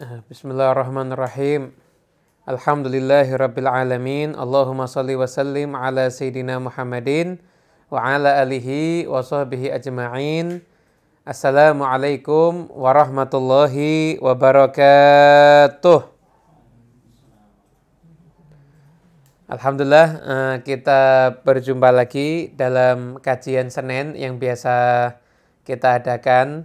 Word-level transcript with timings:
Eh, 0.00 0.24
Bismillahirrahmanirrahim. 0.32 1.76
Alhamdulillahi 2.48 3.36
rabbil 3.36 3.68
alamin. 3.68 4.32
Allahumma 4.32 4.88
salli 4.88 5.12
wa 5.12 5.28
sallim 5.28 5.76
ala 5.76 6.08
sayyidina 6.08 6.56
Muhammadin 6.56 7.36
wa 7.92 8.00
ala 8.00 8.40
alihi 8.40 9.04
wa 9.04 9.20
sahbihi 9.20 9.68
ajma'in. 9.68 10.64
Assalamualaikum 11.28 12.72
warahmatullahi 12.72 14.16
wabarakatuh. 14.24 16.08
Alhamdulillah 19.52 20.08
eh, 20.16 20.56
kita 20.64 21.00
berjumpa 21.44 21.92
lagi 21.92 22.48
dalam 22.56 23.20
kajian 23.20 23.68
Senin 23.68 24.16
yang 24.16 24.40
biasa 24.40 25.12
kita 25.68 26.00
adakan 26.00 26.64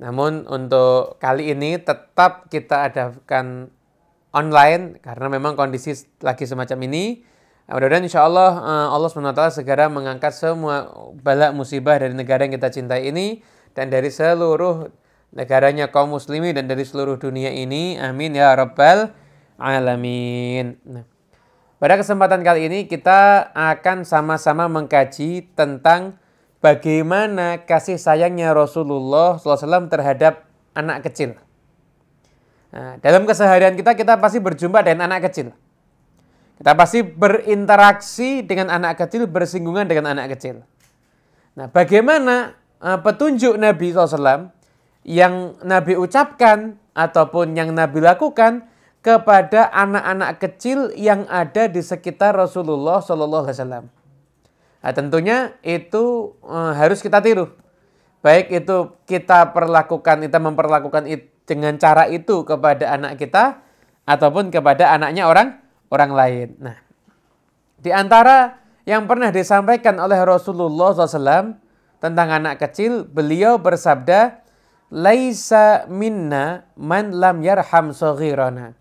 namun 0.00 0.48
untuk 0.48 1.20
kali 1.20 1.52
ini 1.52 1.76
tetap 1.76 2.48
kita 2.48 2.88
adakan 2.88 3.68
online 4.32 4.96
karena 5.04 5.28
memang 5.28 5.60
kondisi 5.60 5.92
lagi 6.24 6.48
semacam 6.48 6.88
ini. 6.88 7.28
Mudah-mudahan 7.68 8.02
insya 8.02 8.26
Allah 8.26 8.50
eh, 8.58 8.88
Allah 8.96 9.08
SWT 9.12 9.62
segera 9.62 9.86
mengangkat 9.92 10.32
semua 10.34 10.88
bala 11.20 11.52
musibah 11.52 12.00
dari 12.00 12.16
negara 12.16 12.48
yang 12.48 12.56
kita 12.56 12.72
cintai 12.72 13.12
ini 13.12 13.44
dan 13.76 13.92
dari 13.92 14.10
seluruh 14.10 14.90
negaranya 15.30 15.92
kaum 15.92 16.10
muslimin 16.16 16.56
dan 16.56 16.66
dari 16.66 16.82
seluruh 16.82 17.20
dunia 17.20 17.52
ini. 17.52 18.00
Amin 18.00 18.34
ya 18.34 18.56
rabbal 18.56 19.12
alamin. 19.60 20.80
Nah, 20.82 21.04
pada 21.80 21.96
kesempatan 22.00 22.40
kali 22.40 22.72
ini 22.72 22.78
kita 22.88 23.52
akan 23.52 24.08
sama-sama 24.08 24.68
mengkaji 24.68 25.52
tentang 25.52 26.19
bagaimana 26.60 27.64
kasih 27.64 27.96
sayangnya 27.96 28.52
Rasulullah 28.52 29.40
SAW 29.40 29.88
terhadap 29.88 30.46
anak 30.76 31.08
kecil. 31.08 31.36
Nah, 32.70 33.02
dalam 33.02 33.26
keseharian 33.26 33.74
kita, 33.74 33.98
kita 33.98 34.14
pasti 34.22 34.38
berjumpa 34.38 34.86
dengan 34.86 35.10
anak 35.10 35.26
kecil. 35.26 35.50
Kita 36.60 36.76
pasti 36.76 37.02
berinteraksi 37.02 38.44
dengan 38.46 38.70
anak 38.70 39.00
kecil, 39.00 39.26
bersinggungan 39.26 39.88
dengan 39.88 40.14
anak 40.14 40.36
kecil. 40.36 40.62
Nah, 41.58 41.66
bagaimana 41.66 42.54
uh, 42.78 43.00
petunjuk 43.00 43.58
Nabi 43.58 43.90
SAW 43.90 44.54
yang 45.02 45.56
Nabi 45.64 45.96
ucapkan 45.96 46.78
ataupun 46.92 47.56
yang 47.56 47.72
Nabi 47.72 48.04
lakukan 48.04 48.68
kepada 49.00 49.72
anak-anak 49.72 50.36
kecil 50.38 50.92
yang 50.92 51.24
ada 51.26 51.66
di 51.66 51.80
sekitar 51.80 52.36
Rasulullah 52.36 53.00
SAW. 53.00 53.99
Nah, 54.80 54.92
tentunya 54.96 55.52
itu 55.60 56.34
uh, 56.40 56.72
harus 56.72 57.04
kita 57.04 57.20
tiru. 57.20 57.52
Baik 58.24 58.52
itu 58.52 58.96
kita 59.04 59.52
perlakukan, 59.52 60.24
kita 60.24 60.40
memperlakukan 60.40 61.04
it, 61.08 61.32
dengan 61.44 61.76
cara 61.76 62.08
itu 62.08 62.44
kepada 62.44 62.96
anak 62.96 63.20
kita 63.20 63.60
ataupun 64.08 64.48
kepada 64.48 64.92
anaknya 64.92 65.28
orang 65.28 65.60
orang 65.92 66.12
lain. 66.12 66.48
Nah, 66.60 66.76
di 67.80 67.92
antara 67.92 68.60
yang 68.88 69.04
pernah 69.04 69.28
disampaikan 69.28 70.00
oleh 70.00 70.20
Rasulullah 70.20 70.96
SAW 70.96 71.56
tentang 72.00 72.28
anak 72.32 72.60
kecil, 72.60 73.04
beliau 73.04 73.60
bersabda, 73.60 74.40
Laisa 74.90 75.86
minna 75.86 76.66
man 76.74 77.14
lam 77.14 77.44
yarham 77.44 77.94
soghirana. 77.94 78.74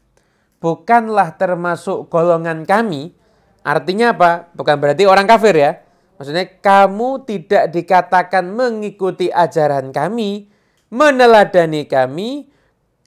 Bukanlah 0.58 1.38
termasuk 1.38 2.10
golongan 2.10 2.66
kami, 2.66 3.14
artinya 3.62 4.16
apa? 4.18 4.50
Bukan 4.58 4.76
berarti 4.82 5.06
orang 5.06 5.30
kafir 5.30 5.56
ya 5.56 5.72
Maksudnya 6.20 6.52
kamu 6.60 7.24
tidak 7.24 7.72
dikatakan 7.72 8.52
mengikuti 8.52 9.32
ajaran 9.32 9.96
kami, 9.96 10.52
meneladani 10.92 11.88
kami 11.88 12.52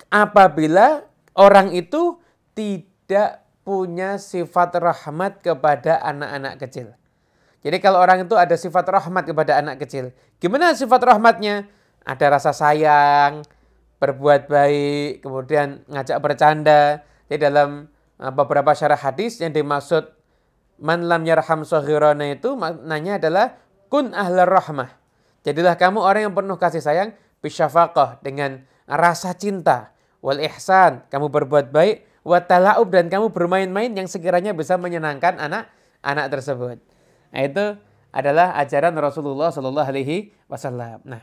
apabila 0.09 1.05
orang 1.37 1.77
itu 1.77 2.17
tidak 2.57 3.45
punya 3.69 4.17
sifat 4.17 4.81
rahmat 4.81 5.45
kepada 5.45 6.01
anak-anak 6.01 6.57
kecil. 6.57 6.97
Jadi 7.61 7.77
kalau 7.85 8.01
orang 8.01 8.25
itu 8.25 8.33
ada 8.33 8.57
sifat 8.57 8.89
rahmat 8.89 9.29
kepada 9.29 9.61
anak 9.61 9.85
kecil, 9.85 10.11
gimana 10.41 10.73
sifat 10.73 11.05
rahmatnya? 11.05 11.69
Ada 12.03 12.41
rasa 12.41 12.51
sayang, 12.51 13.47
berbuat 14.03 14.51
baik, 14.51 15.23
kemudian 15.23 15.87
ngajak 15.87 16.19
bercanda. 16.19 17.07
Jadi 17.31 17.39
dalam 17.45 17.87
eh, 18.19 18.33
beberapa 18.35 18.75
syarah 18.75 18.99
hadis 18.99 19.39
yang 19.39 19.55
dimaksud 19.55 20.22
man 20.83 21.07
lam 21.07 21.23
yarham 21.23 21.63
sohirona 21.63 22.35
itu 22.35 22.59
maknanya 22.59 23.23
adalah 23.23 23.47
kun 23.87 24.11
ahlar 24.11 24.51
rahmah. 24.51 24.91
Jadilah 25.47 25.79
kamu 25.79 26.03
orang 26.03 26.29
yang 26.29 26.35
penuh 26.35 26.59
kasih 26.59 26.83
sayang 26.83 27.15
bisyafaqah 27.39 28.19
dengan 28.21 28.67
rasa 28.91 29.35
cinta 29.39 29.95
wal 30.19 30.43
ihsan, 30.43 31.07
kamu 31.07 31.31
berbuat 31.31 31.71
baik 31.71 32.07
wa 32.27 32.39
talaub 32.43 32.91
dan 32.91 33.07
kamu 33.11 33.31
bermain-main 33.31 33.91
yang 33.95 34.07
sekiranya 34.07 34.55
bisa 34.55 34.79
menyenangkan 34.79 35.39
anak 35.39 35.71
anak 36.03 36.31
tersebut. 36.31 36.79
Nah, 37.31 37.43
itu 37.43 37.65
adalah 38.13 38.55
ajaran 38.59 38.95
Rasulullah 38.99 39.51
Shallallahu 39.51 39.89
Alaihi 39.89 40.31
Wasallam. 40.47 41.01
Nah, 41.07 41.23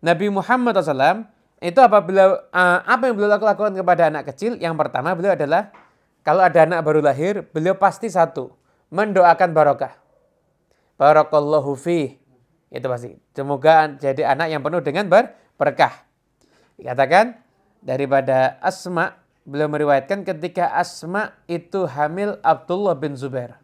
Nabi 0.00 0.32
Muhammad 0.32 0.78
SAW 0.80 1.28
itu 1.60 1.76
apabila 1.82 2.48
uh, 2.50 2.78
apa 2.82 3.10
yang 3.10 3.14
beliau 3.18 3.36
lakukan 3.36 3.74
kepada 3.74 4.08
anak 4.08 4.32
kecil, 4.32 4.56
yang 4.56 4.74
pertama 4.74 5.12
beliau 5.12 5.36
adalah 5.36 5.70
kalau 6.26 6.42
ada 6.42 6.66
anak 6.66 6.82
baru 6.82 7.04
lahir, 7.04 7.46
beliau 7.54 7.78
pasti 7.78 8.10
satu, 8.10 8.50
mendoakan 8.90 9.50
barokah. 9.52 9.94
Barakallahu 10.96 11.76
fi. 11.76 12.16
Itu 12.72 12.86
pasti. 12.90 13.14
Semoga 13.36 13.94
jadi 13.96 14.32
anak 14.32 14.48
yang 14.50 14.62
penuh 14.64 14.82
dengan 14.82 15.06
ber 15.06 15.36
berkah. 15.56 16.04
Dikatakan 16.76 17.40
daripada 17.80 18.60
Asma, 18.60 19.16
beliau 19.46 19.70
meriwayatkan 19.70 20.26
ketika 20.26 20.74
Asma 20.74 21.32
itu 21.48 21.86
hamil 21.88 22.36
Abdullah 22.42 22.98
bin 22.98 23.14
Zubair. 23.16 23.56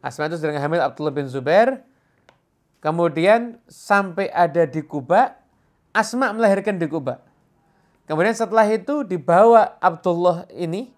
Asma 0.00 0.26
itu 0.26 0.40
sedang 0.40 0.58
hamil 0.58 0.80
Abdullah 0.80 1.12
bin 1.14 1.28
Zubair. 1.28 1.84
Kemudian 2.80 3.60
sampai 3.68 4.32
ada 4.32 4.64
di 4.64 4.80
Kuba, 4.80 5.36
Asma 5.92 6.32
melahirkan 6.32 6.80
di 6.80 6.88
Kuba. 6.88 7.20
Kemudian 8.08 8.32
setelah 8.32 8.64
itu 8.66 9.04
dibawa 9.04 9.76
Abdullah 9.78 10.48
ini, 10.50 10.90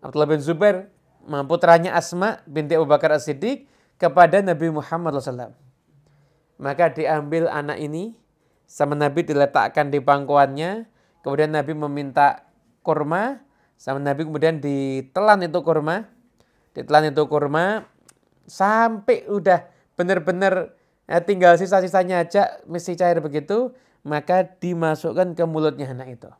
Abdullah 0.00 0.26
bin 0.26 0.40
Zubair 0.40 0.88
putranya 1.46 1.98
Asma 1.98 2.40
binti 2.46 2.78
Abu 2.78 2.86
Bakar 2.86 3.14
As-Siddiq 3.14 3.66
kepada 3.98 4.40
Nabi 4.40 4.70
Muhammad 4.70 5.18
SAW. 5.18 5.52
Maka 6.56 6.88
diambil 6.94 7.50
anak 7.52 7.76
ini, 7.82 8.16
sama 8.64 8.96
Nabi 8.96 9.26
diletakkan 9.26 9.92
di 9.92 10.00
pangkuannya, 10.00 10.88
kemudian 11.20 11.52
Nabi 11.52 11.76
meminta 11.76 12.48
kurma, 12.80 13.44
sama 13.76 14.00
Nabi 14.00 14.24
kemudian 14.24 14.62
ditelan 14.62 15.44
itu 15.44 15.60
kurma, 15.60 16.08
ditelan 16.72 17.12
itu 17.12 17.22
kurma, 17.28 17.84
sampai 18.48 19.28
udah 19.28 19.68
benar-benar 20.00 20.72
eh, 21.10 21.20
tinggal 21.20 21.60
sisa-sisanya 21.60 22.24
aja, 22.24 22.62
mesti 22.64 22.96
cair 22.96 23.20
begitu, 23.20 23.76
maka 24.06 24.46
dimasukkan 24.46 25.36
ke 25.36 25.44
mulutnya 25.44 25.92
anak 25.92 26.16
itu. 26.16 26.30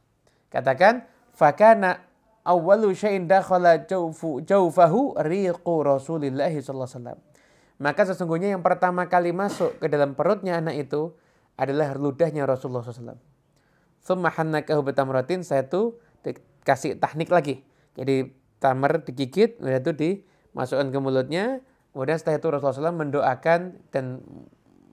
Katakan, 0.49 1.05
fakana 1.37 2.01
awwalu 2.47 2.95
syai'in 2.95 3.27
dakhala 3.27 3.83
jawfu 3.83 4.47
jawfahu 4.47 5.19
riqu 5.27 5.75
Rasulillah 5.83 6.49
sallallahu 6.55 6.87
alaihi 6.87 6.95
wasallam. 6.95 7.19
Maka 7.77 8.09
sesungguhnya 8.09 8.57
yang 8.57 8.65
pertama 8.65 9.05
kali 9.11 9.37
masuk 9.37 9.77
ke 9.83 9.91
dalam 9.91 10.17
perutnya 10.17 10.57
anak 10.57 10.89
itu 10.89 11.13
adalah 11.61 11.93
ludahnya 11.93 12.49
Rasulullah 12.49 12.85
SAW. 12.85 13.21
Thumma 14.01 14.33
hannakahu 14.33 14.81
betamratin, 14.81 15.45
saya 15.45 15.69
itu 15.69 16.01
dikasih 16.25 16.97
teknik 16.97 17.29
lagi. 17.29 17.61
Jadi 17.97 18.33
tamar 18.61 19.05
digigit, 19.05 19.61
kemudian 19.61 19.83
itu 19.85 19.93
dimasukkan 19.93 20.89
ke 20.89 20.99
mulutnya. 21.01 21.45
Kemudian 21.93 22.17
setelah 22.17 22.41
itu 22.41 22.49
Rasulullah 22.49 22.93
SAW 22.93 22.97
mendoakan 22.97 23.61
dan 23.93 24.25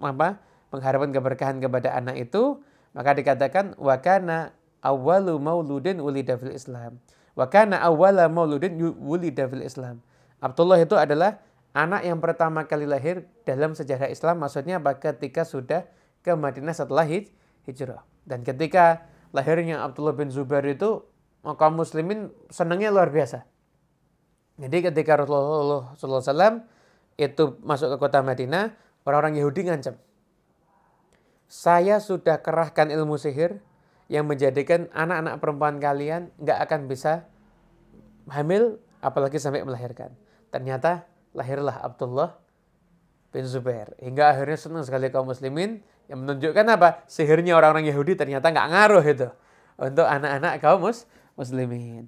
apa 0.04 0.44
mengharapkan 0.72 1.12
keberkahan 1.16 1.58
kepada 1.64 1.96
anak 1.96 2.20
itu. 2.20 2.64
Maka 2.92 3.16
dikatakan 3.16 3.80
wakana 3.80 4.56
awalu 4.84 5.40
mauludin 5.40 6.04
ulida 6.04 6.36
fil 6.36 6.52
Islam. 6.52 7.00
Wa 7.34 7.50
kana 7.50 7.82
awwala 7.82 8.30
mauludin 8.30 8.78
wulida 8.98 9.50
fil 9.50 9.66
Islam. 9.66 10.02
Abdullah 10.44 10.78
itu 10.82 10.94
adalah 10.94 11.42
anak 11.74 12.06
yang 12.06 12.22
pertama 12.22 12.70
kali 12.70 12.86
lahir 12.86 13.26
dalam 13.48 13.74
sejarah 13.74 14.12
Islam. 14.12 14.44
Maksudnya 14.44 14.78
apa? 14.78 15.02
Ketika 15.02 15.42
sudah 15.48 15.88
ke 16.24 16.32
Madinah 16.32 16.72
setelah 16.72 17.04
hij 17.04 17.28
hijrah. 17.68 18.04
Dan 18.24 18.48
ketika 18.48 19.08
lahirnya 19.36 19.84
Abdullah 19.84 20.16
bin 20.16 20.32
Zubair 20.32 20.64
itu, 20.64 21.04
kaum 21.44 21.76
muslimin 21.76 22.32
senangnya 22.48 22.94
luar 22.94 23.12
biasa. 23.12 23.44
Jadi 24.56 24.78
ketika 24.92 25.20
Rasulullah 25.20 25.98
SAW 25.98 26.64
itu 27.20 27.44
masuk 27.66 27.96
ke 27.96 27.98
kota 28.00 28.22
Madinah, 28.24 28.78
orang-orang 29.04 29.42
Yahudi 29.42 29.68
ngancam. 29.68 29.98
Saya 31.50 32.00
sudah 32.00 32.40
kerahkan 32.40 32.90
ilmu 32.90 33.20
sihir, 33.20 33.60
yang 34.12 34.28
menjadikan 34.28 34.92
anak-anak 34.92 35.40
perempuan 35.40 35.80
kalian 35.80 36.30
nggak 36.40 36.60
akan 36.70 36.88
bisa 36.92 37.28
hamil 38.30 38.80
apalagi 39.04 39.40
sampai 39.40 39.64
melahirkan. 39.64 40.16
Ternyata 40.52 41.08
lahirlah 41.36 41.82
Abdullah 41.82 42.38
bin 43.34 43.44
Zubair. 43.50 43.92
Hingga 44.00 44.38
akhirnya 44.38 44.58
senang 44.60 44.86
sekali 44.86 45.10
kaum 45.10 45.28
muslimin 45.28 45.82
yang 46.08 46.22
menunjukkan 46.24 46.66
apa? 46.70 47.04
Sihirnya 47.10 47.58
orang-orang 47.58 47.90
Yahudi 47.90 48.14
ternyata 48.14 48.54
nggak 48.54 48.68
ngaruh 48.70 49.06
itu. 49.06 49.30
untuk 49.74 50.06
anak-anak 50.06 50.62
kaum 50.62 50.86
mus 50.86 51.10
muslimin. 51.34 52.06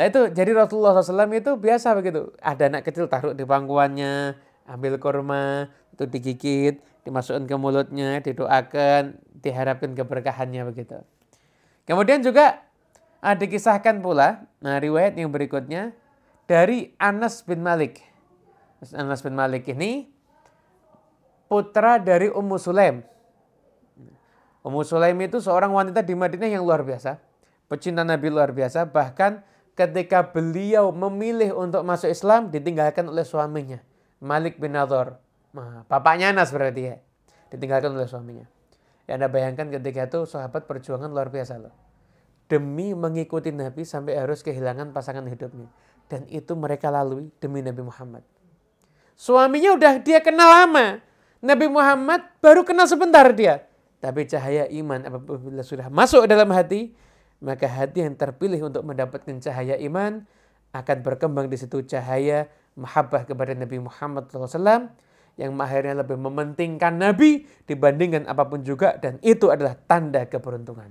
Nah 0.00 0.04
itu 0.08 0.32
jadi 0.32 0.56
Rasulullah 0.56 0.96
SAW 0.96 1.28
itu 1.36 1.56
biasa 1.60 1.92
begitu. 1.92 2.32
Ada 2.40 2.72
anak 2.72 2.88
kecil 2.88 3.04
taruh 3.08 3.36
di 3.36 3.44
pangkuannya, 3.44 4.32
ambil 4.64 4.96
kurma, 4.96 5.68
itu 5.92 6.04
digigit, 6.08 6.80
dimasukkan 7.04 7.44
ke 7.44 7.56
mulutnya, 7.56 8.20
didoakan, 8.24 9.16
diharapkan 9.44 9.92
keberkahannya 9.92 10.62
begitu. 10.72 11.04
Kemudian 11.86 12.20
juga 12.20 12.66
ah, 13.22 13.38
dikisahkan 13.38 14.02
pula, 14.02 14.44
nah 14.58 14.76
riwayat 14.82 15.14
yang 15.14 15.30
berikutnya 15.30 15.94
dari 16.50 16.92
Anas 16.98 17.46
bin 17.46 17.62
Malik. 17.62 18.02
Anas 18.92 19.22
bin 19.22 19.38
Malik 19.38 19.70
ini 19.70 20.10
putra 21.46 22.02
dari 22.02 22.28
Ummu 22.28 22.58
Sulaim. 22.58 23.06
Ummu 24.66 24.82
Sulaim 24.82 25.16
itu 25.22 25.38
seorang 25.38 25.70
wanita 25.70 26.02
di 26.02 26.18
Madinah 26.18 26.50
yang 26.50 26.66
luar 26.66 26.82
biasa. 26.82 27.22
Pecinta 27.70 28.02
Nabi 28.02 28.34
luar 28.34 28.50
biasa. 28.50 28.90
Bahkan 28.90 29.46
ketika 29.76 30.24
beliau 30.24 30.90
memilih 30.90 31.52
untuk 31.52 31.84
masuk 31.84 32.08
Islam 32.08 32.48
ditinggalkan 32.48 33.06
oleh 33.06 33.22
suaminya 33.22 33.78
Malik 34.24 34.56
bin 34.56 34.72
Nador 34.72 35.20
nah, 35.52 35.84
bapaknya 35.84 36.32
Anas 36.32 36.48
berarti 36.48 36.82
ya 36.90 36.96
ditinggalkan 37.52 37.92
oleh 37.92 38.08
suaminya 38.08 38.48
ya 39.06 39.18
Anda 39.18 39.30
bayangkan 39.30 39.70
ketika 39.70 40.10
itu 40.10 40.26
sahabat 40.26 40.66
perjuangan 40.66 41.10
luar 41.10 41.30
biasa 41.30 41.62
loh. 41.62 41.74
Demi 42.46 42.94
mengikuti 42.94 43.50
Nabi 43.50 43.82
sampai 43.82 44.18
harus 44.18 44.42
kehilangan 44.46 44.94
pasangan 44.94 45.26
hidupnya. 45.26 45.66
Dan 46.06 46.30
itu 46.30 46.54
mereka 46.54 46.94
lalui 46.94 47.34
demi 47.42 47.58
Nabi 47.58 47.82
Muhammad. 47.82 48.22
Suaminya 49.18 49.74
udah 49.74 49.98
dia 49.98 50.22
kenal 50.22 50.46
lama. 50.46 51.02
Nabi 51.42 51.66
Muhammad 51.66 52.22
baru 52.38 52.62
kenal 52.62 52.86
sebentar 52.86 53.26
dia. 53.34 53.66
Tapi 53.98 54.28
cahaya 54.30 54.70
iman 54.70 55.02
apabila 55.02 55.66
sudah 55.66 55.90
masuk 55.90 56.30
dalam 56.30 56.46
hati 56.54 56.94
maka 57.40 57.68
hati 57.68 58.04
yang 58.04 58.16
terpilih 58.16 58.70
untuk 58.70 58.84
mendapatkan 58.86 59.36
cahaya 59.42 59.76
iman 59.88 60.24
akan 60.72 60.96
berkembang 61.04 61.48
di 61.48 61.56
situ 61.60 61.84
cahaya 61.84 62.48
mahabbah 62.76 63.24
kepada 63.24 63.56
Nabi 63.56 63.80
Muhammad 63.80 64.28
SAW 64.28 64.92
yang 65.36 65.52
akhirnya 65.60 66.00
lebih 66.00 66.16
mementingkan 66.16 66.96
Nabi 66.96 67.44
dibandingkan 67.68 68.24
apa 68.24 68.48
pun 68.48 68.64
juga 68.64 68.96
dan 68.96 69.20
itu 69.20 69.52
adalah 69.52 69.76
tanda 69.76 70.24
keberuntungan. 70.24 70.88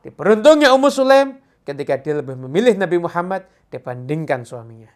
Di 0.00 0.08
beruntungnya 0.08 0.72
Ummu 0.72 0.88
Sulaim 0.88 1.36
ketika 1.68 2.00
dia 2.00 2.16
lebih 2.16 2.36
memilih 2.36 2.80
Nabi 2.80 2.96
Muhammad 2.96 3.44
dibandingkan 3.68 4.48
suaminya. 4.48 4.88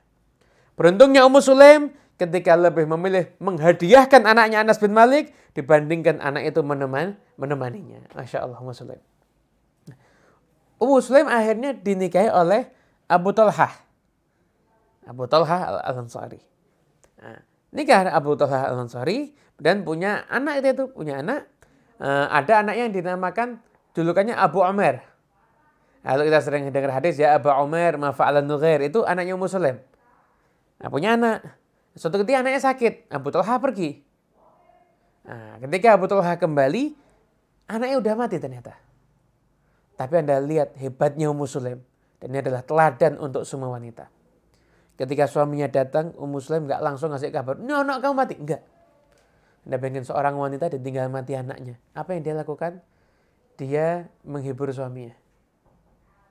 Beruntungnya 0.73 1.29
Ummu 1.29 1.41
Sulaim 1.45 1.93
ketika 2.17 2.57
lebih 2.57 2.89
memilih 2.89 3.29
menghadiahkan 3.45 4.25
anaknya 4.25 4.65
Anas 4.65 4.81
bin 4.81 4.97
Malik 4.97 5.37
dibandingkan 5.53 6.25
anak 6.25 6.49
itu 6.49 6.65
meneman, 6.65 7.21
menemaninya. 7.37 8.09
Masya 8.17 8.41
Allah 8.41 8.57
Ummu 8.57 8.73
Sulaim. 8.73 9.05
Ummu 10.81 10.97
Sulaim 11.05 11.29
akhirnya 11.29 11.77
dinikahi 11.77 12.33
oleh 12.33 12.73
Abu 13.05 13.37
Talhah. 13.37 13.71
Abu 15.05 15.29
Talhah 15.29 15.85
Al-Ansari. 15.85 16.41
Nah, 17.21 17.52
nikah 17.73 18.13
Abu 18.13 18.37
Talhah 18.37 18.71
Al-Ansari 18.71 19.33
dan 19.59 19.83
punya 19.83 20.29
anak 20.29 20.63
itu, 20.63 20.69
itu 20.77 20.85
punya 20.93 21.25
anak. 21.25 21.49
Uh, 22.03 22.27
ada 22.29 22.67
anak 22.67 22.77
yang 22.77 22.91
dinamakan 22.91 23.63
julukannya 23.97 24.37
Abu 24.37 24.61
Umar. 24.61 25.07
Kalau 26.03 26.27
kita 26.27 26.39
sering 26.43 26.67
dengar 26.75 26.99
hadis 26.99 27.15
ya 27.15 27.39
Abu 27.39 27.47
Umar 27.49 27.95
mafa'alan 27.95 28.43
nughair 28.43 28.83
itu 28.83 29.07
anaknya 29.07 29.39
Ummu 29.39 29.47
Sulaim. 29.47 29.79
Nah, 30.83 30.91
punya 30.91 31.15
anak. 31.15 31.47
Suatu 31.95 32.19
ketika 32.19 32.43
anaknya 32.43 32.59
sakit, 32.59 33.07
Abu 33.13 33.31
Talha 33.31 33.55
pergi. 33.63 34.03
Nah, 35.23 35.63
ketika 35.63 35.95
Abu 35.95 36.11
Talha 36.11 36.35
kembali, 36.35 36.99
anaknya 37.71 37.97
udah 38.03 38.15
mati 38.19 38.43
ternyata. 38.43 38.75
Tapi 39.95 40.27
Anda 40.27 40.43
lihat 40.43 40.75
hebatnya 40.75 41.31
Ummu 41.31 41.47
Sulaim. 41.47 41.79
Dan 42.19 42.35
ini 42.35 42.43
adalah 42.43 42.67
teladan 42.67 43.15
untuk 43.23 43.47
semua 43.47 43.71
wanita. 43.71 44.11
Ketika 44.97 45.25
suaminya 45.27 45.67
datang, 45.69 46.13
Ummu 46.15 46.39
Sulaim 46.39 46.69
nggak 46.69 46.83
langsung 46.85 47.11
ngasih 47.11 47.33
kabar, 47.33 47.59
ini 47.59 47.73
anak 47.73 48.05
kamu 48.05 48.15
mati. 48.15 48.35
Enggak. 48.39 48.63
Anda 49.63 49.77
bayangin 49.79 50.05
seorang 50.05 50.35
wanita 50.37 50.69
ditinggal 50.69 51.09
mati 51.09 51.39
anaknya. 51.39 51.79
Apa 51.95 52.19
yang 52.19 52.23
dia 52.27 52.35
lakukan? 52.37 52.83
Dia 53.57 54.11
menghibur 54.27 54.69
suaminya. 54.75 55.15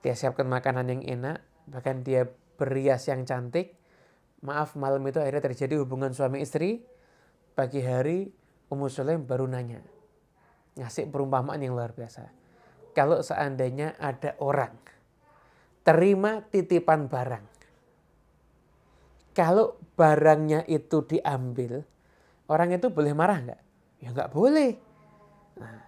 Dia 0.04 0.14
siapkan 0.18 0.46
makanan 0.50 0.90
yang 0.92 1.02
enak, 1.06 1.38
bahkan 1.70 2.04
dia 2.06 2.28
berias 2.60 3.08
yang 3.08 3.24
cantik. 3.26 3.78
Maaf 4.42 4.74
malam 4.74 5.06
itu 5.06 5.22
akhirnya 5.22 5.54
terjadi 5.54 5.82
hubungan 5.82 6.12
suami 6.12 6.42
istri. 6.42 6.84
Pagi 7.54 7.82
hari 7.82 8.30
Ummu 8.72 8.88
Sulaim 8.90 9.24
baru 9.26 9.46
nanya. 9.46 9.82
Ngasih 10.76 11.12
perumpamaan 11.12 11.60
yang 11.62 11.76
luar 11.76 11.94
biasa 11.94 12.42
kalau 12.92 13.24
seandainya 13.24 13.96
ada 13.98 14.36
orang 14.44 14.76
terima 15.82 16.46
titipan 16.52 17.08
barang. 17.10 17.46
Kalau 19.32 19.80
barangnya 19.96 20.68
itu 20.68 21.04
diambil, 21.08 21.88
orang 22.52 22.76
itu 22.76 22.92
boleh 22.92 23.16
marah 23.16 23.40
nggak? 23.40 23.62
Ya 24.04 24.10
nggak 24.12 24.32
boleh. 24.34 24.76
Nah, 25.56 25.80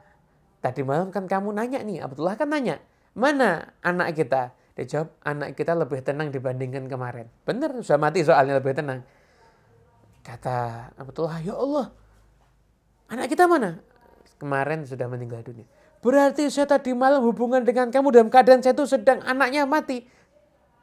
tadi 0.64 0.82
malam 0.86 1.12
kan 1.12 1.28
kamu 1.28 1.52
nanya 1.52 1.84
nih, 1.84 2.00
Abdullah 2.00 2.40
kan 2.40 2.48
nanya, 2.48 2.80
mana 3.18 3.76
anak 3.84 4.16
kita? 4.16 4.56
Dia 4.74 4.86
jawab, 4.90 5.14
anak 5.22 5.54
kita 5.54 5.78
lebih 5.78 6.02
tenang 6.02 6.34
dibandingkan 6.34 6.90
kemarin. 6.90 7.30
Benar, 7.46 7.78
sudah 7.86 8.00
mati 8.02 8.26
soalnya 8.26 8.58
lebih 8.58 8.74
tenang. 8.74 9.06
Kata 10.24 10.90
Abdullah, 10.98 11.44
ya 11.44 11.54
Allah, 11.54 11.92
anak 13.12 13.28
kita 13.28 13.46
mana? 13.46 13.84
Kemarin 14.40 14.88
sudah 14.88 15.06
meninggal 15.12 15.44
dunia. 15.44 15.68
Berarti 16.04 16.52
saya 16.52 16.68
tadi 16.68 16.92
malam 16.92 17.24
hubungan 17.24 17.64
dengan 17.64 17.88
kamu 17.88 18.12
dalam 18.12 18.28
keadaan 18.28 18.60
saya 18.60 18.76
itu 18.76 18.84
sedang 18.84 19.24
anaknya 19.24 19.64
mati. 19.64 20.04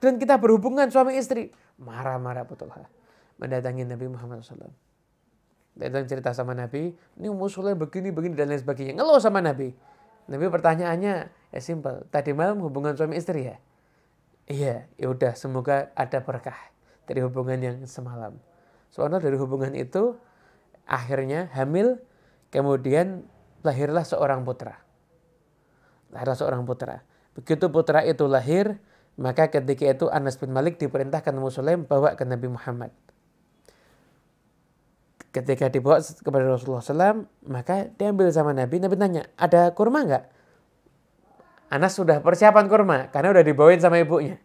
Dan 0.01 0.17
kita 0.17 0.41
berhubungan 0.41 0.89
suami 0.89 1.21
istri. 1.21 1.53
Marah-marah 1.77 2.49
betul. 2.49 2.73
Mendatangi 3.37 3.85
Nabi 3.85 4.09
Muhammad 4.09 4.41
SAW. 4.41 4.73
Datang 5.77 6.05
cerita 6.09 6.35
sama 6.35 6.53
Nabi, 6.53 6.93
ini 7.17 7.29
musuhnya 7.31 7.79
begini, 7.79 8.11
begini, 8.13 8.35
dan 8.37 8.51
lain 8.51 8.61
sebagainya. 8.61 9.01
Ngeluh 9.01 9.23
sama 9.23 9.41
Nabi. 9.41 9.73
Nabi 10.29 10.47
pertanyaannya, 10.51 11.15
ya 11.31 11.61
simpel. 11.63 12.05
Tadi 12.11 12.37
malam 12.37 12.61
hubungan 12.61 12.93
suami 12.99 13.17
istri 13.17 13.49
ya? 13.49 13.57
Iya, 14.51 14.91
ya 14.99 15.07
udah 15.09 15.33
semoga 15.39 15.95
ada 15.95 16.21
berkah 16.21 16.59
dari 17.07 17.23
hubungan 17.23 17.57
yang 17.63 17.77
semalam. 17.87 18.37
Soalnya 18.91 19.23
dari 19.23 19.39
hubungan 19.39 19.73
itu, 19.79 20.19
akhirnya 20.85 21.49
hamil, 21.55 22.03
kemudian 22.51 23.25
lahirlah 23.63 24.03
seorang 24.03 24.43
putra 24.43 24.91
lahirlah 26.11 26.37
seorang 26.37 26.63
putra. 26.67 27.07
Begitu 27.35 27.71
putra 27.71 28.03
itu 28.03 28.27
lahir, 28.27 28.79
maka 29.21 29.53
ketika 29.53 29.85
itu 29.85 30.09
Anas 30.09 30.41
bin 30.41 30.49
Malik 30.49 30.81
diperintahkan 30.81 31.37
Muslim 31.37 31.85
bawa 31.85 32.17
ke 32.17 32.25
Nabi 32.25 32.49
Muhammad. 32.49 32.89
Ketika 35.31 35.69
dibawa 35.69 36.01
kepada 36.01 36.49
Rasulullah 36.49 36.83
SAW, 36.83 37.29
maka 37.45 37.93
diambil 38.01 38.33
sama 38.33 38.57
Nabi. 38.57 38.81
Nabi 38.81 38.97
tanya, 38.97 39.29
ada 39.37 39.77
kurma 39.77 40.09
nggak? 40.09 40.25
Anas 41.71 41.95
sudah 41.95 42.19
persiapan 42.25 42.67
kurma, 42.67 43.13
karena 43.15 43.31
udah 43.37 43.45
dibawain 43.45 43.79
sama 43.79 44.01
ibunya. 44.01 44.41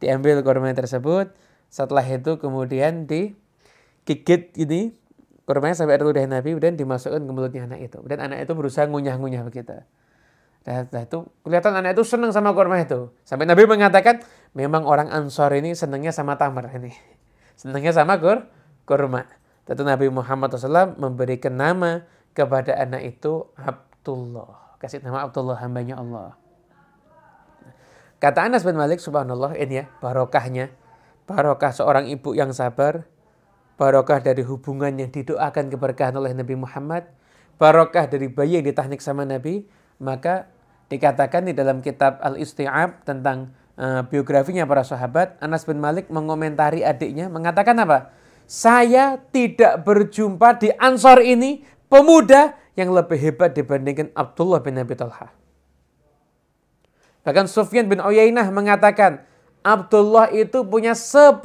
Diambil 0.00 0.40
kurma 0.40 0.72
tersebut, 0.72 1.34
setelah 1.68 2.06
itu 2.06 2.38
kemudian 2.38 3.04
digigit 3.04 4.54
ini, 4.56 4.96
kurmanya 5.44 5.76
sampai 5.76 5.98
ada 6.00 6.06
ludah 6.08 6.24
Nabi, 6.24 6.56
dan 6.62 6.78
dimasukkan 6.78 7.20
ke 7.20 7.32
mulutnya 7.34 7.68
anak 7.68 7.92
itu. 7.92 8.00
Dan 8.06 8.22
anak 8.24 8.46
itu 8.46 8.54
berusaha 8.54 8.88
ngunyah-ngunyah 8.88 9.42
begitu. 9.44 9.84
Nah, 10.62 10.86
itu 10.86 11.26
kelihatan 11.42 11.74
anak 11.74 11.98
itu 11.98 12.06
senang 12.06 12.30
sama 12.30 12.54
kurma 12.54 12.78
itu. 12.78 13.10
Sampai 13.26 13.50
Nabi 13.50 13.66
mengatakan, 13.66 14.22
memang 14.54 14.86
orang 14.86 15.10
Ansor 15.10 15.50
ini 15.58 15.74
senangnya 15.74 16.14
sama 16.14 16.38
tamar 16.38 16.70
ini. 16.70 16.94
Senangnya 17.60 17.90
sama 17.90 18.14
kur, 18.22 18.46
kurma. 18.86 19.26
Tentu 19.66 19.82
Nabi 19.82 20.06
Muhammad 20.10 20.54
SAW 20.54 20.98
memberikan 20.98 21.54
nama 21.54 22.06
kepada 22.30 22.78
anak 22.78 23.18
itu 23.18 23.50
Abdullah. 23.58 24.78
Kasih 24.78 25.02
nama 25.02 25.26
Abdullah 25.26 25.58
hambanya 25.58 25.98
Allah. 25.98 26.38
Kata 28.22 28.46
Anas 28.46 28.62
bin 28.62 28.78
Malik, 28.78 29.02
subhanallah 29.02 29.58
ini 29.58 29.82
ya, 29.82 29.84
barokahnya. 29.98 30.70
Barokah 31.26 31.74
seorang 31.74 32.06
ibu 32.06 32.38
yang 32.38 32.54
sabar. 32.54 33.06
Barokah 33.74 34.22
dari 34.22 34.46
hubungan 34.46 34.94
yang 34.94 35.10
didoakan 35.10 35.74
keberkahan 35.74 36.14
oleh 36.14 36.30
Nabi 36.30 36.54
Muhammad. 36.54 37.10
Barokah 37.58 38.06
dari 38.06 38.30
bayi 38.30 38.62
yang 38.62 38.66
ditahnik 38.66 39.02
sama 39.02 39.26
Nabi 39.26 39.66
maka 40.02 40.50
dikatakan 40.90 41.46
di 41.46 41.54
dalam 41.54 41.78
kitab 41.78 42.18
Al-Isti'ab 42.20 43.06
tentang 43.06 43.54
uh, 43.78 44.02
biografinya 44.04 44.66
para 44.66 44.82
sahabat, 44.82 45.38
Anas 45.38 45.62
bin 45.62 45.78
Malik 45.78 46.10
mengomentari 46.10 46.82
adiknya 46.82 47.30
mengatakan 47.30 47.78
apa? 47.80 48.10
Saya 48.44 49.16
tidak 49.30 49.86
berjumpa 49.86 50.58
di 50.60 50.68
Ansor 50.76 51.22
ini 51.22 51.64
pemuda 51.86 52.58
yang 52.74 52.92
lebih 52.92 53.16
hebat 53.16 53.54
dibandingkan 53.54 54.10
Abdullah 54.12 54.60
bin 54.60 54.76
Abi 54.76 54.98
Talha. 54.98 55.32
Bahkan 57.22 57.46
Sufyan 57.46 57.86
bin 57.86 58.02
Uyainah 58.02 58.50
mengatakan, 58.50 59.22
Abdullah 59.62 60.34
itu 60.34 60.66
punya 60.66 60.92
10 60.92 61.38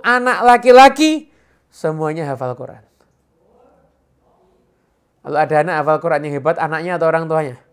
anak 0.00 0.38
laki-laki, 0.40 1.28
semuanya 1.68 2.24
hafal 2.32 2.56
Quran. 2.56 2.80
Kalau 5.20 5.36
ada 5.36 5.54
anak 5.60 5.74
hafal 5.84 5.98
Quran 6.00 6.20
yang 6.24 6.34
hebat, 6.40 6.56
anaknya 6.56 6.96
atau 6.96 7.06
orang 7.12 7.28
tuanya? 7.28 7.67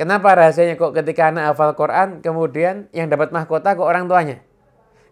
Kenapa 0.00 0.32
rahasianya 0.32 0.80
kok 0.80 0.96
ketika 0.96 1.28
anak 1.28 1.52
hafal 1.52 1.76
Quran, 1.76 2.24
kemudian 2.24 2.88
yang 2.96 3.12
dapat 3.12 3.36
mahkota 3.36 3.76
kok 3.76 3.84
orang 3.84 4.08
tuanya? 4.08 4.40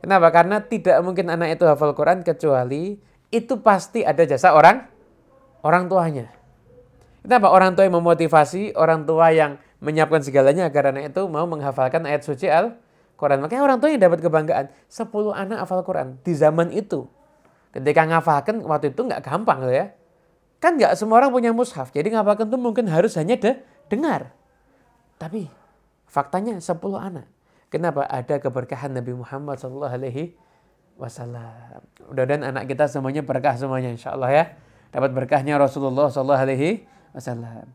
Kenapa? 0.00 0.32
Karena 0.32 0.64
tidak 0.64 0.96
mungkin 1.04 1.28
anak 1.28 1.60
itu 1.60 1.68
hafal 1.68 1.92
Quran 1.92 2.24
kecuali 2.24 2.96
itu 3.28 3.60
pasti 3.60 4.00
ada 4.00 4.24
jasa 4.24 4.56
orang 4.56 4.88
orang 5.60 5.92
tuanya. 5.92 6.32
Kenapa? 7.20 7.52
Orang 7.52 7.76
tua 7.76 7.84
yang 7.84 8.00
memotivasi, 8.00 8.72
orang 8.80 9.04
tua 9.04 9.28
yang 9.28 9.60
menyiapkan 9.84 10.24
segalanya 10.24 10.72
agar 10.72 10.96
anak 10.96 11.12
itu 11.12 11.20
mau 11.28 11.44
menghafalkan 11.44 12.08
ayat 12.08 12.24
suci 12.24 12.48
Al-Quran. 12.48 13.44
Makanya 13.44 13.68
orang 13.68 13.84
tua 13.84 13.92
yang 13.92 14.00
dapat 14.00 14.24
kebanggaan. 14.24 14.72
10 14.88 15.12
anak 15.36 15.68
hafal 15.68 15.84
Quran 15.84 16.16
di 16.24 16.32
zaman 16.32 16.72
itu. 16.72 17.04
Ketika 17.76 18.08
ngafalkan 18.08 18.64
waktu 18.64 18.96
itu 18.96 19.04
nggak 19.04 19.20
gampang 19.20 19.68
loh 19.68 19.74
ya. 19.84 19.92
Kan 20.64 20.80
nggak 20.80 20.96
semua 20.96 21.20
orang 21.20 21.28
punya 21.28 21.52
mushaf. 21.52 21.92
Jadi 21.92 22.16
ngafalkan 22.16 22.48
itu 22.48 22.56
mungkin 22.56 22.88
harus 22.88 23.20
hanya 23.20 23.36
de 23.36 23.60
dengar. 23.92 24.37
Tapi 25.18 25.50
faktanya 26.06 26.56
10 26.56 26.78
anak. 26.96 27.26
Kenapa? 27.68 28.08
Ada 28.08 28.40
keberkahan 28.40 28.96
Nabi 28.96 29.12
Muhammad 29.12 29.60
Sallallahu 29.60 29.92
Alaihi 29.92 30.32
Wasallam. 30.96 31.84
Mudah-mudahan 32.08 32.42
anak 32.48 32.64
kita 32.70 32.88
semuanya 32.88 33.20
berkah 33.20 33.52
semuanya, 33.58 33.92
insya 33.92 34.16
Allah 34.16 34.30
ya. 34.32 34.44
Dapat 34.88 35.12
berkahnya 35.12 35.60
Rasulullah 35.60 36.08
Sallallahu 36.08 36.42
Alaihi 36.48 36.88
Wasallam. 37.12 37.68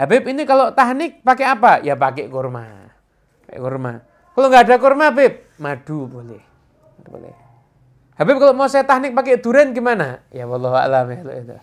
Habib 0.00 0.24
ini 0.28 0.48
kalau 0.48 0.72
tahnik 0.72 1.20
pakai 1.20 1.46
apa? 1.48 1.72
Ya 1.84 1.92
pakai 1.96 2.28
kurma. 2.28 2.88
Pakai 3.44 3.58
kurma. 3.60 3.92
Kalau 4.32 4.46
nggak 4.52 4.64
ada 4.68 4.76
kurma, 4.76 5.08
Habib, 5.12 5.32
madu 5.56 6.04
boleh. 6.08 6.42
Madu 7.00 7.08
boleh. 7.20 7.36
Habib 8.16 8.36
kalau 8.40 8.56
mau 8.56 8.68
saya 8.68 8.84
tahnik 8.88 9.12
pakai 9.12 9.40
durian 9.40 9.76
gimana? 9.76 10.24
Ya 10.32 10.48
Allah 10.48 10.72
alam 10.72 11.12
ya 11.12 11.20
itu. 11.20 11.56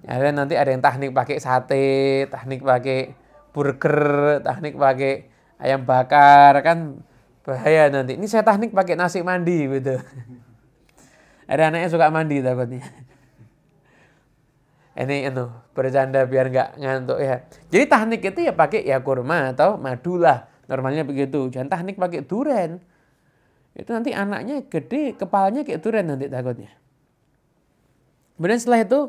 Ya, 0.00 0.16
nanti 0.32 0.56
ada 0.56 0.72
yang 0.72 0.80
teknik 0.80 1.12
pakai 1.12 1.36
sate, 1.36 2.24
teknik 2.32 2.64
pakai 2.64 3.12
burger, 3.52 4.40
teknik 4.40 4.80
pakai 4.80 5.28
ayam 5.60 5.84
bakar 5.84 6.56
kan 6.64 7.04
bahaya 7.44 7.92
nanti. 7.92 8.16
Ini 8.16 8.24
saya 8.24 8.40
teknik 8.40 8.72
pakai 8.72 8.96
nasi 8.96 9.20
mandi 9.20 9.68
gitu. 9.68 10.00
Ada 11.50 11.68
anaknya 11.68 11.88
suka 11.92 12.08
mandi 12.08 12.40
takutnya. 12.40 12.80
Ini 15.00 15.32
itu 15.32 15.44
bercanda 15.72 16.24
biar 16.24 16.46
nggak 16.48 16.68
ngantuk 16.80 17.18
ya. 17.20 17.44
Jadi 17.68 17.84
teknik 17.84 18.20
itu 18.24 18.40
ya 18.46 18.52
pakai 18.56 18.84
ya 18.84 19.04
kurma 19.04 19.52
atau 19.52 19.76
madu 19.76 20.16
lah. 20.16 20.48
Normalnya 20.70 21.02
begitu. 21.02 21.50
Jangan 21.50 21.68
teknik 21.68 21.98
pakai 21.98 22.22
duren. 22.22 22.78
Itu 23.74 23.90
nanti 23.94 24.14
anaknya 24.14 24.66
gede, 24.66 25.14
kepalanya 25.14 25.62
kayak 25.62 25.80
duren 25.82 26.06
nanti 26.08 26.26
takutnya. 26.26 26.70
Kemudian 28.36 28.58
setelah 28.58 28.80
itu 28.82 29.00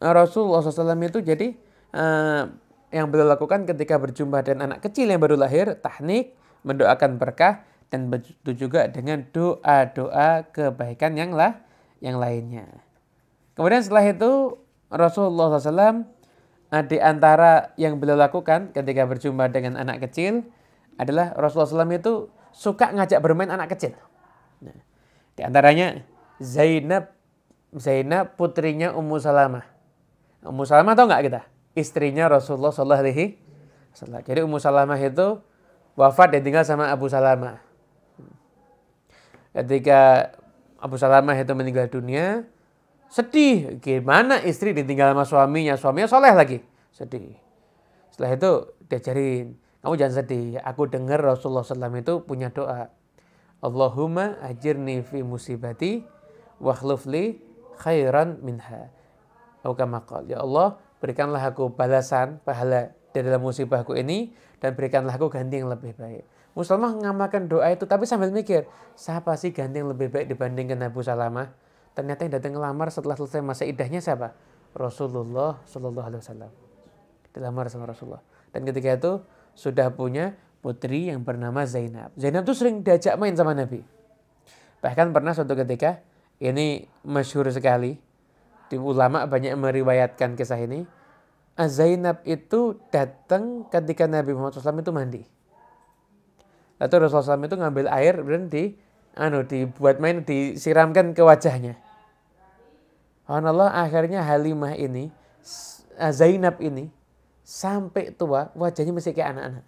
Rasulullah 0.00 0.60
SAW 0.60 0.92
itu 1.08 1.24
jadi 1.24 1.56
uh, 1.96 2.52
yang 2.92 3.08
beliau 3.08 3.28
lakukan 3.28 3.64
ketika 3.64 3.96
berjumpa 3.96 4.44
dengan 4.44 4.72
anak 4.72 4.84
kecil 4.84 5.08
yang 5.08 5.20
baru 5.20 5.36
lahir, 5.40 5.76
tahnik, 5.80 6.36
mendoakan 6.62 7.16
berkah, 7.16 7.64
dan 7.88 8.10
begitu 8.10 8.66
juga 8.66 8.90
dengan 8.90 9.24
doa-doa 9.30 10.50
kebaikan 10.50 11.14
yang 11.14 11.32
lah 11.32 11.62
yang 12.02 12.18
lainnya. 12.18 12.66
Kemudian 13.56 13.80
setelah 13.80 14.04
itu 14.10 14.60
Rasulullah 14.92 15.56
SAW 15.56 16.04
eh, 16.72 16.84
di 16.86 16.98
antara 17.00 17.72
yang 17.80 17.96
beliau 17.96 18.18
lakukan 18.18 18.74
ketika 18.74 19.06
berjumpa 19.08 19.48
dengan 19.48 19.80
anak 19.80 20.04
kecil 20.08 20.44
adalah 21.00 21.32
Rasulullah 21.36 21.84
SAW 21.84 21.96
itu 21.96 22.12
suka 22.52 22.92
ngajak 22.92 23.20
bermain 23.20 23.52
anak 23.52 23.76
kecil. 23.76 23.96
Nah, 24.60 24.76
di 25.36 25.42
antaranya 25.44 26.04
Zainab 26.40 27.12
Zainab 27.76 28.36
putrinya 28.40 28.96
Ummu 28.96 29.20
Salamah. 29.20 29.75
Ummu 30.46 30.62
Salamah 30.64 30.94
tahu 30.94 31.06
nggak 31.10 31.22
kita? 31.26 31.40
Istrinya 31.76 32.30
Rasulullah 32.30 32.72
Shallallahu 32.72 33.02
Alaihi 33.02 33.36
Wasallam. 33.92 34.22
Jadi 34.24 34.40
Ummu 34.42 34.58
Salamah 34.62 34.98
itu 35.00 35.42
wafat 35.98 36.36
dan 36.36 36.40
tinggal 36.46 36.64
sama 36.64 36.88
Abu 36.88 37.10
Salamah. 37.10 37.60
Ketika 39.56 40.32
Abu 40.76 41.00
Salamah 41.00 41.36
itu 41.36 41.52
meninggal 41.56 41.88
dunia, 41.88 42.44
sedih. 43.08 43.80
Gimana 43.80 44.44
istri 44.44 44.76
ditinggal 44.76 45.16
sama 45.16 45.24
suaminya? 45.24 45.74
Suaminya 45.80 46.08
soleh 46.08 46.32
lagi. 46.36 46.58
Sedih. 46.92 47.36
Setelah 48.12 48.36
itu 48.36 48.52
diajarin, 48.88 49.46
kamu 49.84 49.94
jangan 49.96 50.14
sedih. 50.24 50.60
Aku 50.64 50.88
dengar 50.88 51.20
Rasulullah 51.20 51.64
SAW 51.64 52.00
itu 52.00 52.24
punya 52.24 52.52
doa. 52.52 52.92
Allahumma 53.64 54.36
ajirni 54.44 55.00
fi 55.00 55.24
musibati 55.24 56.04
wakhlufli 56.60 57.40
khairan 57.80 58.40
minha. 58.44 58.92
Ya 60.30 60.38
Allah, 60.44 60.78
berikanlah 61.02 61.42
aku 61.42 61.74
balasan, 61.74 62.38
pahala 62.46 62.94
di 63.10 63.18
dalam 63.24 63.42
musibahku 63.42 63.98
ini, 63.98 64.30
dan 64.62 64.78
berikanlah 64.78 65.18
aku 65.18 65.26
ganti 65.32 65.58
yang 65.58 65.66
lebih 65.66 65.96
baik. 65.98 66.22
Muslimah 66.56 66.96
mengamalkan 66.96 67.50
doa 67.50 67.68
itu, 67.68 67.84
tapi 67.84 68.08
sambil 68.08 68.32
mikir, 68.32 68.64
siapa 68.96 69.36
sih 69.36 69.52
ganti 69.52 69.82
yang 69.82 69.92
lebih 69.92 70.08
baik 70.08 70.32
dibandingkan 70.32 70.80
Abu 70.88 71.04
Salamah? 71.04 71.52
Ternyata 71.92 72.24
yang 72.28 72.32
datang 72.40 72.52
ngelamar 72.56 72.88
setelah 72.92 73.16
selesai 73.16 73.40
masa 73.44 73.64
idahnya 73.68 74.00
siapa? 74.00 74.32
Rasulullah 74.76 75.60
Shallallahu 75.64 76.06
Alaihi 76.06 76.20
Wasallam. 76.20 76.52
Dilamar 77.32 77.72
sama 77.72 77.88
Rasulullah. 77.88 78.24
Dan 78.52 78.64
ketika 78.68 78.96
itu 78.96 79.12
sudah 79.56 79.92
punya 79.92 80.36
putri 80.60 81.08
yang 81.08 81.24
bernama 81.24 81.64
Zainab. 81.64 82.12
Zainab 82.16 82.44
itu 82.44 82.54
sering 82.56 82.84
diajak 82.84 83.16
main 83.16 83.32
sama 83.32 83.56
Nabi. 83.56 83.80
Bahkan 84.84 85.12
pernah 85.16 85.32
suatu 85.32 85.56
ketika, 85.56 86.04
ini 86.36 86.84
masyhur 87.04 87.48
sekali, 87.48 87.96
di 88.66 88.76
ulama 88.76 89.26
banyak 89.26 89.54
meriwayatkan 89.54 90.34
kisah 90.34 90.60
ini. 90.60 90.86
Zainab 91.56 92.20
itu 92.28 92.76
datang 92.92 93.64
ketika 93.72 94.04
Nabi 94.04 94.36
Muhammad 94.36 94.60
SAW 94.60 94.76
itu 94.84 94.92
mandi. 94.92 95.22
Lalu 96.76 97.08
Rasulullah 97.08 97.40
SAW 97.40 97.48
itu 97.48 97.56
ngambil 97.56 97.86
air 97.88 98.20
dan 98.20 98.52
di 98.52 98.76
anu 99.16 99.40
dibuat 99.48 99.96
main 99.96 100.20
disiramkan 100.20 101.16
ke 101.16 101.24
wajahnya. 101.24 101.80
Allah 103.24 103.72
akhirnya 103.72 104.20
Halimah 104.20 104.76
ini 104.76 105.08
Zainab 106.12 106.60
ini 106.60 106.92
sampai 107.40 108.12
tua 108.12 108.52
wajahnya 108.52 108.92
masih 108.92 109.16
kayak 109.16 109.32
anak-anak. 109.32 109.64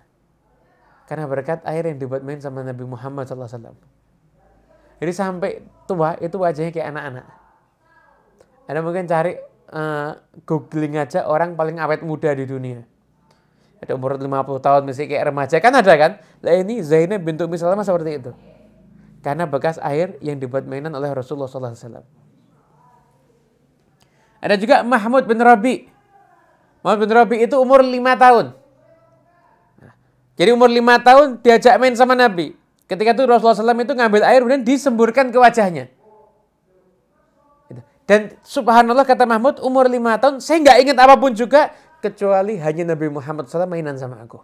Karena 1.08 1.24
berkat 1.24 1.64
air 1.64 1.88
yang 1.88 1.96
dibuat 1.96 2.20
main 2.20 2.36
sama 2.36 2.60
Nabi 2.60 2.84
Muhammad 2.84 3.24
SAW. 3.24 3.72
Jadi 5.00 5.12
sampai 5.16 5.64
tua 5.88 6.20
itu 6.20 6.36
wajahnya 6.36 6.68
kayak 6.68 6.92
anak-anak. 6.92 7.26
Anda 8.68 8.84
mungkin 8.84 9.08
cari 9.08 9.32
uh, 9.72 10.12
googling 10.44 11.00
aja 11.00 11.24
orang 11.24 11.56
paling 11.56 11.80
awet 11.80 12.04
muda 12.04 12.36
di 12.36 12.44
dunia. 12.44 12.84
Ada 13.80 13.96
umur 13.96 14.20
50 14.20 14.28
tahun 14.60 14.82
masih 14.84 15.08
kayak 15.08 15.32
remaja 15.32 15.56
kan 15.62 15.72
ada 15.72 15.94
kan? 15.96 16.12
Nah 16.44 16.52
ini 16.52 16.82
Zainab 16.84 17.24
bintu 17.24 17.48
Misalnya 17.48 17.80
seperti 17.80 18.20
itu. 18.20 18.30
Karena 19.24 19.48
bekas 19.48 19.80
air 19.82 20.20
yang 20.20 20.38
dibuat 20.38 20.68
mainan 20.68 20.94
oleh 20.94 21.10
Rasulullah 21.10 21.50
SAW. 21.50 22.06
Ada 24.38 24.54
juga 24.54 24.86
Mahmud 24.86 25.26
bin 25.26 25.38
Rabi. 25.42 25.90
Mahmud 26.84 26.98
bin 27.02 27.10
Rabi 27.10 27.36
itu 27.42 27.58
umur 27.58 27.82
5 27.82 27.90
tahun. 28.14 28.46
Nah, 29.82 29.92
jadi 30.38 30.50
umur 30.54 30.70
5 30.70 30.78
tahun 31.02 31.26
diajak 31.42 31.74
main 31.82 31.94
sama 31.98 32.14
Nabi. 32.14 32.54
Ketika 32.86 33.10
itu 33.12 33.22
Rasulullah 33.26 33.58
SAW 33.58 33.84
itu 33.84 33.94
ngambil 33.98 34.22
air 34.22 34.40
kemudian 34.44 34.62
disemburkan 34.62 35.34
ke 35.34 35.38
wajahnya. 35.38 35.90
Dan 38.08 38.32
subhanallah 38.40 39.04
kata 39.04 39.28
Mahmud 39.28 39.60
umur 39.60 39.84
lima 39.84 40.16
tahun 40.16 40.40
saya 40.40 40.64
nggak 40.64 40.78
ingat 40.80 40.96
apa 40.96 41.14
pun 41.20 41.36
juga 41.36 41.76
kecuali 42.00 42.56
hanya 42.56 42.96
Nabi 42.96 43.12
Muhammad 43.12 43.52
SAW 43.52 43.68
mainan 43.68 44.00
sama 44.00 44.24
aku. 44.24 44.40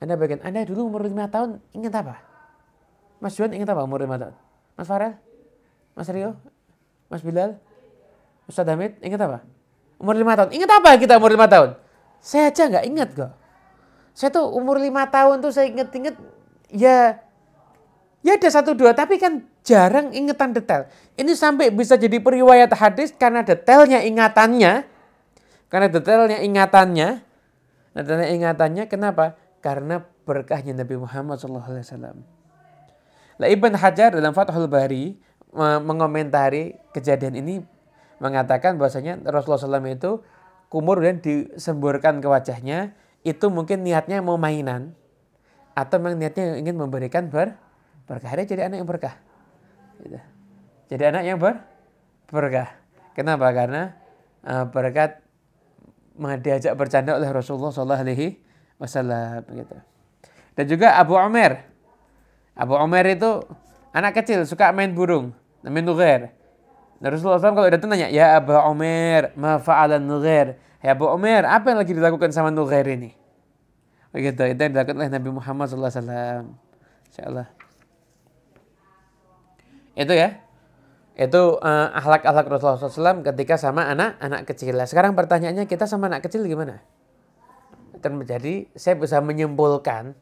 Anda 0.00 0.16
bagian, 0.16 0.40
Anda 0.40 0.64
dulu 0.64 0.88
umur 0.88 1.04
lima 1.04 1.28
tahun 1.28 1.60
ingat 1.76 1.92
apa? 2.00 2.24
Mas 3.20 3.36
Juan 3.36 3.52
ingat 3.52 3.68
apa 3.68 3.84
umur 3.84 4.00
lima 4.00 4.16
tahun? 4.16 4.32
Mas 4.78 4.88
Farel? 4.88 5.20
Mas 5.92 6.08
Rio? 6.08 6.32
Mas 7.12 7.20
Bilal? 7.20 7.60
Ustaz 8.48 8.64
Hamid 8.64 8.96
ingat 9.04 9.20
apa? 9.28 9.44
Umur 10.00 10.16
lima 10.16 10.32
tahun. 10.32 10.56
Ingat 10.56 10.70
apa 10.80 10.96
kita 10.96 11.20
umur 11.20 11.28
lima 11.28 11.44
tahun? 11.44 11.76
Saya 12.24 12.48
aja 12.48 12.72
nggak 12.72 12.84
ingat 12.88 13.08
kok. 13.12 13.32
Saya 14.16 14.32
tuh 14.32 14.48
umur 14.48 14.80
lima 14.80 15.04
tahun 15.12 15.44
tuh 15.44 15.52
saya 15.52 15.68
inget-inget 15.68 16.16
ya 16.72 17.20
Ya 18.26 18.34
ada 18.34 18.50
satu 18.50 18.74
dua, 18.74 18.92
tapi 18.98 19.16
kan 19.16 19.46
jarang 19.62 20.10
ingatan 20.10 20.50
detail. 20.50 20.90
Ini 21.14 21.32
sampai 21.38 21.70
bisa 21.70 21.94
jadi 21.94 22.18
periwayat 22.18 22.74
hadis 22.74 23.14
karena 23.14 23.46
detailnya 23.46 24.02
ingatannya. 24.02 24.82
Karena 25.70 25.86
detailnya 25.86 26.38
ingatannya. 26.42 27.22
Detailnya 27.94 28.28
ingatannya 28.34 28.84
kenapa? 28.90 29.38
Karena 29.62 30.02
berkahnya 30.26 30.74
Nabi 30.74 30.98
Muhammad 30.98 31.38
SAW. 31.38 32.20
Lah 33.38 33.48
Ibn 33.48 33.72
Hajar 33.78 34.18
dalam 34.18 34.34
Fathul 34.34 34.66
Bari 34.66 35.14
mengomentari 35.56 36.76
kejadian 36.92 37.38
ini 37.38 37.54
mengatakan 38.18 38.76
bahwasanya 38.76 39.22
Rasulullah 39.24 39.78
SAW 39.78 39.94
itu 39.94 40.12
kumur 40.68 41.00
dan 41.00 41.22
disemburkan 41.22 42.20
ke 42.20 42.28
wajahnya 42.28 42.92
itu 43.24 43.48
mungkin 43.48 43.86
niatnya 43.86 44.20
mau 44.20 44.36
mainan 44.36 44.92
atau 45.72 45.96
memang 46.02 46.18
niatnya 46.18 46.58
ingin 46.58 46.76
memberikan 46.76 47.30
ber 47.30 47.56
berkah. 48.08 48.32
Dia 48.34 48.46
jadi 48.48 48.62
anak 48.72 48.76
yang 48.80 48.88
berkah. 48.88 49.14
Gitu. 50.00 50.18
Jadi 50.88 51.02
anak 51.04 51.22
yang 51.28 51.36
ber 51.36 51.60
berkah. 52.32 52.68
Kenapa? 53.12 53.52
Karena 53.52 53.92
uh, 54.42 54.64
berkat 54.68 55.20
diajak 56.18 56.74
bercanda 56.74 57.14
oleh 57.14 57.30
Rasulullah 57.30 57.70
Shallallahu 57.70 58.02
Alaihi 58.02 58.40
Wasallam 58.80 59.44
gitu. 59.54 59.76
Dan 60.58 60.64
juga 60.66 60.98
Abu 60.98 61.14
Umar. 61.14 61.62
Abu 62.58 62.74
Umar 62.74 63.06
itu 63.06 63.46
anak 63.94 64.18
kecil 64.18 64.42
suka 64.42 64.74
main 64.74 64.90
burung, 64.90 65.30
namanya 65.62 65.94
Nughair. 65.94 66.22
Nah, 66.98 67.14
Rasulullah 67.14 67.38
SAW 67.38 67.54
kalau 67.54 67.70
datang 67.70 67.94
nanya, 67.94 68.10
ya 68.10 68.34
Abu 68.34 68.50
Umar, 68.50 69.30
ma 69.38 69.62
fa'alan 69.62 70.02
Nughair. 70.02 70.58
Ya 70.82 70.98
Abu 70.98 71.06
Umar, 71.06 71.46
apa 71.46 71.70
yang 71.70 71.78
lagi 71.78 71.94
dilakukan 71.94 72.34
sama 72.34 72.50
Nughair 72.50 72.90
ini? 72.90 73.14
Begitu, 74.10 74.42
itu 74.50 74.58
yang 74.58 74.74
dilakukan 74.74 74.98
oleh 74.98 75.10
Nabi 75.10 75.30
Muhammad 75.30 75.70
SAW. 75.70 76.50
Insya 77.06 77.54
Itu 79.98 80.14
ya. 80.14 80.38
Itu 81.18 81.58
uh, 81.58 81.88
akhlak-akhlak 81.98 82.46
Rasulullah 82.46 82.78
SAW 82.78 83.26
ketika 83.26 83.58
sama 83.58 83.90
anak-anak 83.90 84.46
kecil. 84.46 84.78
Sekarang 84.86 85.18
pertanyaannya 85.18 85.66
kita 85.66 85.90
sama 85.90 86.06
anak 86.06 86.30
kecil 86.30 86.46
gimana? 86.46 86.78
Jadi 87.98 88.70
saya 88.78 88.94
bisa 88.94 89.18
menyimpulkan 89.18 90.14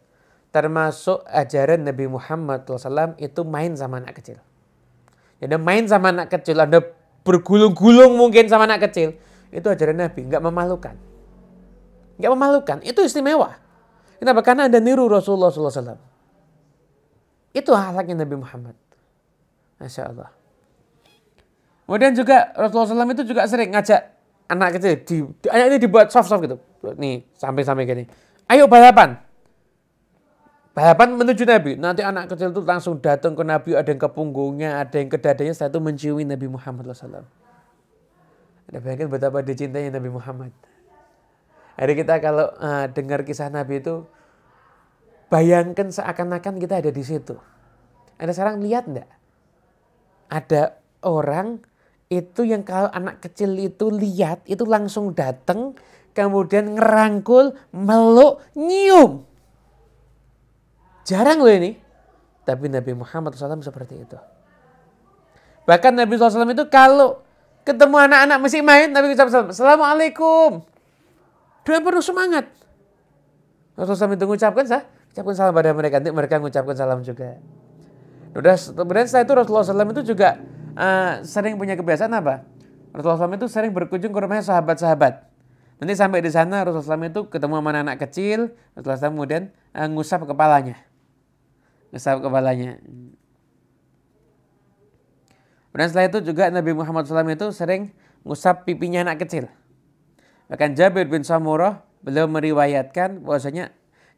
termasuk 0.49 1.21
ajaran 1.28 1.85
Nabi 1.85 2.09
Muhammad 2.09 2.64
SAW 2.64 3.12
itu 3.21 3.45
main 3.45 3.76
sama 3.76 4.00
anak 4.00 4.25
kecil. 4.25 4.40
Jadi 5.37 5.52
main 5.61 5.85
sama 5.85 6.16
anak 6.16 6.33
kecil, 6.33 6.56
Anda 6.56 6.80
bergulung-gulung 7.21 8.16
mungkin 8.16 8.49
sama 8.49 8.64
anak 8.64 8.88
kecil. 8.88 9.21
Itu 9.52 9.68
ajaran 9.68 10.00
Nabi, 10.00 10.25
nggak 10.33 10.40
memalukan. 10.40 10.97
Nggak 12.16 12.33
memalukan, 12.33 12.78
itu 12.80 13.04
istimewa. 13.04 13.61
Kenapa? 14.16 14.40
Karena 14.40 14.64
Anda 14.64 14.80
niru 14.80 15.12
Rasulullah 15.12 15.52
SAW. 15.52 16.00
Itu 17.52 17.76
halaknya 17.76 18.25
Nabi 18.25 18.40
Muhammad. 18.40 18.86
Masya 19.76 20.02
Allah. 20.12 20.30
Kemudian 21.87 22.12
juga 22.18 22.50
Rasulullah 22.59 23.06
SAW 23.06 23.14
itu 23.14 23.25
juga 23.30 23.47
sering 23.47 23.71
ngajak 23.71 24.00
anak 24.50 24.78
kecil 24.78 24.92
di, 25.06 25.16
di 25.38 25.49
anak 25.50 25.66
ini 25.71 25.78
dibuat 25.78 26.11
soft 26.11 26.26
soft 26.26 26.42
gitu. 26.42 26.59
Nih 26.99 27.26
sampai-sampai 27.38 27.87
gini. 27.87 28.04
Ayo 28.50 28.66
balapan. 28.66 29.18
Balapan 30.76 31.16
menuju 31.16 31.49
Nabi. 31.49 31.73
Nanti 31.80 32.04
anak 32.04 32.28
kecil 32.28 32.52
itu 32.52 32.61
langsung 32.61 33.00
datang 33.00 33.33
ke 33.33 33.40
Nabi. 33.40 33.73
Ada 33.73 33.97
yang 33.97 34.00
ke 34.02 34.11
punggungnya, 34.12 34.83
ada 34.85 34.97
yang 35.00 35.09
ke 35.09 35.16
dadanya. 35.16 35.56
Setelah 35.56 35.73
itu 35.73 35.80
menciumi 35.80 36.23
Nabi 36.28 36.47
Muhammad 36.52 36.92
SAW. 36.92 37.25
Ada 38.66 38.78
bayangkan 38.83 39.09
betapa 39.09 39.40
dicintainya 39.40 39.97
Nabi 39.97 40.11
Muhammad. 40.12 40.52
Hari 41.80 41.92
kita 41.97 42.21
kalau 42.21 42.52
uh, 42.61 42.92
dengar 42.92 43.25
kisah 43.25 43.49
Nabi 43.49 43.80
itu, 43.80 44.04
bayangkan 45.33 45.88
seakan-akan 45.88 46.61
kita 46.61 46.85
ada 46.85 46.90
di 46.92 47.00
situ. 47.00 47.40
Ada 48.21 48.37
sekarang 48.37 48.61
lihat 48.61 48.85
enggak? 48.85 49.09
Ada 50.26 50.78
orang 51.06 51.62
itu 52.06 52.47
yang 52.47 52.62
kalau 52.62 52.87
anak 52.95 53.18
kecil 53.23 53.54
itu 53.59 53.90
lihat 53.90 54.47
itu 54.47 54.62
langsung 54.62 55.11
datang 55.11 55.75
kemudian 56.16 56.78
ngerangkul, 56.78 57.52
meluk, 57.76 58.40
nyium. 58.56 59.28
Jarang 61.04 61.45
loh 61.45 61.52
ini. 61.52 61.76
Tapi 62.49 62.73
Nabi 62.73 62.97
Muhammad 62.97 63.37
SAW 63.37 63.61
seperti 63.61 64.00
itu. 64.00 64.18
Bahkan 65.68 65.92
Nabi 65.92 66.16
SAW 66.16 66.47
itu 66.49 66.66
kalau 66.73 67.21
ketemu 67.66 68.06
anak-anak 68.06 68.38
masih 68.38 68.62
main, 68.64 68.88
Nabi 68.95 69.12
SAW, 69.12 69.52
Assalamualaikum. 69.52 70.64
Dengan 71.66 71.83
penuh 71.83 72.02
semangat. 72.02 72.47
Rasulullah 73.75 74.09
SAW 74.09 74.16
itu 74.16 74.25
mengucapkan, 74.25 74.64
sah, 74.64 74.83
ucapkan 75.12 75.35
salam 75.35 75.52
pada 75.52 75.75
mereka. 75.75 75.99
Nanti 75.99 76.14
mereka 76.14 76.38
mengucapkan 76.38 76.75
salam 76.78 77.02
juga. 77.02 77.37
Udah, 78.37 78.55
kemudian 78.61 79.09
setelah 79.09 79.25
itu 79.25 79.33
Rasulullah 79.33 79.64
SAW 79.64 79.93
itu 79.97 80.05
juga 80.12 80.37
uh, 80.76 81.25
sering 81.25 81.57
punya 81.57 81.73
kebiasaan 81.73 82.12
apa? 82.12 82.45
Rasulullah 82.93 83.25
SAW 83.25 83.40
itu 83.40 83.49
sering 83.49 83.73
berkunjung 83.73 84.12
ke 84.12 84.19
rumahnya 84.21 84.45
sahabat-sahabat. 84.45 85.25
Nanti 85.81 85.93
sampai 85.97 86.21
di 86.21 86.28
sana 86.28 86.64
Rasulullah 86.64 87.00
SAW 87.00 87.09
itu 87.09 87.23
ketemu 87.33 87.55
sama 87.61 87.71
anak, 87.73 87.97
kecil, 87.97 88.52
Rasulullah 88.76 89.00
SAW 89.00 89.12
kemudian 89.16 89.43
uh, 89.73 89.88
ngusap 89.88 90.28
kepalanya. 90.28 90.76
Ngusap 91.97 92.21
kepalanya. 92.21 92.77
Kemudian 95.72 95.88
setelah 95.92 96.09
itu 96.09 96.18
juga 96.25 96.49
Nabi 96.53 96.72
Muhammad 96.77 97.09
SAW 97.09 97.33
itu 97.33 97.49
sering 97.57 97.92
ngusap 98.25 98.68
pipinya 98.68 99.05
anak 99.05 99.25
kecil. 99.25 99.49
Bahkan 100.53 100.77
Jabir 100.77 101.09
bin 101.09 101.25
Samurah 101.25 101.85
beliau 102.05 102.29
meriwayatkan 102.29 103.20
bahwasanya 103.20 103.72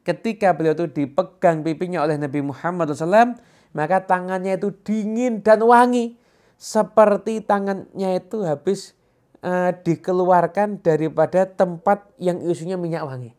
ketika 0.07 0.54
beliau 0.54 0.78
itu 0.78 0.87
dipegang 0.87 1.66
pipinya 1.66 2.07
oleh 2.07 2.14
Nabi 2.14 2.46
Muhammad 2.46 2.94
SAW, 2.94 3.35
maka 3.76 4.04
tangannya 4.04 4.57
itu 4.57 4.72
dingin 4.85 5.44
dan 5.44 5.61
wangi 5.64 6.16
seperti 6.59 7.44
tangannya 7.44 8.18
itu 8.18 8.42
habis 8.42 8.98
uh, 9.42 9.70
dikeluarkan 9.70 10.83
daripada 10.83 11.46
tempat 11.46 12.09
yang 12.18 12.42
isinya 12.42 12.74
minyak 12.74 13.07
wangi. 13.07 13.31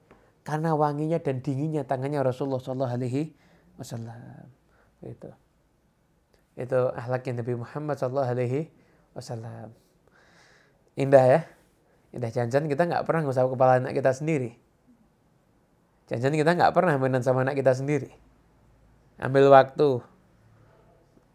Karena 0.48 0.74
wanginya 0.74 1.20
dan 1.20 1.44
dinginnya 1.44 1.86
tangannya 1.86 2.24
Rasulullah 2.24 2.64
Shallallahu 2.64 2.96
Alaihi 2.96 3.36
Wasallam. 3.76 4.48
Itu. 5.04 5.30
Itu 6.58 6.80
akhlaknya 6.96 7.44
Nabi 7.44 7.54
Muhammad 7.60 7.96
Shallallahu 8.00 8.32
Alaihi 8.34 8.62
Wasallam. 9.14 9.76
Indah 10.98 11.26
ya. 11.28 11.42
Indah 12.10 12.32
janjian 12.34 12.66
kita 12.66 12.90
nggak 12.90 13.06
pernah 13.06 13.22
ngusap 13.28 13.52
kepala 13.54 13.78
anak 13.78 13.94
kita 13.94 14.16
sendiri. 14.16 14.58
Janjian 16.10 16.34
kita 16.34 16.58
nggak 16.58 16.74
pernah 16.74 16.98
mainan 16.98 17.22
sama 17.22 17.46
anak 17.46 17.60
kita 17.62 17.78
sendiri. 17.78 18.10
Ambil 19.22 19.52
waktu, 19.54 20.02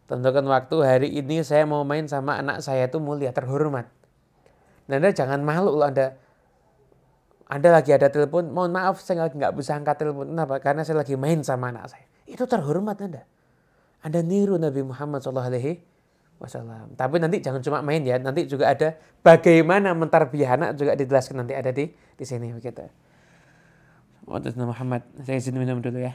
Tentukan 0.05 0.45
waktu 0.45 0.75
hari 0.85 1.09
ini 1.17 1.41
saya 1.41 1.65
mau 1.65 1.81
main 1.81 2.05
sama 2.05 2.37
anak 2.37 2.61
saya 2.61 2.85
itu 2.85 3.01
mulia, 3.01 3.33
terhormat. 3.33 3.89
Dan 4.85 5.01
Anda 5.01 5.11
jangan 5.17 5.41
malu 5.41 5.73
loh 5.81 5.89
Anda. 5.89 6.13
Anda 7.49 7.69
lagi 7.73 7.93
ada 7.93 8.09
telepon, 8.09 8.53
mohon 8.53 8.73
maaf 8.73 9.01
saya 9.01 9.29
lagi 9.29 9.37
nggak 9.37 9.53
bisa 9.57 9.77
angkat 9.77 10.01
telepon. 10.01 10.29
Kenapa? 10.29 10.61
Karena 10.61 10.85
saya 10.85 11.01
lagi 11.01 11.17
main 11.17 11.41
sama 11.41 11.73
anak 11.73 11.89
saya. 11.93 12.05
Itu 12.29 12.45
terhormat 12.45 12.97
Anda. 13.01 13.25
Anda 14.05 14.21
niru 14.21 14.61
Nabi 14.61 14.85
Muhammad 14.85 15.25
SAW. 15.25 15.49
Wasallam. 16.35 16.99
Tapi 16.99 17.15
nanti 17.23 17.39
jangan 17.39 17.63
cuma 17.63 17.79
main 17.79 18.03
ya, 18.03 18.19
nanti 18.19 18.43
juga 18.43 18.67
ada 18.67 18.99
bagaimana 19.23 19.95
mentarbiah 19.95 20.59
anak 20.59 20.75
juga 20.75 20.91
dijelaskan 20.99 21.47
nanti 21.47 21.55
ada 21.55 21.71
di 21.71 21.87
di 21.95 22.25
sini 22.27 22.51
begitu. 22.51 22.83
Muhammad, 24.27 25.05
saya 25.23 25.39
izin 25.39 25.55
minum 25.55 25.79
dulu 25.79 26.01
ya. 26.01 26.11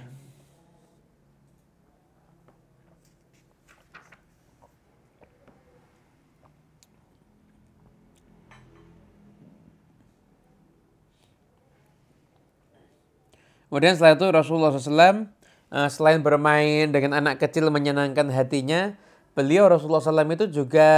Kemudian 13.71 13.95
setelah 13.95 14.19
itu 14.19 14.27
Rasulullah 14.35 14.75
SAW 14.75 15.31
eh, 15.71 15.89
selain 15.95 16.19
bermain 16.27 16.91
dengan 16.91 17.23
anak 17.23 17.39
kecil 17.39 17.71
menyenangkan 17.71 18.27
hatinya, 18.35 18.99
beliau 19.39 19.71
Rasulullah 19.71 20.03
SAW 20.03 20.27
itu 20.35 20.51
juga 20.51 20.91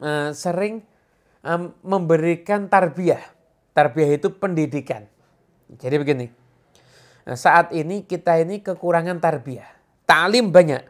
eh, 0.00 0.32
sering 0.32 0.80
eh, 1.44 1.60
memberikan 1.84 2.72
tarbiyah. 2.72 3.20
Tarbiyah 3.76 4.16
itu 4.16 4.32
pendidikan. 4.32 5.04
Jadi 5.68 5.94
begini, 6.00 6.26
saat 7.36 7.76
ini 7.76 8.08
kita 8.08 8.40
ini 8.40 8.64
kekurangan 8.64 9.20
tarbiyah. 9.20 9.68
Ta'lim 10.08 10.48
banyak. 10.48 10.80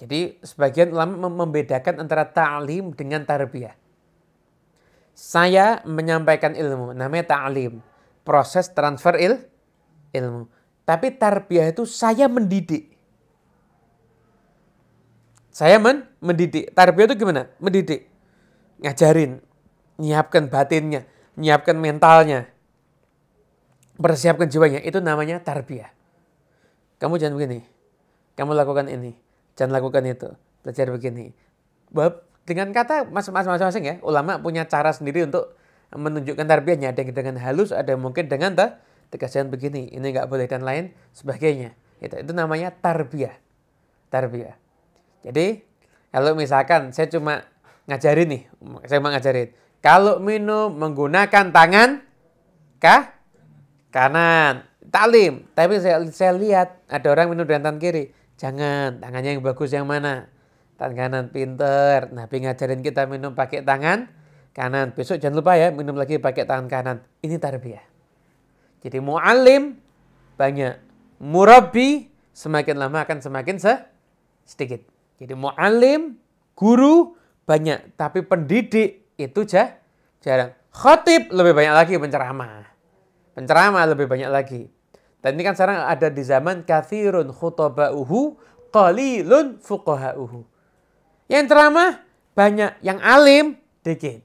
Jadi 0.00 0.40
sebagian 0.42 0.90
ulama 0.90 1.30
membedakan 1.30 2.02
antara 2.02 2.26
ta'lim 2.26 2.90
dengan 2.96 3.22
tarbiyah. 3.22 3.76
Saya 5.12 5.84
menyampaikan 5.84 6.56
ilmu, 6.56 6.96
namanya 6.96 7.36
ta'lim. 7.36 7.84
Proses 8.24 8.72
transfer 8.72 9.14
il, 9.20 9.49
ilmu. 10.14 10.50
Tapi 10.86 11.14
tarbiyah 11.14 11.70
itu 11.70 11.86
saya 11.86 12.26
mendidik. 12.26 12.90
Saya 15.50 15.78
men 15.78 16.06
mendidik. 16.18 16.74
Tarbiyah 16.74 17.06
itu 17.10 17.16
gimana? 17.20 17.46
Mendidik. 17.62 18.10
Ngajarin. 18.82 19.38
Nyiapkan 20.00 20.50
batinnya. 20.50 21.06
Nyiapkan 21.38 21.78
mentalnya. 21.78 22.50
Persiapkan 24.00 24.50
jiwanya. 24.50 24.82
Itu 24.82 24.98
namanya 24.98 25.38
tarbiyah. 25.42 25.92
Kamu 26.98 27.20
jangan 27.22 27.38
begini. 27.38 27.62
Kamu 28.34 28.56
lakukan 28.56 28.88
ini. 28.90 29.14
Jangan 29.54 29.72
lakukan 29.78 30.02
itu. 30.08 30.32
Belajar 30.64 30.90
begini. 30.90 31.34
Dengan 32.48 32.72
kata 32.74 33.06
masing-masing 33.12 33.84
ya. 33.84 33.94
Ulama 34.02 34.40
punya 34.42 34.66
cara 34.66 34.90
sendiri 34.90 35.22
untuk 35.28 35.54
menunjukkan 35.94 36.46
tarbiyahnya. 36.46 36.94
Ada 36.94 37.04
yang 37.04 37.12
dengan 37.14 37.36
halus, 37.38 37.70
ada 37.70 37.94
yang 37.94 38.02
mungkin 38.02 38.26
dengan 38.26 38.56
tegaskan 39.10 39.50
begini, 39.50 39.90
ini 39.90 40.06
nggak 40.14 40.30
boleh 40.30 40.46
dan 40.46 40.62
lain 40.62 40.94
sebagainya. 41.12 41.74
Itu, 42.00 42.16
itu 42.16 42.32
namanya 42.32 42.72
tarbiyah. 42.72 43.36
Tarbiyah. 44.08 44.56
Jadi 45.26 45.60
kalau 46.10 46.32
misalkan 46.34 46.90
saya 46.96 47.10
cuma 47.12 47.44
ngajarin 47.86 48.28
nih, 48.30 48.42
saya 48.88 48.98
mau 49.02 49.12
ngajarin. 49.12 49.52
Kalau 49.80 50.22
minum 50.22 50.72
menggunakan 50.72 51.52
tangan 51.52 52.00
kah? 52.80 53.18
Kanan. 53.90 54.64
Talim. 54.90 55.46
Tapi 55.52 55.78
saya, 55.82 56.02
saya 56.10 56.32
lihat 56.34 56.82
ada 56.86 57.06
orang 57.10 57.30
minum 57.30 57.44
dengan 57.44 57.70
tangan 57.70 57.80
kiri. 57.82 58.14
Jangan, 58.40 59.02
tangannya 59.04 59.36
yang 59.36 59.44
bagus 59.44 59.70
yang 59.74 59.84
mana? 59.84 60.30
Tangan 60.80 60.96
kanan 60.96 61.24
pinter. 61.28 62.08
Nabi 62.08 62.36
ngajarin 62.46 62.80
kita 62.80 63.04
minum 63.04 63.36
pakai 63.36 63.60
tangan 63.60 64.08
kanan. 64.56 64.96
Besok 64.96 65.20
jangan 65.20 65.44
lupa 65.44 65.56
ya 65.60 65.68
minum 65.68 65.92
lagi 65.98 66.16
pakai 66.16 66.48
tangan 66.48 66.66
kanan. 66.70 66.96
Ini 67.20 67.36
tarbiyah. 67.36 67.89
Jadi 68.80 68.98
mu'alim 68.98 69.76
banyak. 70.40 70.80
Murabi 71.20 72.08
semakin 72.32 72.80
lama 72.80 73.04
akan 73.04 73.20
semakin 73.20 73.60
se 73.60 73.74
sedikit. 74.48 74.80
Jadi 75.20 75.36
mu'alim, 75.36 76.16
guru 76.56 77.12
banyak. 77.44 77.94
Tapi 77.94 78.24
pendidik 78.24 79.12
itu 79.20 79.40
jah, 79.44 79.76
jarang. 80.24 80.56
Khotib 80.72 81.28
lebih 81.28 81.52
banyak 81.52 81.74
lagi 81.76 81.94
penceramah. 82.00 82.64
Penceramah 83.36 83.84
lebih 83.92 84.08
banyak 84.08 84.30
lagi. 84.32 84.72
Dan 85.20 85.36
ini 85.36 85.44
kan 85.44 85.52
sekarang 85.52 85.84
ada 85.84 86.08
di 86.08 86.22
zaman 86.24 86.64
kathirun 86.64 87.28
khutoba'uhu 87.28 88.40
qalilun 88.72 89.60
fuqaha'uhu. 89.60 90.40
Yang 91.28 91.44
ceramah 91.52 92.00
banyak, 92.32 92.80
yang 92.80 92.98
alim 93.04 93.60
dikit. 93.84 94.24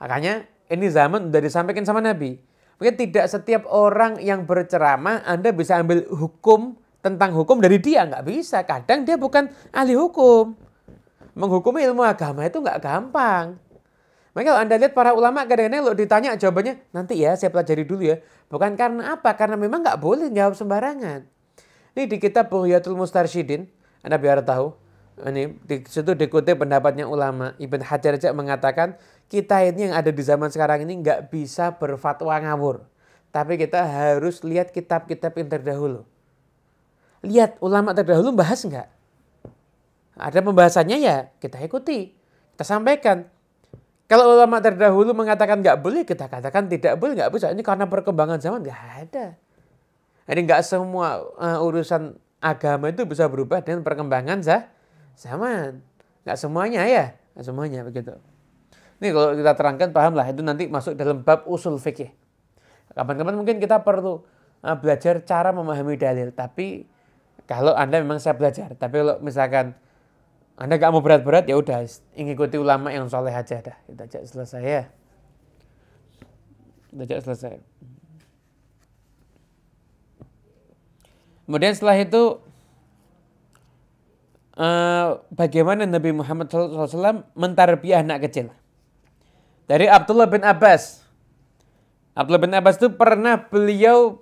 Makanya 0.00 0.48
ini 0.72 0.86
zaman 0.88 1.28
udah 1.28 1.40
disampaikan 1.44 1.84
sama 1.84 2.00
Nabi. 2.00 2.40
Mungkin 2.82 2.98
tidak 2.98 3.30
setiap 3.30 3.62
orang 3.70 4.18
yang 4.18 4.42
berceramah 4.42 5.22
Anda 5.22 5.54
bisa 5.54 5.78
ambil 5.78 6.02
hukum 6.10 6.74
tentang 6.98 7.30
hukum 7.30 7.62
dari 7.62 7.78
dia. 7.78 8.02
Nggak 8.02 8.26
bisa. 8.26 8.66
Kadang 8.66 9.06
dia 9.06 9.14
bukan 9.14 9.46
ahli 9.70 9.94
hukum. 9.94 10.50
Menghukumi 11.38 11.86
ilmu 11.86 12.02
agama 12.02 12.42
itu 12.42 12.58
nggak 12.58 12.82
gampang. 12.82 13.54
Maka 14.34 14.42
kalau 14.50 14.58
Anda 14.58 14.82
lihat 14.82 14.98
para 14.98 15.14
ulama 15.14 15.46
kadang-kadang 15.46 15.86
kalau 15.86 15.94
ditanya 15.94 16.34
jawabannya, 16.34 16.82
nanti 16.90 17.22
ya 17.22 17.38
saya 17.38 17.54
pelajari 17.54 17.86
dulu 17.86 18.02
ya. 18.02 18.18
Bukan 18.50 18.74
karena 18.74 19.14
apa? 19.14 19.30
Karena 19.38 19.54
memang 19.54 19.86
nggak 19.86 20.02
boleh 20.02 20.34
jawab 20.34 20.58
sembarangan. 20.58 21.22
Ini 21.94 22.10
di 22.10 22.18
kitab 22.18 22.50
Buhyatul 22.50 22.98
Mustarsyidin, 22.98 23.62
Anda 24.02 24.18
biar 24.18 24.42
tahu. 24.42 24.74
Ini 25.22 25.54
di 25.62 25.86
situ 25.86 26.18
dikutip 26.18 26.58
pendapatnya 26.58 27.06
ulama. 27.06 27.54
Ibn 27.62 27.78
Hajar 27.86 28.18
aja 28.18 28.34
mengatakan 28.34 28.98
kita 29.32 29.64
ini 29.64 29.88
yang 29.88 29.96
ada 29.96 30.12
di 30.12 30.20
zaman 30.20 30.52
sekarang 30.52 30.84
ini 30.84 31.00
nggak 31.00 31.32
bisa 31.32 31.72
berfatwa 31.72 32.36
ngawur. 32.36 32.84
Tapi 33.32 33.56
kita 33.56 33.80
harus 33.80 34.44
lihat 34.44 34.76
kitab-kitab 34.76 35.32
yang 35.40 35.48
terdahulu. 35.48 36.04
Lihat 37.24 37.56
ulama 37.64 37.96
terdahulu 37.96 38.36
bahas 38.36 38.60
nggak? 38.60 38.92
Ada 40.20 40.44
pembahasannya 40.44 41.00
ya 41.00 41.32
kita 41.40 41.56
ikuti. 41.64 42.12
Kita 42.52 42.64
sampaikan. 42.68 43.24
Kalau 44.04 44.36
ulama 44.36 44.60
terdahulu 44.60 45.16
mengatakan 45.16 45.64
nggak 45.64 45.80
boleh, 45.80 46.04
kita 46.04 46.28
katakan 46.28 46.68
tidak 46.68 47.00
boleh, 47.00 47.16
nggak 47.16 47.32
bisa. 47.32 47.48
Ini 47.48 47.64
karena 47.64 47.88
perkembangan 47.88 48.36
zaman 48.36 48.60
nggak 48.60 48.82
ada. 49.08 49.26
Jadi 50.28 50.40
nggak 50.44 50.60
semua 50.60 51.24
uh, 51.40 51.64
urusan 51.64 52.20
agama 52.36 52.92
itu 52.92 53.08
bisa 53.08 53.24
berubah 53.32 53.64
dengan 53.64 53.80
perkembangan 53.80 54.44
sah 54.44 54.68
zaman. 55.16 55.80
Nggak 56.28 56.36
semuanya 56.36 56.84
ya, 56.84 57.16
nggak 57.32 57.46
semuanya 57.48 57.80
begitu. 57.88 58.12
Ini 59.02 59.10
kalau 59.10 59.34
kita 59.34 59.58
terangkan 59.58 59.90
paham 59.90 60.14
lah 60.14 60.30
itu 60.30 60.46
nanti 60.46 60.70
masuk 60.70 60.94
dalam 60.94 61.26
bab 61.26 61.42
usul 61.50 61.74
fikih. 61.74 62.14
Kapan-kapan 62.94 63.34
mungkin 63.34 63.58
kita 63.58 63.82
perlu 63.82 64.22
uh, 64.62 64.76
belajar 64.78 65.18
cara 65.26 65.50
memahami 65.50 65.98
dalil. 65.98 66.30
Tapi 66.30 66.86
kalau 67.50 67.74
anda 67.74 67.98
memang 67.98 68.22
saya 68.22 68.38
belajar, 68.38 68.78
tapi 68.78 69.02
kalau 69.02 69.18
misalkan 69.18 69.74
anda 70.54 70.78
gak 70.78 70.94
mau 70.94 71.02
berat-berat 71.02 71.50
ya 71.50 71.58
udah 71.58 71.82
ikuti 72.14 72.62
ulama 72.62 72.94
yang 72.94 73.10
soleh 73.10 73.34
aja 73.34 73.58
dah. 73.58 73.74
Kita 73.90 74.06
aja 74.06 74.18
selesai 74.22 74.62
ya. 74.62 74.86
Kita 76.94 77.02
aja 77.02 77.18
selesai. 77.26 77.58
Kemudian 81.50 81.74
setelah 81.74 81.98
itu 81.98 82.38
uh, 84.62 85.18
bagaimana 85.34 85.90
Nabi 85.90 86.14
Muhammad 86.14 86.46
SAW 86.54 87.26
mentarbiah 87.34 88.06
anak 88.06 88.30
kecil. 88.30 88.54
Dari 89.72 89.88
Abdullah 89.88 90.28
bin 90.28 90.44
Abbas. 90.44 91.00
Abdullah 92.12 92.44
bin 92.44 92.52
Abbas 92.52 92.76
itu 92.76 92.92
pernah 92.92 93.40
beliau 93.40 94.20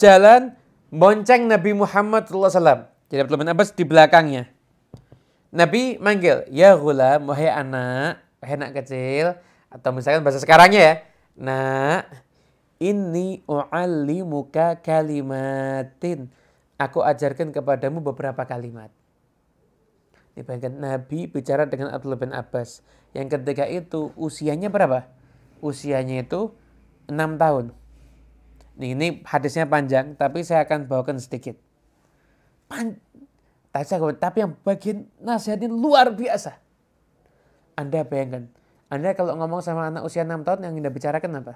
jalan 0.00 0.56
bonceng 0.88 1.44
Nabi 1.44 1.76
Muhammad 1.76 2.24
SAW. 2.24 2.88
Jadi 3.12 3.20
Abdullah 3.20 3.44
bin 3.44 3.52
Abbas 3.52 3.76
di 3.76 3.84
belakangnya. 3.84 4.48
Nabi 5.52 6.00
manggil, 6.00 6.48
ya 6.48 6.72
gulam, 6.80 7.28
wahai 7.28 7.52
anak, 7.52 8.24
wahai 8.40 8.56
anak 8.56 8.72
kecil, 8.80 9.36
atau 9.68 9.92
misalkan 9.92 10.24
bahasa 10.24 10.40
sekarangnya 10.40 10.80
ya, 10.80 10.94
nak, 11.36 12.08
ini 12.80 13.44
muka 14.24 14.80
kalimatin. 14.80 16.32
Aku 16.80 17.04
ajarkan 17.04 17.52
kepadamu 17.52 18.00
beberapa 18.00 18.48
kalimat. 18.48 18.88
Dibayangkan 20.36 20.76
Nabi 20.76 21.24
bicara 21.32 21.64
dengan 21.64 21.96
Abdullah 21.96 22.20
bin 22.20 22.36
Abbas. 22.36 22.84
Yang 23.16 23.40
ketika 23.40 23.64
itu 23.64 24.12
usianya 24.20 24.68
berapa? 24.68 25.08
Usianya 25.64 26.20
itu 26.20 26.52
6 27.08 27.40
tahun. 27.40 27.72
Ini 28.76 29.24
hadisnya 29.24 29.64
panjang, 29.64 30.12
tapi 30.20 30.44
saya 30.44 30.68
akan 30.68 30.84
bawakan 30.84 31.16
sedikit. 31.16 31.56
Pan 32.68 33.00
tapi 34.16 34.40
yang 34.40 34.56
bagian 34.64 35.04
nasihat 35.20 35.60
ini 35.60 35.68
luar 35.68 36.12
biasa. 36.12 36.56
Anda 37.76 38.08
bayangkan, 38.08 38.48
Anda 38.88 39.12
kalau 39.12 39.36
ngomong 39.36 39.60
sama 39.60 39.92
anak 39.92 40.04
usia 40.04 40.24
6 40.24 40.44
tahun 40.48 40.64
yang 40.64 40.72
Anda 40.80 40.92
bicarakan 40.92 41.44
apa? 41.44 41.54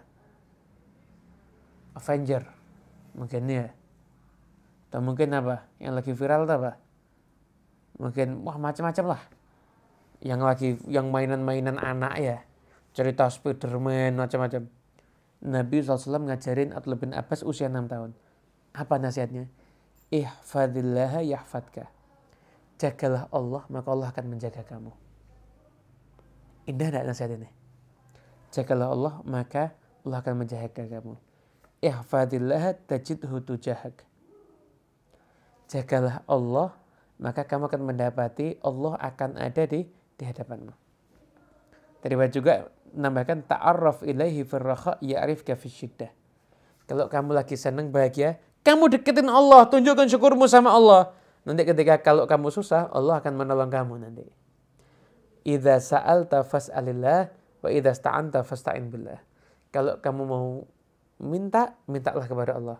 Avenger. 1.96 2.44
Mungkin 3.16 3.48
ya. 3.48 3.72
Atau 4.88 5.00
mungkin 5.00 5.32
apa? 5.32 5.64
Yang 5.80 5.92
lagi 5.96 6.12
viral 6.12 6.44
apa? 6.44 6.76
Mungkin 8.00 8.40
wah 8.42 8.56
macam-macam 8.56 9.16
lah. 9.16 9.22
Yang 10.24 10.40
lagi 10.40 10.68
yang 10.88 11.12
mainan-mainan 11.12 11.76
anak 11.76 12.14
ya. 12.16 12.36
Cerita 12.96 13.28
Spiderman 13.28 14.16
macam-macam. 14.16 14.66
Nabi 15.40 15.76
SAW 15.80 16.24
ngajarin 16.28 16.72
Abdullah 16.72 17.00
bin 17.00 17.12
Abbas 17.12 17.44
usia 17.44 17.68
6 17.68 17.92
tahun. 17.92 18.10
Apa 18.72 18.96
nasihatnya? 18.96 19.48
Ihfadillah 20.10 21.22
yahfadka 21.22 22.00
jagalah 22.80 23.28
Allah, 23.28 23.62
maka 23.68 23.88
Allah 23.92 24.08
akan 24.08 24.24
menjaga 24.32 24.64
kamu. 24.64 24.88
Indah 26.64 26.88
tidak 26.88 27.04
nasihat 27.12 27.36
ini? 27.36 27.48
Jagalah 28.48 28.88
Allah, 28.88 29.14
maka 29.28 29.76
Allah 30.00 30.18
akan 30.24 30.34
menjaga 30.40 30.88
kamu. 30.88 31.14
Ihfadillah 31.84 32.80
tajidhu 32.88 33.44
tujahak. 33.44 34.00
Jagalah 35.68 36.24
Allah, 36.24 36.72
maka 37.20 37.44
kamu 37.44 37.68
akan 37.68 37.82
mendapati 37.84 38.56
Allah 38.64 38.96
akan 38.96 39.36
ada 39.36 39.62
di 39.68 39.84
di 40.16 40.24
hadapanmu. 40.24 40.72
Terima 42.00 42.24
juga 42.32 42.72
nambahkan 42.96 43.44
ta'arraf 43.44 44.02
ilaihi 44.02 44.42
firraha 44.42 44.96
ya'rifka 45.04 45.52
syiddah. 45.54 46.08
Kalau 46.88 47.06
kamu 47.06 47.36
lagi 47.36 47.54
senang 47.54 47.92
bahagia, 47.92 48.40
kamu 48.66 48.98
deketin 48.98 49.28
Allah, 49.28 49.68
tunjukkan 49.68 50.10
syukurmu 50.10 50.48
sama 50.50 50.74
Allah. 50.74 51.14
Nanti 51.44 51.62
ketika 51.64 52.00
kalau 52.00 52.24
kamu 52.26 52.50
susah, 52.50 52.88
Allah 52.90 53.20
akan 53.22 53.32
menolong 53.36 53.70
kamu 53.70 53.94
nanti. 54.00 54.26
Idza 55.44 55.80
sa'alta 55.80 56.44
fas'alillah 56.44 57.30
wa 57.64 57.68
idza 57.68 57.96
sta'anta 57.96 58.44
fasta'in 58.44 58.90
billah. 58.92 59.20
Kalau 59.70 60.02
kamu 60.02 60.22
mau 60.26 60.66
minta, 61.22 61.78
mintalah 61.86 62.26
kepada 62.26 62.58
Allah. 62.58 62.78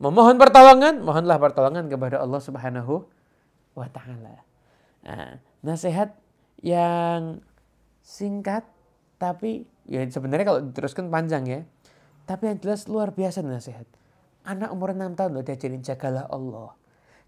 Memohon 0.00 0.40
pertolongan, 0.40 1.04
mohonlah 1.04 1.36
pertolongan 1.36 1.88
kepada 1.92 2.22
Allah 2.22 2.40
Subhanahu 2.40 3.04
wa 3.72 3.88
taala. 3.88 4.36
Nah, 5.02 5.40
nasihat 5.64 6.14
yang 6.62 7.42
singkat 8.02 8.66
tapi 9.18 9.66
ya 9.86 10.02
sebenarnya 10.06 10.46
kalau 10.46 10.60
diteruskan 10.62 11.10
panjang 11.10 11.44
ya. 11.46 11.60
Tapi 12.26 12.54
yang 12.54 12.58
jelas 12.62 12.86
luar 12.86 13.10
biasa 13.14 13.42
nasihat. 13.42 13.86
Anak 14.42 14.74
umur 14.74 14.94
6 14.94 15.14
tahun 15.18 15.30
udah 15.38 15.44
diajarin 15.46 15.82
jagalah 15.82 16.26
Allah. 16.30 16.74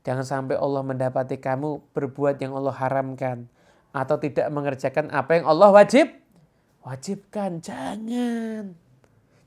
Jangan 0.05 0.27
sampai 0.27 0.59
Allah 0.59 0.83
mendapati 0.83 1.39
kamu 1.39 1.95
berbuat 1.95 2.39
yang 2.43 2.55
Allah 2.55 2.75
haramkan. 2.75 3.47
Atau 3.95 4.19
tidak 4.19 4.51
mengerjakan 4.51 5.11
apa 5.15 5.39
yang 5.39 5.47
Allah 5.47 5.71
wajib. 5.71 6.11
Wajibkan. 6.83 7.63
Jangan. 7.63 8.75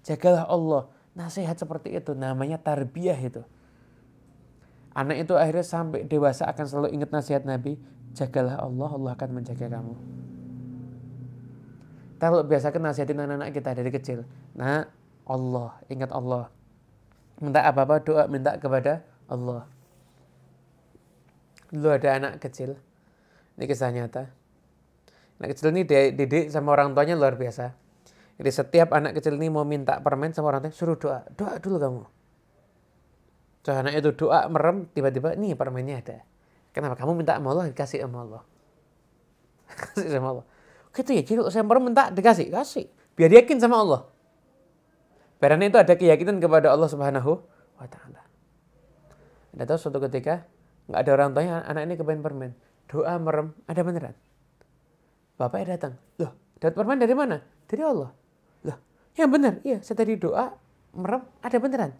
Jagalah 0.07 0.47
Allah. 0.47 0.87
Nasihat 1.13 1.59
seperti 1.59 1.95
itu. 1.99 2.15
Namanya 2.15 2.55
tarbiyah 2.57 3.19
itu. 3.19 3.43
Anak 4.97 5.29
itu 5.29 5.37
akhirnya 5.37 5.61
sampai 5.61 6.09
dewasa 6.09 6.49
akan 6.49 6.65
selalu 6.65 6.87
ingat 6.97 7.13
nasihat 7.13 7.45
Nabi. 7.45 7.77
Jagalah 8.17 8.57
Allah, 8.57 8.89
Allah 8.89 9.11
akan 9.13 9.29
menjaga 9.29 9.69
kamu. 9.69 9.93
Kita 12.17 12.33
kalau 12.33 12.41
biasakan 12.41 12.81
nasihatin 12.81 13.21
anak-anak 13.21 13.53
kita 13.53 13.77
dari 13.77 13.93
kecil. 13.93 14.25
Nah, 14.57 14.89
Allah, 15.29 15.77
ingat 15.85 16.09
Allah. 16.09 16.49
Minta 17.37 17.61
apa-apa 17.61 18.01
doa, 18.01 18.25
minta 18.25 18.57
kepada 18.57 19.05
Allah. 19.29 19.69
Dulu 21.69 21.93
ada 21.93 22.17
anak 22.17 22.41
kecil. 22.41 22.73
Ini 23.53 23.69
kisah 23.69 23.93
nyata. 23.93 24.33
Anak 25.37 25.53
kecil 25.53 25.69
ini 25.77 25.85
didik 25.85 26.49
sama 26.49 26.73
orang 26.73 26.97
tuanya 26.97 27.13
luar 27.13 27.37
biasa. 27.37 27.69
Jadi 28.41 28.49
setiap 28.49 28.97
anak 28.97 29.21
kecil 29.21 29.37
ini 29.37 29.53
mau 29.53 29.61
minta 29.61 30.01
permen 30.01 30.33
sama 30.33 30.49
orang 30.49 30.65
tuanya, 30.65 30.73
suruh 30.73 30.97
doa. 30.97 31.21
Doa 31.37 31.61
dulu 31.61 31.77
kamu. 31.77 32.16
Anak 33.75 33.99
itu 33.99 34.15
doa 34.15 34.47
merem, 34.47 34.87
tiba-tiba 34.95 35.35
nih 35.35 35.57
permennya 35.59 35.99
ada. 35.99 36.17
Kenapa? 36.71 36.95
Kamu 36.95 37.17
minta 37.17 37.35
sama 37.35 37.51
Allah, 37.51 37.67
dikasih 37.73 37.99
sama 38.05 38.23
Allah. 38.23 38.43
Kasih 39.81 40.07
sama 40.13 40.27
Allah. 40.31 40.45
Gitu 40.95 41.11
ya, 41.13 41.21
jadi 41.21 41.41
saya 41.51 41.67
minta 41.67 42.09
dikasih, 42.09 42.49
kasih. 42.49 42.89
Biar 43.13 43.29
yakin 43.29 43.61
sama 43.61 43.77
Allah. 43.77 44.01
Karena 45.37 45.69
itu 45.69 45.77
ada 45.77 45.93
keyakinan 45.93 46.41
kepada 46.41 46.73
Allah 46.73 46.89
Subhanahu 46.89 47.37
wa 47.77 47.85
taala. 47.85 48.25
Anda 49.53 49.69
tahu 49.69 49.77
suatu 49.77 50.01
ketika 50.09 50.49
nggak 50.89 50.99
ada 51.05 51.11
orang 51.13 51.29
tuanya 51.37 51.55
anak 51.69 51.81
ini 51.85 51.93
kepengen 51.97 52.23
permen. 52.25 52.51
Doa 52.89 53.13
merem, 53.21 53.53
ada 53.69 53.81
beneran. 53.85 54.15
Bapaknya 55.37 55.77
datang. 55.77 55.93
Loh, 56.17 56.33
dapat 56.57 56.73
permen 56.73 56.97
dari 56.97 57.13
mana? 57.13 57.37
Dari 57.69 57.81
Allah. 57.85 58.09
Loh, 58.65 58.77
yang 59.13 59.29
benar. 59.29 59.61
Iya, 59.61 59.85
saya 59.85 60.01
tadi 60.01 60.17
doa 60.17 60.57
merem, 60.97 61.21
ada 61.45 61.57
beneran. 61.61 61.91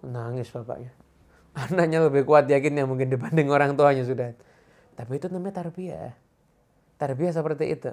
Nangis 0.00 0.48
bapaknya. 0.48 0.94
Anaknya 1.58 2.06
lebih 2.06 2.22
kuat 2.22 2.46
yakinnya 2.46 2.86
mungkin 2.86 3.10
dibanding 3.10 3.50
orang 3.50 3.74
tuanya 3.74 4.06
sudah. 4.06 4.30
Tapi 4.94 5.12
itu 5.18 5.26
namanya 5.26 5.66
tarbiyah. 5.66 6.14
Tarbiyah 6.98 7.32
seperti 7.34 7.74
itu. 7.74 7.90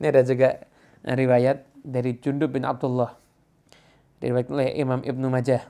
Ini 0.00 0.06
ada 0.08 0.22
juga 0.24 0.48
riwayat 1.04 1.68
dari 1.84 2.16
Jundub 2.16 2.52
bin 2.56 2.64
Abdullah. 2.64 3.12
Riwayat 4.24 4.48
oleh 4.48 4.68
Imam 4.80 5.04
Ibnu 5.04 5.26
Majah. 5.28 5.68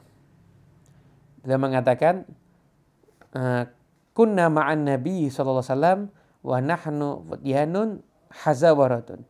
Beliau 1.42 1.58
mengatakan, 1.58 2.22
eh, 3.34 3.66
Kunna 4.12 4.52
ma'an 4.52 4.84
Nabi 4.84 5.32
SAW 5.32 6.12
wa 6.44 6.58
nahnu 6.60 7.32
futyanun 7.32 8.04
hazawaratun. 8.44 9.24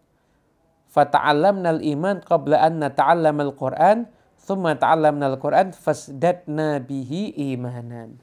Fata'allamna 0.91 1.79
al-iman 1.79 2.19
qabla 2.19 2.67
an 2.67 2.83
nata'allama 2.83 3.47
al-Qur'an, 3.47 4.11
thumma 4.43 4.75
ta'allamna 4.75 5.31
al-Qur'an 5.33 5.71
fasdadna 5.71 6.83
bihi 6.83 7.55
imanan. 7.55 8.19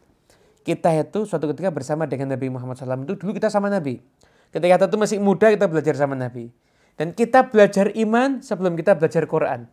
Kita 0.62 0.92
itu 0.94 1.24
suatu 1.24 1.50
ketika 1.50 1.72
bersama 1.72 2.06
dengan 2.06 2.36
Nabi 2.36 2.52
Muhammad 2.52 2.78
SAW 2.78 3.08
itu 3.08 3.16
dulu 3.16 3.32
kita 3.34 3.48
sama 3.48 3.72
Nabi. 3.72 4.04
Ketika 4.52 4.86
itu 4.86 4.98
masih 5.00 5.18
muda 5.24 5.50
kita 5.50 5.66
belajar 5.66 5.96
sama 5.96 6.14
Nabi. 6.20 6.52
Dan 7.00 7.16
kita 7.16 7.48
belajar 7.48 7.96
iman 7.96 8.44
sebelum 8.44 8.76
kita 8.76 9.00
belajar 9.00 9.24
Quran. 9.24 9.72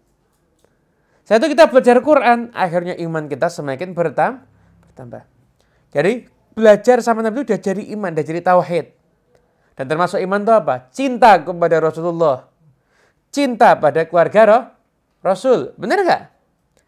Saat 1.27 1.43
itu 1.43 1.59
kita 1.59 1.67
belajar 1.67 1.99
Quran, 1.99 2.55
akhirnya 2.55 2.95
iman 3.03 3.27
kita 3.27 3.51
semakin 3.51 3.99
bertambah. 3.99 5.27
Jadi 5.91 6.31
belajar 6.55 7.03
sama 7.03 7.27
Nabi 7.27 7.43
itu 7.43 7.51
udah 7.51 7.61
jadi 7.61 7.83
iman, 7.99 8.15
udah 8.15 8.23
jadi 8.23 8.41
tauhid. 8.47 8.87
Dan 9.75 9.85
termasuk 9.91 10.23
iman 10.23 10.41
itu 10.47 10.53
apa? 10.55 10.75
Cinta 10.95 11.35
kepada 11.43 11.77
Rasulullah. 11.83 12.47
Cinta 13.35 13.75
pada 13.75 14.07
keluarga 14.07 14.73
Rasul. 15.21 15.75
Benar 15.75 16.07
nggak? 16.07 16.23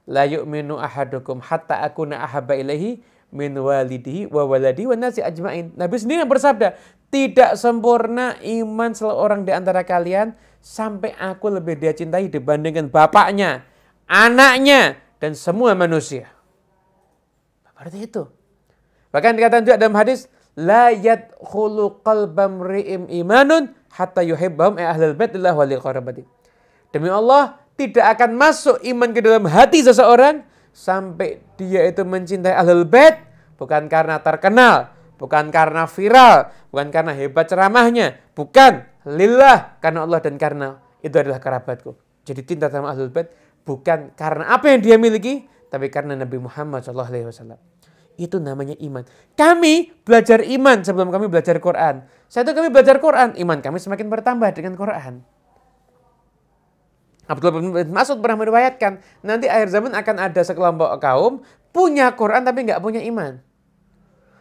La 0.08 0.24
yu'minu 0.24 0.80
ahadukum 0.80 1.44
hatta 1.44 1.84
akuna 1.84 2.24
ahabba 2.24 2.56
ilaihi 2.56 3.04
min 3.28 3.52
walidihi 3.52 4.32
wa 4.32 4.48
waladi 4.48 4.88
wa 4.88 4.96
nasi 4.96 5.20
ajmain. 5.20 5.68
Nabi 5.76 6.00
sendiri 6.00 6.24
yang 6.24 6.32
bersabda, 6.32 6.80
tidak 7.12 7.60
sempurna 7.60 8.40
iman 8.40 8.96
seorang 8.96 9.44
di 9.44 9.52
antara 9.52 9.84
kalian 9.84 10.32
sampai 10.64 11.12
aku 11.16 11.52
lebih 11.52 11.76
dia 11.76 11.92
cintai 11.92 12.32
dibandingkan 12.32 12.88
bapaknya, 12.88 13.68
anaknya, 14.08 14.96
dan 15.20 15.36
semua 15.36 15.76
manusia. 15.76 16.32
Berarti 17.76 18.08
itu. 18.08 18.24
Bahkan 19.12 19.36
dikatakan 19.38 19.64
juga 19.64 19.76
dalam 19.76 19.96
hadis, 19.96 20.26
La 20.58 20.90
yadkhulu 20.90 22.02
qalbam 22.02 22.58
ri'im 22.58 23.06
imanun 23.06 23.70
hatta 23.94 24.26
yuhibbahum 24.26 24.74
ahlul 24.74 25.14
baitillah 25.14 25.54
wali 25.54 25.78
qarabati. 25.78 26.26
Demi 26.90 27.06
Allah, 27.06 27.62
tidak 27.78 28.18
akan 28.18 28.34
masuk 28.34 28.82
iman 28.82 29.14
ke 29.14 29.22
dalam 29.22 29.46
hati 29.46 29.86
seseorang 29.86 30.42
sampai 30.74 31.38
dia 31.54 31.86
itu 31.86 32.02
mencintai 32.02 32.52
ahlul 32.58 32.82
bait 32.82 33.28
bukan 33.58 33.90
karena 33.90 34.22
terkenal, 34.22 34.94
bukan 35.18 35.50
karena 35.50 35.84
viral, 35.90 36.48
bukan 36.70 36.88
karena 36.94 37.12
hebat 37.12 37.50
ceramahnya, 37.50 38.18
bukan 38.32 38.86
lillah 39.04 39.76
karena 39.82 40.06
Allah 40.06 40.22
dan 40.22 40.38
karena 40.38 40.78
itu 41.02 41.14
adalah 41.18 41.42
kerabatku. 41.42 41.98
Jadi 42.22 42.40
cinta 42.46 42.68
sama 42.68 42.94
Ahlul 42.94 43.10
Bait 43.10 43.32
bukan 43.64 44.14
karena 44.14 44.54
apa 44.54 44.68
yang 44.70 44.80
dia 44.80 44.96
miliki, 44.96 45.44
tapi 45.68 45.88
karena 45.88 46.14
Nabi 46.14 46.38
Muhammad 46.38 46.84
SAW. 46.84 47.56
Itu 48.18 48.42
namanya 48.42 48.74
iman. 48.82 49.06
Kami 49.38 50.02
belajar 50.02 50.42
iman 50.42 50.82
sebelum 50.82 51.08
kami 51.14 51.30
belajar 51.30 51.54
Quran. 51.62 52.02
Satu 52.26 52.50
kami 52.50 52.68
belajar 52.68 52.98
Quran, 52.98 53.38
iman 53.38 53.58
kami 53.62 53.78
semakin 53.78 54.10
bertambah 54.10 54.50
dengan 54.52 54.74
Quran. 54.74 55.22
Abdullah 57.28 57.60
bin 57.60 57.92
Mas'ud 57.92 58.18
pernah 58.24 58.40
meriwayatkan, 58.40 59.04
nanti 59.20 59.46
akhir 59.52 59.68
zaman 59.68 59.92
akan 59.92 60.16
ada 60.16 60.40
sekelompok 60.40 60.96
kaum 60.96 61.44
punya 61.76 62.08
Quran 62.16 62.40
tapi 62.42 62.64
nggak 62.64 62.80
punya 62.80 63.04
iman. 63.04 63.36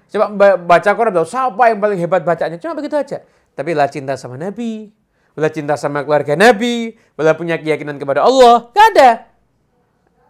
Coba 0.08 0.32
baca 0.56 0.90
Quran, 0.96 1.20
siapa 1.28 1.64
yang 1.68 1.84
paling 1.84 2.00
hebat 2.00 2.24
bacanya? 2.24 2.56
Cuma 2.56 2.80
begitu 2.80 2.96
aja. 2.96 3.28
Tapi 3.60 3.76
lah 3.76 3.92
cinta 3.92 4.16
sama 4.16 4.40
Nabi, 4.40 4.88
lah 5.36 5.52
cinta 5.52 5.76
sama 5.76 6.08
keluarga 6.08 6.40
Nabi, 6.40 6.96
lah 7.20 7.36
punya 7.36 7.60
keyakinan 7.60 8.00
kepada 8.00 8.24
Allah. 8.24 8.72
Gak 8.72 8.88
ada. 8.96 9.10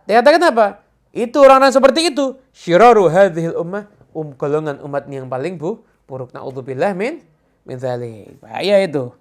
Dikatakan 0.09 0.41
apa? 0.49 0.67
Itu 1.13 1.45
orang-orang 1.45 1.69
seperti 1.69 2.09
itu. 2.09 2.41
Syiraru 2.55 3.05
hadhil 3.11 3.53
ummah. 3.53 3.85
Um, 4.17 4.33
golongan 4.33 4.81
umat 4.81 5.05
yang 5.13 5.29
paling 5.29 5.61
bu, 5.61 5.85
buruk. 6.09 6.33
Na'udzubillah 6.33 6.97
min, 6.97 7.21
min 7.69 7.77
thalik. 7.77 8.33
Bahaya 8.41 8.81
itu. 8.81 9.13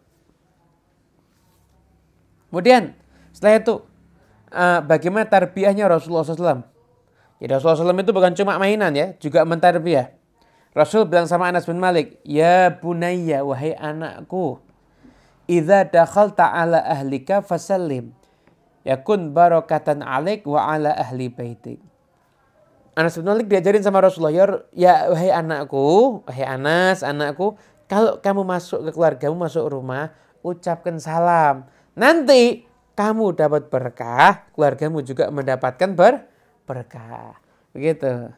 Kemudian, 2.49 2.96
setelah 3.37 3.61
itu, 3.61 3.75
uh, 4.49 4.81
bagaimana 4.81 5.29
tarbiyahnya 5.29 5.85
Rasulullah 5.92 6.25
SAW? 6.25 6.64
Jadi 7.37 7.53
Rasulullah 7.53 7.92
SAW 7.92 8.01
itu 8.01 8.16
bukan 8.16 8.33
cuma 8.33 8.57
mainan 8.57 8.96
ya, 8.96 9.12
juga 9.20 9.44
mentarbiyah. 9.44 10.16
Rasul 10.72 11.05
bilang 11.05 11.29
sama 11.29 11.53
Anas 11.53 11.68
bin 11.68 11.77
Malik, 11.77 12.16
"Ya 12.25 12.68
bunayya, 12.72 13.44
wahai 13.44 13.77
anakku, 13.77 14.61
idza 15.49 15.85
dakhalta 15.88 16.49
ala 16.49 16.81
ahlika 16.81 17.44
fasallim. 17.44 18.16
Yakun 18.88 19.37
barakatan 19.37 20.01
alik 20.01 20.49
wa 20.49 20.64
ala 20.72 20.96
ahli 20.96 21.29
baitik." 21.29 21.81
Anas 22.92 23.16
bin 23.20 23.29
Malik 23.29 23.53
diajarin 23.53 23.85
sama 23.85 24.01
Rasulullah, 24.05 24.33
"Ya, 24.33 24.44
ya 24.72 24.94
wahai 25.12 25.33
anakku, 25.33 26.25
wahai 26.25 26.44
Anas, 26.44 27.01
anakku, 27.01 27.57
kalau 27.88 28.20
kamu 28.20 28.44
masuk 28.44 28.85
ke 28.85 28.90
keluargamu, 28.96 29.37
masuk 29.49 29.64
rumah, 29.68 30.12
ucapkan 30.44 31.01
salam. 31.01 31.64
Nanti 31.96 32.65
kamu 32.96 33.37
dapat 33.37 33.68
berkah, 33.68 34.48
keluargamu 34.56 35.04
juga 35.04 35.28
mendapatkan 35.28 35.92
ber 35.92 36.26
berkah." 36.64 37.37
Begitu. 37.76 38.32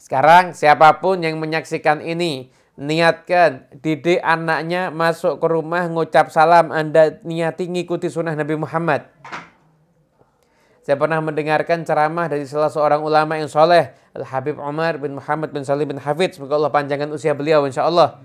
Sekarang 0.00 0.56
siapa 0.56 1.04
pun 1.04 1.20
yang 1.20 1.36
menyaksikan 1.36 2.00
ini, 2.00 2.48
niatkan 2.80 3.68
didik 3.84 4.24
anaknya 4.24 4.88
masuk 4.88 5.36
ke 5.36 5.46
rumah 5.52 5.84
ngucap 5.92 6.32
salam, 6.32 6.72
Anda 6.72 7.20
niati 7.20 7.68
ngikuti 7.68 8.08
sunnah 8.08 8.32
Nabi 8.32 8.56
Muhammad. 8.56 9.04
Saya 10.80 10.96
pernah 10.96 11.20
mendengarkan 11.20 11.84
ceramah 11.84 12.32
dari 12.32 12.48
salah 12.48 12.72
seorang 12.72 13.04
ulama 13.04 13.36
yang 13.36 13.52
soleh, 13.52 13.92
Al 14.16 14.24
Habib 14.24 14.56
Umar 14.56 14.96
bin 14.96 15.20
Muhammad 15.20 15.52
bin 15.52 15.60
Salim 15.60 15.92
bin 15.92 16.00
Hafidz, 16.00 16.40
semoga 16.40 16.56
Allah 16.56 16.72
panjangkan 16.72 17.12
usia 17.12 17.36
beliau 17.36 17.68
insya 17.68 17.84
Allah. 17.84 18.24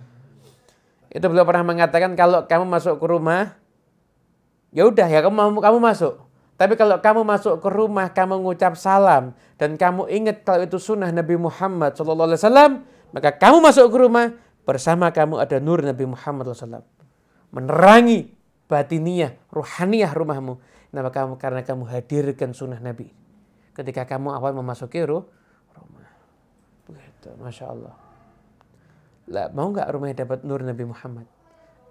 Itu 1.12 1.28
beliau 1.28 1.44
pernah 1.44 1.68
mengatakan 1.68 2.16
kalau 2.16 2.48
kamu 2.48 2.64
masuk 2.64 2.96
ke 3.04 3.06
rumah, 3.12 3.60
ya 4.76 4.84
udah 4.86 5.08
ya 5.08 5.24
kamu 5.24 5.64
kamu 5.64 5.80
masuk. 5.80 6.28
Tapi 6.56 6.80
kalau 6.80 7.00
kamu 7.04 7.28
masuk 7.28 7.60
ke 7.60 7.68
rumah, 7.68 8.08
kamu 8.16 8.40
mengucap 8.40 8.80
salam 8.80 9.36
dan 9.60 9.76
kamu 9.76 10.08
ingat 10.08 10.48
kalau 10.48 10.64
itu 10.64 10.80
sunnah 10.80 11.12
Nabi 11.12 11.36
Muhammad 11.36 12.00
SAW, 12.00 12.80
maka 13.12 13.30
kamu 13.36 13.60
masuk 13.60 13.92
ke 13.92 13.98
rumah 14.00 14.32
bersama 14.64 15.12
kamu 15.12 15.36
ada 15.40 15.60
nur 15.60 15.84
Nabi 15.84 16.08
Muhammad 16.08 16.48
SAW. 16.56 16.88
Menerangi 17.52 18.32
batiniah, 18.72 19.36
ruhaniyah 19.52 20.16
rumahmu. 20.16 20.60
Kenapa 20.92 21.12
kamu? 21.12 21.34
Karena 21.36 21.62
kamu 21.64 21.84
hadirkan 21.92 22.56
sunnah 22.56 22.80
Nabi. 22.80 23.12
Ketika 23.76 24.08
kamu 24.08 24.32
awal 24.32 24.56
memasuki 24.56 25.04
rumah. 25.04 25.28
Begitu, 26.88 27.36
Masya 27.36 27.66
Allah. 27.68 27.96
Lah, 29.28 29.52
mau 29.52 29.76
nggak 29.76 29.92
rumahnya 29.92 30.24
dapat 30.24 30.48
nur 30.48 30.64
Nabi 30.64 30.88
Muhammad? 30.88 31.28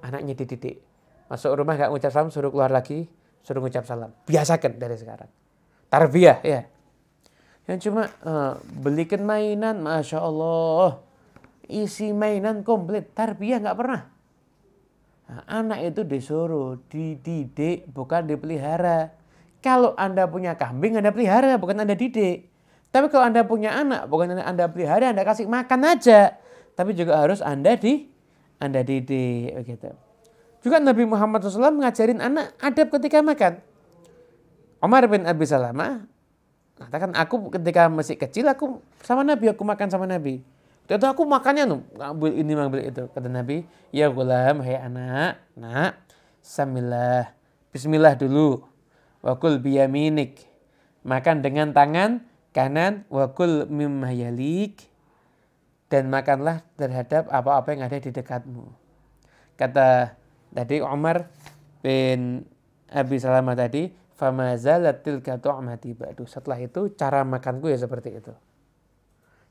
Anaknya 0.00 0.32
dididik. 0.32 0.93
Masuk 1.28 1.52
rumah 1.56 1.74
nggak 1.76 1.90
ngucap 1.90 2.12
salam, 2.12 2.28
suruh 2.28 2.52
keluar 2.52 2.68
lagi 2.72 3.08
suruh 3.44 3.60
ngucap 3.60 3.84
salam. 3.84 4.10
Biasakan 4.24 4.80
dari 4.80 4.96
sekarang. 4.96 5.28
Tarbiyah 5.92 6.40
ya. 6.40 6.60
Yang 7.68 7.78
cuma 7.88 8.08
uh, 8.24 8.56
belikan 8.80 9.22
mainan, 9.24 9.84
masya 9.84 10.20
Allah, 10.20 11.00
isi 11.68 12.12
mainan 12.16 12.64
komplit, 12.64 13.12
tarbiyah 13.12 13.60
nggak 13.60 13.78
pernah. 13.78 14.02
Nah, 15.24 15.40
anak 15.48 15.80
itu 15.92 16.04
disuruh 16.04 16.80
dididik, 16.88 17.88
bukan 17.88 18.28
dipelihara. 18.28 19.16
Kalau 19.64 19.96
anda 19.96 20.28
punya 20.28 20.56
kambing, 20.60 21.00
anda 21.00 21.08
pelihara, 21.08 21.56
bukan 21.56 21.84
anda 21.84 21.96
didik. 21.96 22.52
Tapi 22.92 23.08
kalau 23.08 23.24
anda 23.24 23.40
punya 23.48 23.72
anak, 23.72 24.12
bukan 24.12 24.36
anda, 24.36 24.68
pelihara, 24.68 25.16
anda 25.16 25.24
kasih 25.24 25.48
makan 25.48 25.88
aja. 25.88 26.36
Tapi 26.76 26.92
juga 26.92 27.16
harus 27.16 27.40
anda 27.40 27.72
di, 27.80 28.12
anda 28.60 28.84
didik, 28.84 29.56
begitu. 29.56 30.03
Juga 30.64 30.80
Nabi 30.80 31.04
Muhammad 31.04 31.44
SAW 31.44 31.76
mengajarin 31.76 32.24
anak 32.24 32.56
adab 32.56 32.88
ketika 32.96 33.20
makan. 33.20 33.60
Umar 34.80 35.04
bin 35.04 35.28
Abi 35.28 35.44
Salamah 35.44 36.08
katakan 36.80 37.12
aku 37.12 37.52
ketika 37.52 37.86
masih 37.92 38.16
kecil 38.16 38.48
aku 38.48 38.80
sama 39.04 39.20
Nabi 39.22 39.52
aku 39.52 39.60
makan 39.60 39.92
sama 39.92 40.08
Nabi. 40.08 40.40
Itu 40.88 41.04
aku 41.04 41.28
makannya 41.28 41.68
tuh 41.68 41.80
ngambil 41.96 42.32
ini 42.32 42.52
ngambil 42.56 42.80
itu 42.80 43.02
kata 43.12 43.28
Nabi 43.28 43.64
ya 43.92 44.08
gulam 44.08 44.64
hai 44.64 44.76
anak 44.80 45.40
nak 45.52 46.00
samillah. 46.40 47.32
Bismillah 47.72 48.14
dulu. 48.14 48.64
Wakul 49.24 49.60
biyaminik. 49.60 50.44
Makan 51.04 51.40
dengan 51.40 51.72
tangan 51.72 52.24
kanan. 52.52 53.08
Wakul 53.08 53.66
mimmayalik. 53.66 54.84
Dan 55.88 56.12
makanlah 56.12 56.64
terhadap 56.76 57.28
apa-apa 57.32 57.74
yang 57.74 57.82
ada 57.88 57.96
di 57.98 58.10
dekatmu. 58.14 58.70
Kata 59.58 60.14
tadi 60.54 60.78
Umar 60.80 61.28
bin 61.82 62.46
Abi 62.88 63.18
Salamah 63.18 63.58
tadi, 63.58 63.90
fama 64.14 64.54
zalat 64.54 65.02
tilka 65.02 65.36
tu'mati 65.42 65.98
ba'du. 65.98 66.24
Setelah 66.24 66.62
itu 66.62 66.94
cara 66.94 67.26
makanku 67.26 67.66
ya 67.68 67.76
seperti 67.76 68.22
itu. 68.22 68.32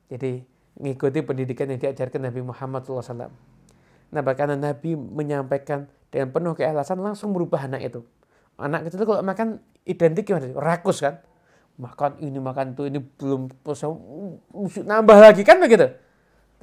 Jadi 0.07 0.41
mengikuti 0.79 1.19
pendidikan 1.21 1.69
yang 1.69 1.77
diajarkan 1.77 2.31
Nabi 2.31 2.41
Muhammad 2.41 2.81
SAW. 2.87 3.29
Nah 4.13 4.21
bahkan 4.23 4.55
Nabi 4.55 4.95
menyampaikan 4.95 5.91
dengan 6.09 6.29
penuh 6.31 6.53
keikhlasan 6.57 7.01
langsung 7.01 7.33
berubah 7.35 7.67
anak 7.67 7.93
itu. 7.93 8.01
Anak 8.57 8.85
kecil 8.87 9.01
itu 9.01 9.05
kalau 9.09 9.25
makan 9.25 9.61
identik 9.83 10.29
gimana? 10.29 10.53
Rakus 10.53 11.01
kan? 11.01 11.19
Makan 11.73 12.21
ini, 12.21 12.37
makan 12.37 12.77
itu, 12.77 12.85
ini 12.85 13.01
belum 13.01 13.49
nambah 14.85 15.17
lagi 15.17 15.41
kan 15.41 15.57
begitu? 15.57 15.89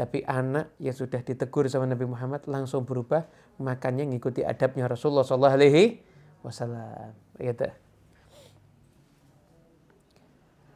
Tapi 0.01 0.25
anak 0.25 0.73
yang 0.81 0.97
sudah 0.97 1.21
ditegur 1.21 1.69
sama 1.69 1.85
Nabi 1.85 2.09
Muhammad 2.09 2.49
langsung 2.49 2.89
berubah 2.89 3.29
makannya 3.61 4.09
ngikuti 4.09 4.41
adabnya 4.41 4.89
Rasulullah 4.89 5.29
Sallallahu 5.29 5.57
Alaihi 5.61 6.01
Wasallam. 6.41 7.13
Gitu. 7.37 7.69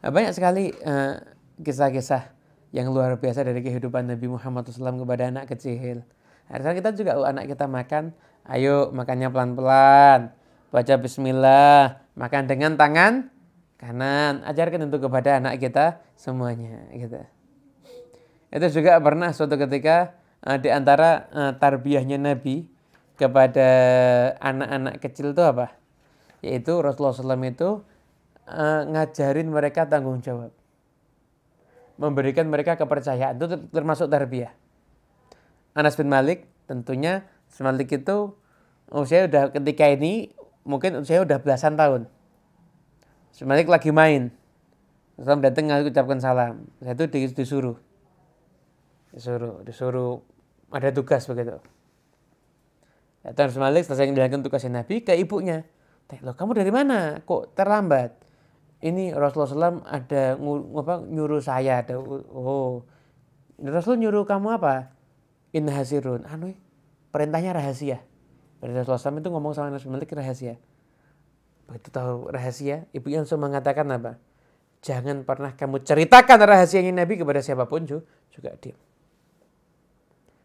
Nah, 0.05 0.13
banyak 0.13 0.37
sekali 0.37 0.77
uh, 0.85 1.17
kisah-kisah 1.57 2.37
yang 2.77 2.93
luar 2.93 3.17
biasa 3.17 3.49
dari 3.49 3.65
kehidupan 3.65 4.13
Nabi 4.13 4.29
Muhammad 4.29 4.69
SAW 4.69 4.93
kepada 5.01 5.33
anak 5.33 5.57
kecil. 5.57 6.05
Harusnya 6.53 6.77
kita 6.77 6.93
juga 6.93 7.17
oh, 7.17 7.25
anak 7.25 7.49
kita 7.49 7.65
makan, 7.65 8.13
ayo 8.45 8.93
makannya 8.93 9.33
pelan-pelan, 9.33 10.37
baca 10.69 10.95
bismillah, 11.01 12.05
makan 12.13 12.45
dengan 12.45 12.77
tangan 12.77 13.33
kanan. 13.81 14.45
Ajarkan 14.45 14.85
untuk 14.85 15.09
kepada 15.09 15.41
anak 15.41 15.57
kita 15.57 16.05
semuanya 16.13 16.93
gitu. 16.93 17.25
Itu 18.55 18.71
juga 18.71 19.03
pernah 19.03 19.35
suatu 19.35 19.59
ketika 19.59 20.15
uh, 20.47 20.55
di 20.63 20.71
antara 20.71 21.27
uh, 21.35 21.53
tarbiyahnya 21.59 22.23
Nabi 22.23 22.71
kepada 23.19 23.69
anak-anak 24.39 25.03
kecil 25.03 25.35
itu 25.35 25.43
apa? 25.43 25.75
Yaitu 26.39 26.79
Rasulullah 26.79 27.19
SAW 27.19 27.43
itu 27.43 27.83
uh, 28.47 28.81
ngajarin 28.87 29.51
mereka 29.51 29.91
tanggung 29.91 30.23
jawab 30.23 30.55
memberikan 31.95 32.51
mereka 32.51 32.75
kepercayaan 32.75 33.39
itu 33.39 33.47
termasuk 33.71 34.11
tarbiyah. 34.11 34.51
Anas 35.75 35.95
bin 35.99 36.11
Malik 36.11 36.47
tentunya 36.67 37.27
Malik 37.63 37.95
itu 37.95 38.35
usia 38.91 39.31
udah 39.31 39.55
ketika 39.55 39.87
ini 39.91 40.35
mungkin 40.67 40.99
usia 41.03 41.23
udah 41.23 41.39
belasan 41.39 41.79
tahun. 41.79 42.11
Malik 43.43 43.67
lagi 43.67 43.91
main. 43.91 44.31
Islam 45.15 45.43
datang 45.43 45.71
ucapkan 45.71 46.19
salam. 46.19 46.67
Saya 46.83 46.99
itu 46.99 47.35
disuruh. 47.35 47.79
Disuruh, 49.15 49.63
disuruh 49.63 50.19
ada 50.75 50.91
tugas 50.91 51.23
begitu. 51.31 51.63
Datang 53.23 53.55
Malik 53.57 53.87
selesai 53.87 54.11
menjalankan 54.11 54.43
tugasnya 54.43 54.83
Nabi 54.83 55.01
ke 55.07 55.15
ibunya. 55.17 55.65
Loh, 56.21 56.37
kamu 56.37 56.59
dari 56.59 56.69
mana? 56.75 57.23
Kok 57.25 57.57
terlambat? 57.57 58.25
ini 58.85 59.17
Rasulullah 59.17 59.81
SAW 59.81 59.81
ada 59.89 60.37
apa, 60.37 60.95
nyuruh 61.09 61.41
saya 61.41 61.81
ada 61.81 61.97
oh 61.97 62.85
Rasul 63.57 63.97
nyuruh 63.97 64.29
kamu 64.29 64.61
apa 64.61 64.93
in 65.57 65.65
hasirun 65.73 66.29
anu 66.29 66.53
perintahnya 67.09 67.57
rahasia 67.57 68.05
Rasulullah 68.61 69.01
SAW 69.01 69.25
itu 69.25 69.31
ngomong 69.33 69.53
sama 69.57 69.73
Nabi 69.73 69.89
Malik 69.89 70.13
rahasia 70.13 70.61
begitu 71.65 71.89
tahu 71.89 72.29
rahasia 72.29 72.85
ibunya 72.93 73.25
langsung 73.25 73.41
mengatakan 73.41 73.89
apa 73.89 74.21
jangan 74.85 75.25
pernah 75.25 75.57
kamu 75.57 75.81
ceritakan 75.81 76.45
rahasianya 76.45 76.93
Nabi 76.93 77.17
kepada 77.17 77.41
siapa 77.41 77.65
pun 77.65 77.89
juga 77.89 78.53
dia 78.61 78.77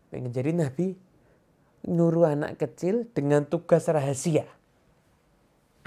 pengen 0.10 0.34
jadi 0.34 0.52
Nabi 0.52 0.98
nyuruh 1.88 2.34
anak 2.36 2.60
kecil 2.60 3.08
dengan 3.16 3.48
tugas 3.48 3.88
rahasia 3.88 4.46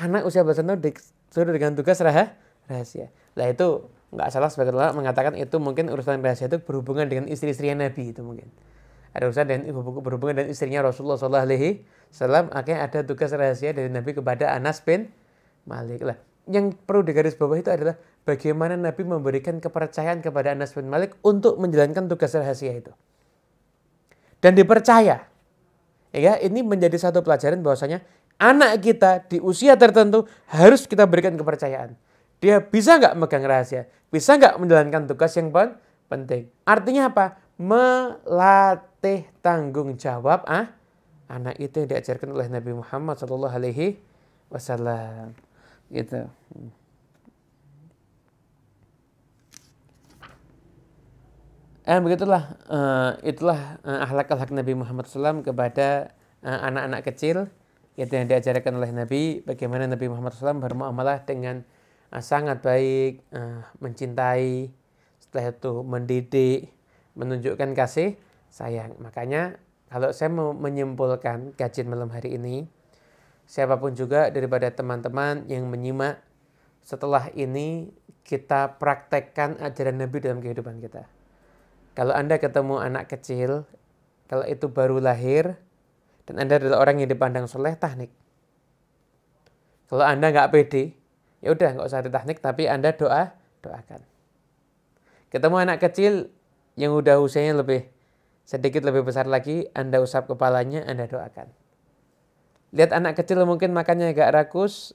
anak 0.03 0.27
usia 0.27 0.43
belasan 0.43 0.67
tahun 0.67 0.81
disuruh 0.83 1.53
dengan 1.55 1.79
tugas 1.79 2.03
rahasia. 2.03 3.15
Nah 3.39 3.47
itu 3.49 3.87
nggak 4.13 4.29
salah 4.29 4.51
sebagai 4.53 4.77
ulama 4.77 5.05
mengatakan 5.05 5.39
itu 5.39 5.57
mungkin 5.63 5.89
urusan 5.89 6.21
rahasia 6.21 6.51
itu 6.51 6.61
berhubungan 6.61 7.09
dengan 7.09 7.31
istri-istri 7.31 7.73
Nabi 7.73 8.13
itu 8.13 8.21
mungkin. 8.27 8.51
Ada 9.13 9.29
urusan 9.29 9.45
dengan 9.45 9.63
berhubungan 10.01 10.43
dengan 10.43 10.51
istrinya 10.51 10.81
Rasulullah 10.89 11.21
Shallallahu 11.21 11.47
Alaihi 11.47 11.71
Wasallam. 12.11 12.45
Akhirnya 12.51 12.81
ada 12.89 12.99
tugas 13.05 13.31
rahasia 13.33 13.77
dari 13.77 13.93
Nabi 13.93 14.17
kepada 14.17 14.57
Anas 14.57 14.81
bin 14.81 15.13
Malik 15.69 16.01
lah. 16.03 16.17
Yang 16.49 16.81
perlu 16.89 17.07
digaris 17.07 17.39
bawah 17.39 17.55
itu 17.55 17.71
adalah 17.71 17.95
bagaimana 18.27 18.75
Nabi 18.75 19.07
memberikan 19.07 19.63
kepercayaan 19.63 20.25
kepada 20.25 20.57
Anas 20.57 20.75
bin 20.75 20.89
Malik 20.89 21.15
untuk 21.21 21.61
menjalankan 21.61 22.09
tugas 22.09 22.33
rahasia 22.35 22.73
itu. 22.73 22.91
Dan 24.42 24.59
dipercaya. 24.59 25.31
Ya, 26.12 26.35
ini 26.42 26.61
menjadi 26.61 26.98
satu 26.98 27.22
pelajaran 27.22 27.62
bahwasanya 27.62 28.05
anak 28.37 28.83
kita 28.83 29.24
di 29.31 29.38
usia 29.38 29.78
tertentu 29.78 30.26
harus 30.50 30.85
kita 30.85 31.07
berikan 31.07 31.38
kepercayaan. 31.38 31.94
Dia 32.42 32.59
bisa 32.59 32.98
nggak 32.98 33.14
megang 33.14 33.46
rahasia? 33.46 33.87
Bisa 34.11 34.35
nggak 34.35 34.59
menjalankan 34.59 35.07
tugas 35.07 35.33
yang 35.38 35.55
penting? 36.11 36.50
Artinya 36.66 37.09
apa? 37.09 37.38
Melatih 37.57 39.31
tanggung 39.40 39.94
jawab 39.94 40.42
ah 40.50 40.74
anak 41.33 41.57
itu 41.57 41.81
yang 41.81 41.88
diajarkan 41.96 42.28
oleh 42.35 42.50
Nabi 42.52 42.76
Muhammad 42.76 43.16
Shallallahu 43.16 43.57
Alaihi 43.57 43.96
Wasallam. 44.52 45.33
Gitu. 45.88 46.28
Eh, 51.83 51.99
begitulah, 51.99 52.55
uh, 52.71 53.18
itulah 53.27 53.83
uh, 53.83 54.07
akhlak-akhlak 54.07 54.55
Nabi 54.55 54.79
Muhammad 54.79 55.11
SAW 55.11 55.42
kepada 55.42 56.14
anak-anak 56.38 57.03
uh, 57.03 57.07
kecil 57.11 57.37
itu 57.99 58.12
yang 58.14 58.31
diajarkan 58.31 58.79
oleh 58.79 58.95
Nabi 58.95 59.42
bagaimana 59.42 59.90
Nabi 59.90 60.07
Muhammad 60.07 60.31
SAW 60.31 60.62
bermuamalah 60.62 61.27
dengan 61.27 61.66
uh, 62.14 62.23
sangat 62.23 62.62
baik, 62.62 63.27
uh, 63.35 63.66
mencintai, 63.83 64.71
setelah 65.18 65.51
itu 65.51 65.83
mendidik, 65.83 66.71
menunjukkan 67.18 67.75
kasih 67.75 68.14
sayang. 68.47 68.95
Makanya 69.03 69.59
kalau 69.90 70.14
saya 70.14 70.31
mau 70.31 70.55
menyimpulkan 70.55 71.59
kajian 71.59 71.90
malam 71.90 72.14
hari 72.14 72.38
ini, 72.38 72.71
siapa 73.42 73.75
pun 73.83 73.99
juga 73.99 74.31
daripada 74.31 74.71
teman-teman 74.71 75.51
yang 75.51 75.66
menyimak, 75.66 76.23
setelah 76.79 77.27
ini 77.35 77.90
kita 78.23 78.79
praktekkan 78.79 79.59
ajaran 79.59 79.99
Nabi 79.99 80.23
dalam 80.23 80.38
kehidupan 80.38 80.79
kita. 80.79 81.22
Kalau 81.92 82.16
Anda 82.16 82.40
ketemu 82.40 82.81
anak 82.81 83.12
kecil, 83.12 83.68
kalau 84.31 84.44
itu 84.48 84.68
baru 84.72 84.96
lahir, 85.00 85.61
dan 86.24 86.40
Anda 86.40 86.57
adalah 86.57 86.81
orang 86.81 87.05
yang 87.05 87.11
dipandang 87.12 87.44
soleh, 87.44 87.76
teknik. 87.76 88.09
Kalau 89.92 90.05
Anda 90.09 90.33
nggak 90.33 90.48
pede, 90.48 91.02
ya 91.42 91.50
udah 91.50 91.68
nggak 91.76 91.87
usah 91.90 92.07
teknik 92.07 92.38
tapi 92.38 92.70
anda 92.70 92.94
doa 92.94 93.35
doakan. 93.61 94.00
Ketemu 95.28 95.57
anak 95.59 95.83
kecil 95.83 96.31
yang 96.78 96.94
udah 96.94 97.18
usianya 97.18 97.61
lebih 97.61 97.90
sedikit 98.46 98.87
lebih 98.87 99.05
besar 99.05 99.26
lagi 99.26 99.68
anda 99.74 99.98
usap 99.98 100.31
kepalanya 100.31 100.87
anda 100.87 101.11
doakan. 101.11 101.50
Lihat 102.72 102.94
anak 102.94 103.20
kecil 103.20 103.42
mungkin 103.44 103.74
makannya 103.74 104.14
agak 104.14 104.33
rakus 104.33 104.94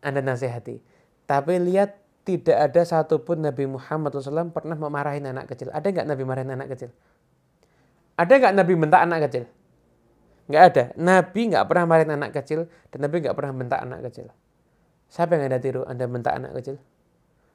anda 0.00 0.22
nasihati. 0.22 0.80
Tapi 1.28 1.60
lihat 1.60 1.98
tidak 2.28 2.60
ada 2.60 2.84
satupun 2.84 3.40
Nabi 3.40 3.64
Muhammad 3.64 4.12
SAW 4.12 4.52
pernah 4.52 4.76
memarahin 4.76 5.24
anak 5.24 5.48
kecil. 5.48 5.72
Ada 5.72 5.88
nggak 5.88 6.06
Nabi 6.12 6.22
marahin 6.28 6.52
anak 6.52 6.68
kecil? 6.76 6.92
Ada 8.20 8.32
nggak 8.36 8.52
Nabi 8.52 8.72
bentak 8.76 9.00
anak 9.00 9.18
kecil? 9.24 9.44
Nggak 10.52 10.62
ada. 10.68 10.84
Nabi 11.00 11.40
nggak 11.48 11.64
pernah 11.64 11.84
marahin 11.88 12.12
anak 12.12 12.30
kecil 12.36 12.68
dan 12.92 12.98
Nabi 13.00 13.16
nggak 13.24 13.32
pernah 13.32 13.52
bentak 13.56 13.80
anak 13.80 14.04
kecil. 14.12 14.28
Siapa 15.08 15.40
yang 15.40 15.48
Anda 15.48 15.56
tiru? 15.56 15.88
Anda 15.88 16.04
bentak 16.04 16.36
anak 16.36 16.52
kecil? 16.60 16.76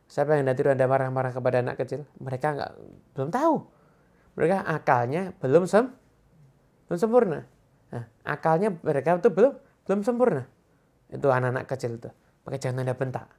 Siapa 0.09 0.33
yang 0.33 0.49
Anda 0.49 0.57
tiru? 0.57 0.73
Anda 0.73 0.89
marah-marah 0.89 1.31
kepada 1.37 1.61
anak 1.61 1.77
kecil? 1.77 2.09
Mereka 2.17 2.47
nggak 2.57 2.71
belum 3.13 3.29
tahu. 3.29 3.55
Mereka 4.33 4.57
akalnya 4.65 5.37
belum 5.37 5.69
sem 5.69 5.93
belum 6.89 6.97
sempurna. 6.97 7.45
Nah, 7.93 8.09
akalnya 8.25 8.73
mereka 8.81 9.21
itu 9.21 9.29
belum 9.29 9.53
belum 9.85 10.01
sempurna. 10.01 10.49
Itu 11.13 11.29
anak-anak 11.29 11.69
kecil 11.69 12.01
itu. 12.01 12.09
Maka 12.41 12.57
jangan 12.57 12.89
Anda 12.89 12.97
bentak. 12.97 13.29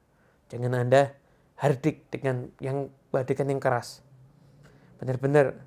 Jangan 0.47 0.71
Anda 0.79 1.24
hardik 1.55 2.11
dengan 2.11 2.51
yang 2.59 2.91
badikan 3.09 3.47
yang 3.47 3.63
keras. 3.63 4.03
Benar-benar 4.99 5.59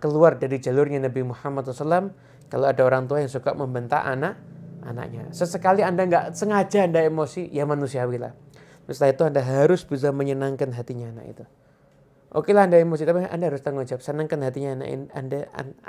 keluar 0.00 0.36
dari 0.36 0.60
jalurnya 0.60 1.00
Nabi 1.00 1.24
Muhammad 1.24 1.64
SAW 1.68 2.12
kalau 2.52 2.66
ada 2.68 2.82
orang 2.84 3.08
tua 3.08 3.24
yang 3.24 3.32
suka 3.32 3.56
membentak 3.56 4.04
anak 4.04 4.36
anaknya. 4.84 5.32
Sesekali 5.32 5.80
Anda 5.80 6.04
nggak 6.04 6.36
sengaja 6.36 6.84
Anda 6.84 7.00
emosi, 7.08 7.48
ya 7.48 7.64
manusiawi 7.64 8.20
lah. 8.20 8.36
Setelah 8.84 9.10
itu 9.16 9.22
Anda 9.24 9.40
harus 9.40 9.80
bisa 9.88 10.12
menyenangkan 10.12 10.68
hatinya 10.76 11.08
anak 11.08 11.26
itu. 11.32 11.44
Oke 12.36 12.52
lah 12.52 12.68
Anda 12.68 12.84
emosi, 12.84 13.08
tapi 13.08 13.24
Anda 13.24 13.48
harus 13.48 13.64
tanggung 13.64 13.88
jawab. 13.88 14.04
Senangkan 14.04 14.44
hatinya 14.44 14.76
anak 14.76 14.88
Anda, 15.16 15.38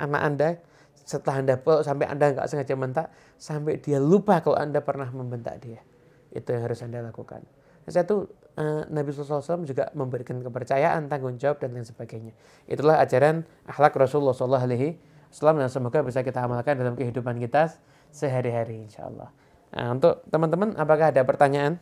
anak 0.00 0.22
Anda 0.24 0.48
setelah 0.96 1.44
Anda 1.44 1.54
peluk 1.60 1.84
sampai 1.84 2.08
Anda 2.08 2.32
nggak 2.32 2.48
sengaja 2.48 2.72
mentak, 2.72 3.06
sampai 3.36 3.76
dia 3.84 4.00
lupa 4.00 4.40
kalau 4.40 4.56
Anda 4.56 4.80
pernah 4.80 5.12
membentak 5.12 5.60
dia. 5.60 5.84
Itu 6.32 6.56
yang 6.56 6.64
harus 6.64 6.80
Anda 6.80 7.04
lakukan. 7.04 7.44
Saya 7.86 8.02
tuh 8.02 8.26
uh, 8.58 8.82
Nabi 8.90 9.14
SAW 9.14 9.62
juga 9.62 9.94
memberikan 9.94 10.42
kepercayaan, 10.42 11.06
tanggung 11.06 11.38
jawab 11.38 11.62
dan 11.62 11.70
lain 11.70 11.86
sebagainya. 11.86 12.34
Itulah 12.66 12.98
ajaran 12.98 13.46
akhlak 13.66 13.94
Rasulullah 13.94 14.34
SAW 14.34 15.54
dan 15.54 15.70
semoga 15.70 16.02
bisa 16.02 16.26
kita 16.26 16.42
amalkan 16.42 16.74
dalam 16.74 16.98
kehidupan 16.98 17.38
kita 17.38 17.70
sehari-hari 18.10 18.90
insya 18.90 19.06
Allah. 19.06 19.30
Nah, 19.76 19.92
untuk 19.94 20.24
teman-teman 20.32 20.74
apakah 20.74 21.14
ada 21.14 21.22
pertanyaan? 21.22 21.78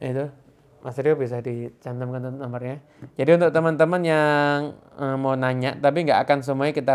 Itu 0.00 0.32
Mas 0.80 0.96
Rio 0.96 1.12
bisa 1.16 1.44
dicantumkan 1.44 2.24
nomornya. 2.40 2.80
Jadi 3.20 3.30
untuk 3.36 3.52
teman-teman 3.52 4.00
yang 4.00 4.56
uh, 4.96 5.16
mau 5.20 5.36
nanya 5.36 5.76
tapi 5.76 6.08
nggak 6.08 6.24
akan 6.24 6.38
semuanya 6.40 6.72
kita 6.72 6.94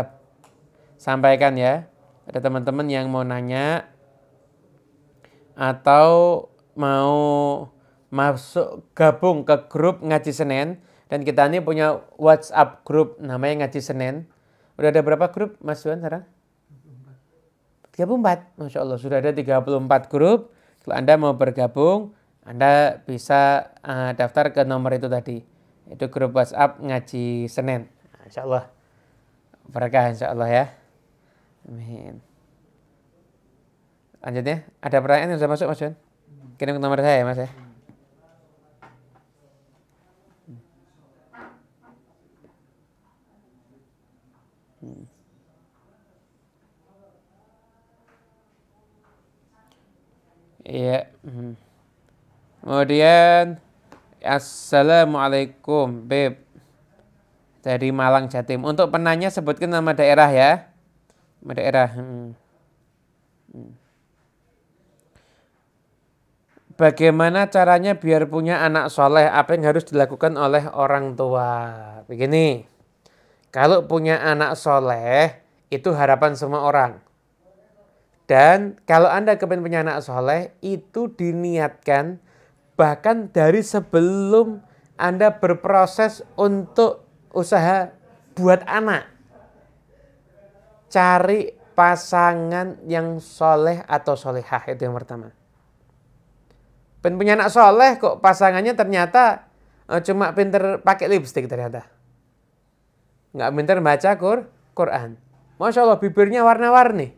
sampaikan 0.98 1.54
ya. 1.54 1.86
Ada 2.26 2.42
teman-teman 2.42 2.90
yang 2.90 3.06
mau 3.06 3.22
nanya 3.22 3.86
atau 5.56 6.46
mau 6.76 7.16
masuk 8.12 8.84
gabung 8.92 9.42
ke 9.42 9.66
grup 9.72 10.04
ngaji 10.04 10.30
Senin 10.30 10.78
dan 11.08 11.24
kita 11.24 11.48
ini 11.48 11.64
punya 11.64 12.04
WhatsApp 12.20 12.84
grup 12.84 13.16
namanya 13.18 13.66
ngaji 13.66 13.80
Senin. 13.80 14.28
Udah 14.76 14.92
ada 14.92 15.00
berapa 15.00 15.32
grup 15.32 15.56
Mas 15.64 15.80
Juan 15.80 16.04
sekarang? 16.04 16.28
34. 17.96 18.60
Masya 18.60 18.78
Allah 18.84 18.98
sudah 19.00 19.18
ada 19.24 19.32
34 19.32 20.12
grup. 20.12 20.52
Kalau 20.84 20.94
Anda 20.94 21.16
mau 21.16 21.32
bergabung, 21.32 22.12
Anda 22.44 23.00
bisa 23.02 23.72
uh, 23.80 24.12
daftar 24.12 24.52
ke 24.52 24.62
nomor 24.68 24.92
itu 24.92 25.08
tadi. 25.08 25.40
Itu 25.88 26.12
grup 26.12 26.36
WhatsApp 26.36 26.82
ngaji 26.84 27.48
Senin. 27.48 27.88
Insya 28.28 28.44
Allah. 28.44 28.68
Berkah 29.66 30.12
insya 30.12 30.34
Allah 30.34 30.48
ya. 30.52 30.66
Amin. 31.66 32.25
Lanjutnya, 34.26 34.66
ada 34.82 34.98
pertanyaan 34.98 35.30
yang 35.30 35.38
sudah 35.38 35.52
masuk 35.54 35.70
Mas 35.70 35.78
John? 35.78 35.94
Kirim 36.58 36.74
ke 36.74 36.82
nomor 36.82 36.98
saya 36.98 37.22
ya 37.22 37.24
Mas 37.30 37.38
ya. 37.38 37.46
Iya. 50.66 51.06
Hmm. 51.22 51.54
Kemudian 52.66 53.62
Assalamualaikum 54.18 56.02
Beb 56.02 56.42
dari 57.62 57.94
Malang 57.94 58.26
Jatim. 58.26 58.66
Untuk 58.66 58.90
penanya 58.90 59.30
sebutkan 59.30 59.70
nama 59.70 59.94
daerah 59.94 60.26
ya. 60.34 60.66
Nama 61.46 61.52
daerah. 61.54 61.88
Hmm. 61.94 62.34
Hmm. 63.54 63.85
Bagaimana 66.76 67.48
caranya 67.48 67.96
biar 67.96 68.28
punya 68.28 68.60
anak 68.60 68.92
soleh? 68.92 69.24
Apa 69.24 69.56
yang 69.56 69.64
harus 69.72 69.88
dilakukan 69.88 70.36
oleh 70.36 70.68
orang 70.68 71.16
tua? 71.16 71.72
Begini, 72.04 72.68
kalau 73.48 73.88
punya 73.88 74.20
anak 74.20 74.60
soleh, 74.60 75.40
itu 75.72 75.96
harapan 75.96 76.36
semua 76.36 76.68
orang. 76.68 77.00
Dan 78.28 78.76
kalau 78.84 79.08
Anda 79.08 79.40
kepengen 79.40 79.64
punya 79.64 79.80
anak 79.80 80.04
soleh, 80.04 80.52
itu 80.60 81.08
diniatkan 81.16 82.20
bahkan 82.76 83.32
dari 83.32 83.64
sebelum 83.64 84.60
Anda 85.00 85.32
berproses 85.32 86.28
untuk 86.36 87.08
usaha 87.32 87.88
buat 88.36 88.60
anak. 88.68 89.08
Cari 90.92 91.56
pasangan 91.72 92.84
yang 92.84 93.16
soleh 93.16 93.80
atau 93.88 94.12
solehah, 94.12 94.60
itu 94.68 94.84
yang 94.84 94.92
pertama. 94.92 95.45
Ben 97.06 97.14
punya 97.14 97.38
anak 97.38 97.54
soleh 97.54 98.02
kok 98.02 98.18
pasangannya 98.18 98.74
ternyata 98.74 99.46
uh, 99.86 100.02
cuma 100.02 100.34
pinter 100.34 100.82
pakai 100.82 101.06
lipstick 101.06 101.46
ternyata. 101.46 101.86
Nggak 103.30 103.50
pinter 103.54 103.78
baca 103.78 104.10
Qur, 104.18 104.38
Quran. 104.74 105.14
Masya 105.62 105.86
Allah 105.86 106.02
bibirnya 106.02 106.42
warna-warni. 106.42 107.14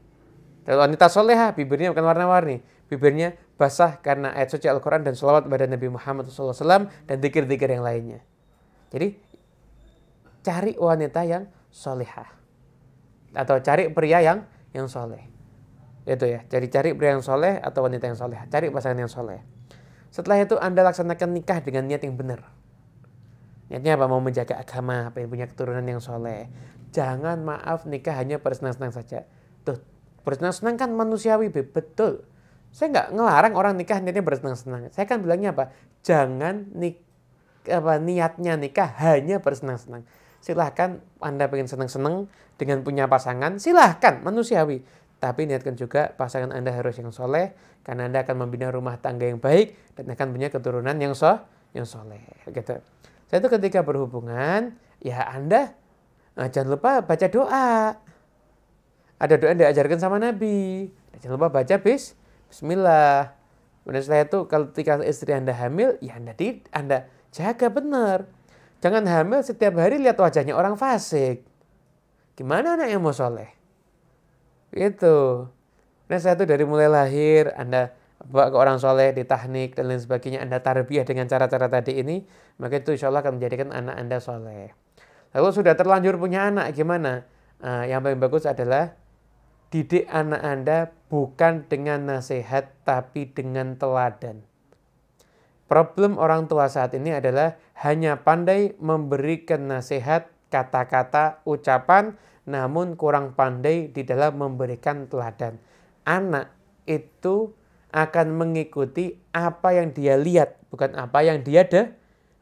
Kalau 0.69 0.85
wanita 0.85 1.09
soleha 1.09 1.57
bibirnya 1.57 1.97
bukan 1.97 2.05
warna-warni. 2.05 2.61
Bibirnya 2.93 3.33
basah 3.57 3.97
karena 4.05 4.37
ayat 4.37 4.53
suci 4.53 4.69
Al-Quran 4.69 5.09
dan 5.09 5.17
salawat 5.17 5.49
kepada 5.49 5.65
Nabi 5.65 5.89
Muhammad 5.89 6.29
SAW 6.29 6.93
dan 7.09 7.17
dikir-dikir 7.25 7.73
yang 7.73 7.81
lainnya. 7.81 8.21
Jadi 8.93 9.17
cari 10.45 10.77
wanita 10.77 11.25
yang 11.25 11.49
soleha. 11.73 12.29
Atau 13.33 13.57
cari 13.65 13.89
pria 13.89 14.21
yang 14.21 14.45
yang 14.77 14.85
soleh. 14.85 15.25
Itu 16.05 16.29
ya, 16.29 16.45
jadi 16.45 16.69
cari 16.69 16.93
pria 16.93 17.17
yang 17.17 17.25
soleh 17.25 17.57
atau 17.57 17.89
wanita 17.89 18.05
yang 18.05 18.21
soleh. 18.21 18.37
Cari 18.53 18.69
pasangan 18.69 19.01
yang 19.01 19.09
soleh. 19.09 19.41
Setelah 20.09 20.41
itu 20.41 20.57
Anda 20.57 20.85
laksanakan 20.85 21.37
nikah 21.37 21.61
dengan 21.61 21.85
niat 21.89 22.03
yang 22.05 22.17
benar. 22.17 22.45
Niatnya 23.69 24.01
apa? 24.01 24.09
Mau 24.09 24.21
menjaga 24.25 24.57
agama, 24.57 25.13
pengen 25.13 25.29
punya 25.29 25.47
keturunan 25.47 25.85
yang 25.85 26.01
soleh. 26.01 26.49
Jangan 26.91 27.45
maaf 27.45 27.85
nikah 27.85 28.17
hanya 28.17 28.41
bersenang-senang 28.41 28.97
saja. 28.97 29.29
Tuh, 29.63 29.77
bersenang-senang 30.25 30.81
kan 30.81 30.91
manusiawi, 30.97 31.53
betul. 31.53 32.25
Saya 32.73 32.93
nggak 32.93 33.09
ngelarang 33.17 33.55
orang 33.57 33.75
nikah 33.77 34.01
niatnya 34.01 34.25
bersenang-senang. 34.25 34.89
Saya 34.93 35.05
kan 35.05 35.21
bilangnya 35.21 35.53
apa? 35.53 35.73
Jangan 36.05 36.73
nik 36.73 37.05
apa 37.69 38.01
niatnya 38.01 38.57
nikah 38.57 38.89
hanya 39.05 39.45
bersenang-senang. 39.45 40.09
Silahkan 40.41 41.05
Anda 41.21 41.51
pengen 41.53 41.69
senang-senang 41.69 42.33
dengan 42.57 42.81
punya 42.81 43.05
pasangan, 43.05 43.61
silahkan 43.61 44.25
manusiawi. 44.25 44.85
Tapi 45.19 45.51
niatkan 45.51 45.75
juga 45.75 46.15
pasangan 46.15 46.55
Anda 46.55 46.71
harus 46.71 46.95
yang 47.03 47.11
soleh, 47.11 47.51
karena 47.83 48.07
Anda 48.07 48.23
akan 48.23 48.47
membina 48.47 48.71
rumah 48.71 49.03
tangga 49.03 49.27
yang 49.27 49.43
baik 49.43 49.75
dan 49.99 50.07
akan 50.15 50.27
punya 50.31 50.49
keturunan 50.55 50.95
yang 50.95 51.19
so, 51.19 51.43
yang 51.75 51.83
soleh. 51.83 52.23
Gitu. 52.47 52.79
Saya 53.27 53.39
itu 53.43 53.51
ketika 53.51 53.83
berhubungan, 53.83 54.79
ya 55.03 55.27
Anda 55.27 55.75
nah, 56.39 56.47
jangan 56.47 56.79
lupa 56.79 57.03
baca 57.03 57.27
doa. 57.27 57.99
Ada 59.19 59.35
doa 59.35 59.51
yang 59.51 59.61
diajarkan 59.67 59.99
sama 59.99 60.23
Nabi. 60.23 60.87
Jangan 61.19 61.35
lupa 61.35 61.51
baca 61.51 61.75
bis, 61.83 62.15
Bismillah. 62.47 63.35
Kemudian 63.83 64.03
setelah 64.07 64.23
itu 64.23 64.39
kalau 64.47 64.71
ketika 64.71 65.03
istri 65.03 65.35
Anda 65.35 65.51
hamil, 65.51 65.99
ya 65.99 66.15
Anda 66.23 66.39
di, 66.39 66.63
Anda 66.71 67.11
jaga 67.35 67.67
benar. 67.67 68.31
Jangan 68.79 69.03
hamil 69.11 69.43
setiap 69.43 69.75
hari 69.83 69.99
lihat 69.99 70.15
wajahnya 70.15 70.55
orang 70.55 70.79
fasik. 70.79 71.43
Gimana 72.39 72.79
anak 72.79 72.95
yang 72.95 73.03
mau 73.03 73.11
soleh? 73.11 73.58
Itu. 74.73 75.49
Nah 76.09 76.19
saya 76.21 76.37
itu 76.41 76.45
dari 76.49 76.65
mulai 76.65 76.89
lahir, 76.89 77.53
Anda 77.57 77.93
bawa 78.25 78.51
ke 78.51 78.57
orang 78.57 78.79
soleh, 78.81 79.13
di 79.13 79.23
teknik 79.23 79.77
dan 79.77 79.93
lain 79.93 80.01
sebagainya, 80.01 80.41
Anda 80.43 80.59
tarbiyah 80.59 81.05
dengan 81.05 81.29
cara-cara 81.29 81.69
tadi 81.69 82.01
ini, 82.01 82.25
maka 82.59 82.81
itu 82.81 82.97
insya 82.97 83.13
Allah 83.13 83.23
akan 83.23 83.39
menjadikan 83.39 83.71
anak 83.71 83.95
Anda 83.95 84.19
soleh. 84.19 84.73
Lalu 85.37 85.49
sudah 85.53 85.77
terlanjur 85.77 86.17
punya 86.17 86.49
anak, 86.49 86.73
gimana? 86.73 87.29
Uh, 87.61 87.85
yang 87.85 88.01
paling 88.01 88.19
bagus 88.19 88.49
adalah 88.49 88.97
didik 89.69 90.09
anak 90.09 90.41
Anda 90.41 90.79
bukan 91.13 91.69
dengan 91.69 92.09
nasihat, 92.09 92.73
tapi 92.89 93.29
dengan 93.29 93.77
teladan. 93.77 94.49
Problem 95.69 96.17
orang 96.17 96.49
tua 96.49 96.73
saat 96.73 96.97
ini 96.97 97.13
adalah 97.13 97.61
hanya 97.85 98.25
pandai 98.25 98.73
memberikan 98.81 99.69
nasihat, 99.69 100.33
kata-kata, 100.49 101.45
ucapan, 101.45 102.17
namun 102.49 102.97
kurang 102.97 103.37
pandai 103.37 103.93
di 103.93 104.09
dalam 104.09 104.41
memberikan 104.41 105.05
teladan. 105.05 105.61
Anak 106.09 106.49
itu 106.89 107.53
akan 107.93 108.33
mengikuti 108.33 109.21
apa 109.37 109.77
yang 109.77 109.93
dia 109.93 110.17
lihat, 110.17 110.57
bukan 110.73 110.97
apa 110.97 111.21
yang 111.21 111.45
dia 111.45 111.69
de 111.69 111.93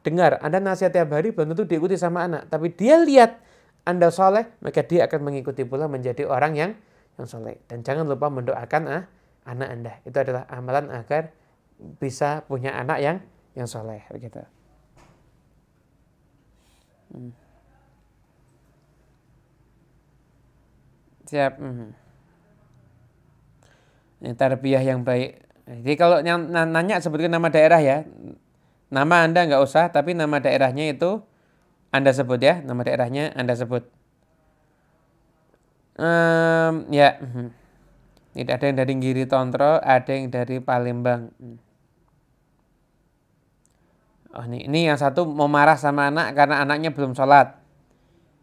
dengar. 0.07 0.39
Anda 0.39 0.63
nasihat 0.63 0.95
tiap 0.95 1.11
hari 1.11 1.35
belum 1.35 1.59
tentu 1.59 1.67
diikuti 1.67 1.99
sama 1.99 2.23
anak, 2.31 2.47
tapi 2.47 2.71
dia 2.71 3.03
lihat 3.03 3.43
Anda 3.83 4.15
soleh, 4.15 4.47
maka 4.63 4.87
dia 4.87 5.11
akan 5.11 5.27
mengikuti 5.27 5.67
pula 5.67 5.91
menjadi 5.91 6.23
orang 6.23 6.55
yang 6.55 6.71
yang 7.19 7.27
soleh. 7.27 7.59
Dan 7.67 7.83
jangan 7.83 8.07
lupa 8.07 8.31
mendoakan 8.31 8.83
ah, 8.87 9.03
anak 9.43 9.69
Anda. 9.71 9.93
Itu 10.07 10.17
adalah 10.23 10.47
amalan 10.47 10.95
agar 10.95 11.35
bisa 11.99 12.47
punya 12.47 12.79
anak 12.79 12.99
yang 13.03 13.17
yang 13.59 13.67
soleh. 13.67 14.07
Begitu. 14.11 14.43
Hmm. 17.11 17.46
Siap. 21.27 21.59
Ini 24.23 24.33
tarbiyah 24.33 24.83
yang 24.83 25.03
baik. 25.03 25.43
Jadi 25.67 25.95
kalau 25.99 26.23
yang 26.23 26.47
nanya 26.47 27.03
sebutkan 27.03 27.35
nama 27.35 27.51
daerah 27.51 27.83
ya. 27.83 28.07
Nama 28.87 29.27
Anda 29.27 29.51
nggak 29.51 29.63
usah, 29.67 29.91
tapi 29.91 30.15
nama 30.15 30.39
daerahnya 30.39 30.95
itu 30.95 31.27
Anda 31.91 32.15
sebut 32.15 32.39
ya. 32.39 32.63
Nama 32.63 32.81
daerahnya 32.87 33.35
Anda 33.35 33.59
sebut. 33.59 33.91
Um, 35.99 36.87
ya. 36.95 37.19
Hmm. 37.19 37.51
Tidak 38.37 38.53
ada 38.53 38.65
yang 38.69 38.77
dari 38.79 38.93
Giri 39.01 39.25
Tontro, 39.25 39.81
ada 39.81 40.13
yang 40.13 40.29
dari 40.29 40.61
Palembang. 40.61 41.33
Oh 44.37 44.45
ini, 44.45 44.69
ini 44.69 44.85
yang 44.85 45.01
satu 45.01 45.25
mau 45.25 45.49
marah 45.49 45.81
sama 45.81 46.13
anak 46.13 46.37
karena 46.37 46.61
anaknya 46.61 46.93
belum 46.93 47.17
sholat. 47.17 47.57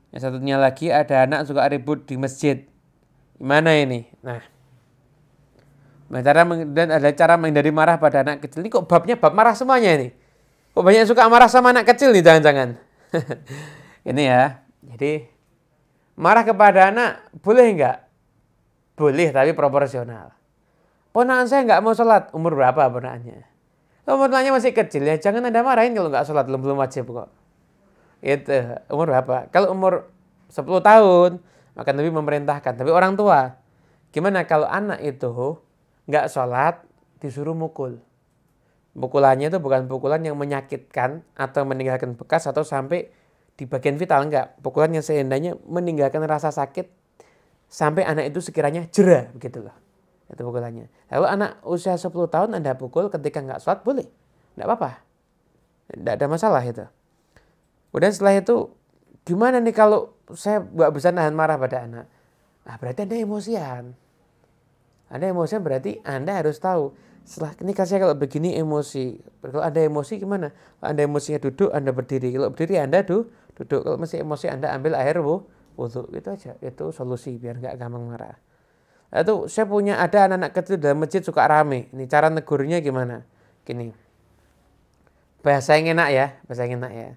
Yang 0.10 0.22
satunya 0.26 0.58
lagi 0.58 0.90
ada 0.90 1.30
anak 1.30 1.46
suka 1.46 1.70
ribut 1.70 2.10
di 2.10 2.18
masjid. 2.18 2.66
Gimana 3.44 3.76
ini? 3.76 4.08
Nah, 4.24 4.40
cara 6.24 6.48
dan 6.48 6.88
ada 6.96 7.12
cara 7.12 7.36
menghindari 7.36 7.76
marah 7.76 8.00
pada 8.00 8.24
anak 8.24 8.40
kecil. 8.40 8.64
Ini 8.64 8.72
kok 8.72 8.88
babnya 8.88 9.20
bab 9.20 9.36
marah 9.36 9.52
semuanya 9.52 10.00
ini? 10.00 10.16
Kok 10.72 10.80
banyak 10.80 11.04
suka 11.04 11.28
marah 11.28 11.52
sama 11.52 11.76
anak 11.76 11.92
kecil 11.92 12.16
nih 12.16 12.24
jangan-jangan? 12.24 12.80
ini 14.16 14.32
ya. 14.32 14.64
Jadi 14.80 15.28
marah 16.16 16.48
kepada 16.48 16.88
anak 16.88 17.36
boleh 17.44 17.68
enggak? 17.68 18.08
Boleh 18.96 19.36
tapi 19.36 19.52
proporsional. 19.52 20.32
Ponakan 21.12 21.44
saya 21.52 21.68
enggak 21.68 21.84
mau 21.84 21.92
sholat. 21.92 22.32
Umur 22.32 22.56
berapa 22.56 22.88
ponakannya? 22.88 23.44
Umur 24.08 24.32
ponakannya 24.32 24.56
masih 24.56 24.72
kecil 24.72 25.04
ya. 25.04 25.20
Jangan 25.20 25.52
anda 25.52 25.60
marahin 25.68 25.92
kalau 25.92 26.08
enggak 26.08 26.24
sholat. 26.24 26.48
Belum, 26.48 26.64
belum 26.64 26.80
wajib 26.80 27.12
kok. 27.12 27.28
Itu 28.24 28.56
umur 28.88 29.12
berapa? 29.12 29.52
Kalau 29.52 29.76
umur 29.76 30.08
10 30.48 30.64
tahun 30.80 31.44
maka 31.74 31.90
lebih 31.94 32.14
memerintahkan. 32.14 32.78
Tapi 32.78 32.90
orang 32.90 33.18
tua, 33.18 33.58
gimana 34.14 34.46
kalau 34.46 34.70
anak 34.70 35.02
itu 35.02 35.58
nggak 36.10 36.30
sholat 36.30 36.82
disuruh 37.22 37.58
mukul. 37.58 38.02
Pukulannya 38.94 39.50
itu 39.50 39.58
bukan 39.58 39.90
pukulan 39.90 40.22
yang 40.22 40.38
menyakitkan 40.38 41.26
atau 41.34 41.66
meninggalkan 41.66 42.14
bekas 42.14 42.46
atau 42.46 42.62
sampai 42.62 43.10
di 43.58 43.66
bagian 43.66 43.98
vital 43.98 44.30
enggak. 44.30 44.54
Pukulan 44.62 44.94
yang 44.94 45.02
seandainya 45.02 45.58
meninggalkan 45.66 46.22
rasa 46.30 46.54
sakit 46.54 46.90
sampai 47.66 48.06
anak 48.06 48.30
itu 48.30 48.38
sekiranya 48.38 48.86
jera 48.94 49.34
begitu 49.34 49.66
loh. 49.66 49.74
Itu 50.30 50.46
pukulannya. 50.46 50.94
Lalu 51.10 51.26
anak 51.26 51.52
usia 51.66 51.98
10 51.98 52.14
tahun 52.30 52.54
Anda 52.54 52.78
pukul 52.78 53.10
ketika 53.10 53.42
nggak 53.42 53.66
sholat 53.66 53.82
boleh. 53.82 54.06
Enggak 54.54 54.68
apa-apa. 54.70 54.92
Enggak 55.98 56.14
ada 56.22 56.26
masalah 56.30 56.62
itu. 56.62 56.86
Kemudian 57.90 58.14
setelah 58.14 58.38
itu 58.38 58.74
gimana 59.26 59.58
nih 59.58 59.74
kalau 59.74 60.14
saya 60.36 60.62
nggak 60.62 60.92
bisa 60.94 61.10
nahan 61.14 61.34
marah 61.34 61.58
pada 61.58 61.86
anak? 61.86 62.06
Nah, 62.64 62.76
berarti 62.80 63.06
Anda 63.06 63.16
emosian. 63.20 63.84
Anda 65.14 65.26
emosi 65.30 65.54
berarti 65.62 65.92
Anda 66.02 66.42
harus 66.42 66.58
tahu 66.58 66.96
setelah 67.24 67.56
ini 67.64 67.72
kasih 67.72 68.04
kalau 68.04 68.16
begini 68.20 68.60
emosi. 68.60 69.16
Kalau 69.40 69.64
Anda 69.64 69.80
emosi 69.88 70.20
gimana? 70.20 70.52
Kalau 70.52 70.90
Anda 70.92 71.02
emosinya 71.08 71.40
duduk, 71.40 71.72
Anda 71.72 71.96
berdiri. 71.96 72.36
Kalau 72.36 72.52
berdiri 72.52 72.76
Anda 72.84 73.00
du, 73.04 73.32
duduk. 73.56 73.88
Kalau 73.88 73.96
masih 73.96 74.28
emosi 74.28 74.52
Anda 74.52 74.76
ambil 74.76 75.00
air 75.00 75.24
bu, 75.24 75.48
wudhu. 75.80 76.12
Itu 76.12 76.36
aja. 76.36 76.60
Itu 76.60 76.92
solusi 76.92 77.40
biar 77.40 77.64
nggak 77.64 77.80
gampang 77.80 78.04
marah. 78.12 78.36
Itu 79.14 79.48
saya 79.48 79.70
punya 79.70 80.04
ada 80.04 80.28
anak-anak 80.28 80.52
kecil 80.52 80.76
dalam 80.82 81.00
masjid 81.00 81.24
suka 81.24 81.48
rame. 81.48 81.88
Ini 81.96 82.04
cara 82.12 82.28
negurnya 82.28 82.84
gimana? 82.84 83.24
Gini. 83.64 83.96
Bahasa 85.44 85.80
yang 85.80 85.96
enak 85.96 86.10
ya, 86.12 86.26
bahasa 86.44 86.68
yang 86.68 86.84
enak 86.84 86.92
ya. 86.92 87.10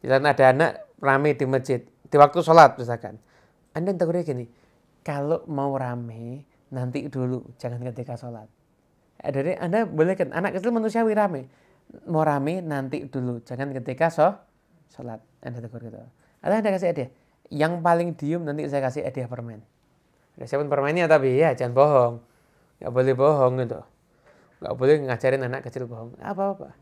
Jadi 0.00 0.12
ada 0.16 0.44
anak 0.48 0.70
rame 1.02 1.36
di 1.36 1.44
masjid 1.44 1.80
di 2.12 2.16
waktu 2.20 2.44
sholat 2.44 2.76
misalkan. 2.76 3.16
Anda 3.72 3.96
tegurnya 3.96 4.20
gini, 4.20 4.44
kalau 5.00 5.48
mau 5.48 5.72
rame, 5.80 6.44
nanti 6.68 7.08
dulu, 7.08 7.56
jangan 7.56 7.80
ketika 7.88 8.20
sholat. 8.20 8.44
Jadi 9.24 9.56
Anda 9.56 9.88
boleh 9.88 10.12
kan, 10.12 10.28
anak 10.36 10.60
kecil 10.60 10.76
manusiawi 10.76 11.16
rame. 11.16 11.48
Mau 12.04 12.20
rame 12.20 12.60
nanti 12.60 13.08
dulu, 13.08 13.40
jangan 13.48 13.72
ketika 13.72 14.12
so, 14.12 14.28
sholat. 14.92 15.24
Anda 15.40 15.64
tegur 15.64 15.80
gitu. 15.80 15.96
Atau 16.44 16.52
Anda 16.52 16.68
kasih 16.68 16.92
hadiah. 16.92 17.10
Yang 17.48 17.72
paling 17.80 18.08
diem 18.16 18.42
nanti 18.44 18.68
saya 18.68 18.84
kasih 18.84 19.08
hadiah 19.08 19.28
permen. 19.28 19.64
Ada 20.36 20.48
siapa 20.48 20.64
permennya 20.68 21.08
tapi 21.08 21.36
ya 21.36 21.52
jangan 21.56 21.72
bohong. 21.76 22.14
Gak 22.80 22.92
boleh 22.92 23.14
bohong 23.16 23.52
gitu. 23.60 23.80
Gak 24.64 24.74
boleh 24.76 24.94
ngajarin 25.04 25.42
anak 25.44 25.60
kecil 25.68 25.84
bohong. 25.84 26.16
Apa-apa. 26.20 26.72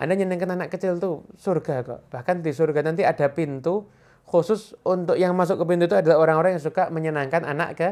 Anda 0.00 0.16
nyenengkan 0.16 0.50
anak 0.56 0.72
kecil 0.72 0.96
tuh 0.96 1.28
surga 1.36 1.84
kok. 1.84 2.00
Bahkan 2.08 2.40
di 2.40 2.50
surga 2.50 2.80
nanti 2.82 3.04
ada 3.04 3.30
pintu 3.30 3.86
khusus 4.24 4.74
untuk 4.82 5.14
yang 5.20 5.36
masuk 5.36 5.60
ke 5.60 5.64
pintu 5.68 5.84
itu 5.86 5.96
adalah 5.96 6.18
orang-orang 6.18 6.56
yang 6.58 6.64
suka 6.64 6.88
menyenangkan 6.90 7.44
anak 7.44 7.76
ke 7.76 7.88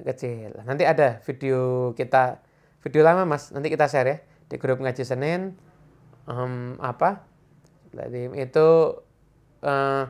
kecil. 0.00 0.56
Nanti 0.64 0.84
ada 0.88 1.20
video 1.24 1.92
kita, 1.96 2.40
video 2.84 3.02
lama 3.04 3.24
mas, 3.24 3.52
nanti 3.52 3.68
kita 3.68 3.88
share 3.88 4.08
ya 4.08 4.16
di 4.50 4.56
grup 4.56 4.80
ngaji 4.80 5.02
Senin. 5.04 5.56
Um, 6.28 6.78
apa? 6.78 7.26
Itu 8.36 9.02
uh, 9.66 10.04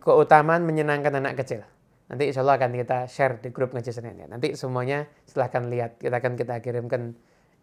keutamaan 0.00 0.66
menyenangkan 0.68 1.16
anak 1.16 1.40
kecil. 1.40 1.64
Nanti 2.10 2.26
insya 2.26 2.42
Allah 2.42 2.58
akan 2.58 2.74
kita 2.74 3.06
share 3.06 3.38
di 3.38 3.54
grup 3.54 3.70
ngaji 3.70 3.90
Senin 3.94 4.18
ya. 4.18 4.26
Nanti 4.26 4.58
semuanya 4.58 5.06
silahkan 5.30 5.70
lihat. 5.70 6.02
Kita 6.02 6.18
akan 6.18 6.34
kita 6.34 6.58
kirimkan 6.58 7.14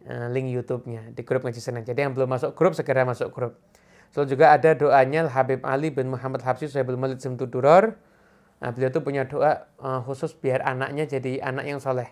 uh, 0.07 0.27
link 0.31 0.47
YouTube-nya 0.51 1.11
di 1.11 1.21
grup 1.27 1.43
ngaji 1.43 1.59
Senin. 1.59 1.83
Jadi 1.83 2.07
yang 2.07 2.15
belum 2.15 2.31
masuk 2.31 2.55
grup 2.55 2.71
segera 2.71 3.03
masuk 3.03 3.29
grup. 3.35 3.59
So 4.11 4.23
juga 4.23 4.55
ada 4.55 4.73
doanya 4.73 5.27
Habib 5.29 5.61
Ali 5.67 5.93
bin 5.93 6.09
Muhammad 6.09 6.41
Habsi 6.41 6.71
Sahibul 6.71 6.97
Malik 6.97 7.21
Simtuduror 7.21 7.95
Nah, 8.57 8.73
beliau 8.73 8.89
itu 8.89 9.01
punya 9.05 9.29
doa 9.29 9.69
uh, 9.77 10.01
khusus 10.01 10.33
biar 10.33 10.65
anaknya 10.65 11.05
jadi 11.05 11.45
anak 11.45 11.65
yang 11.69 11.77
soleh. 11.77 12.09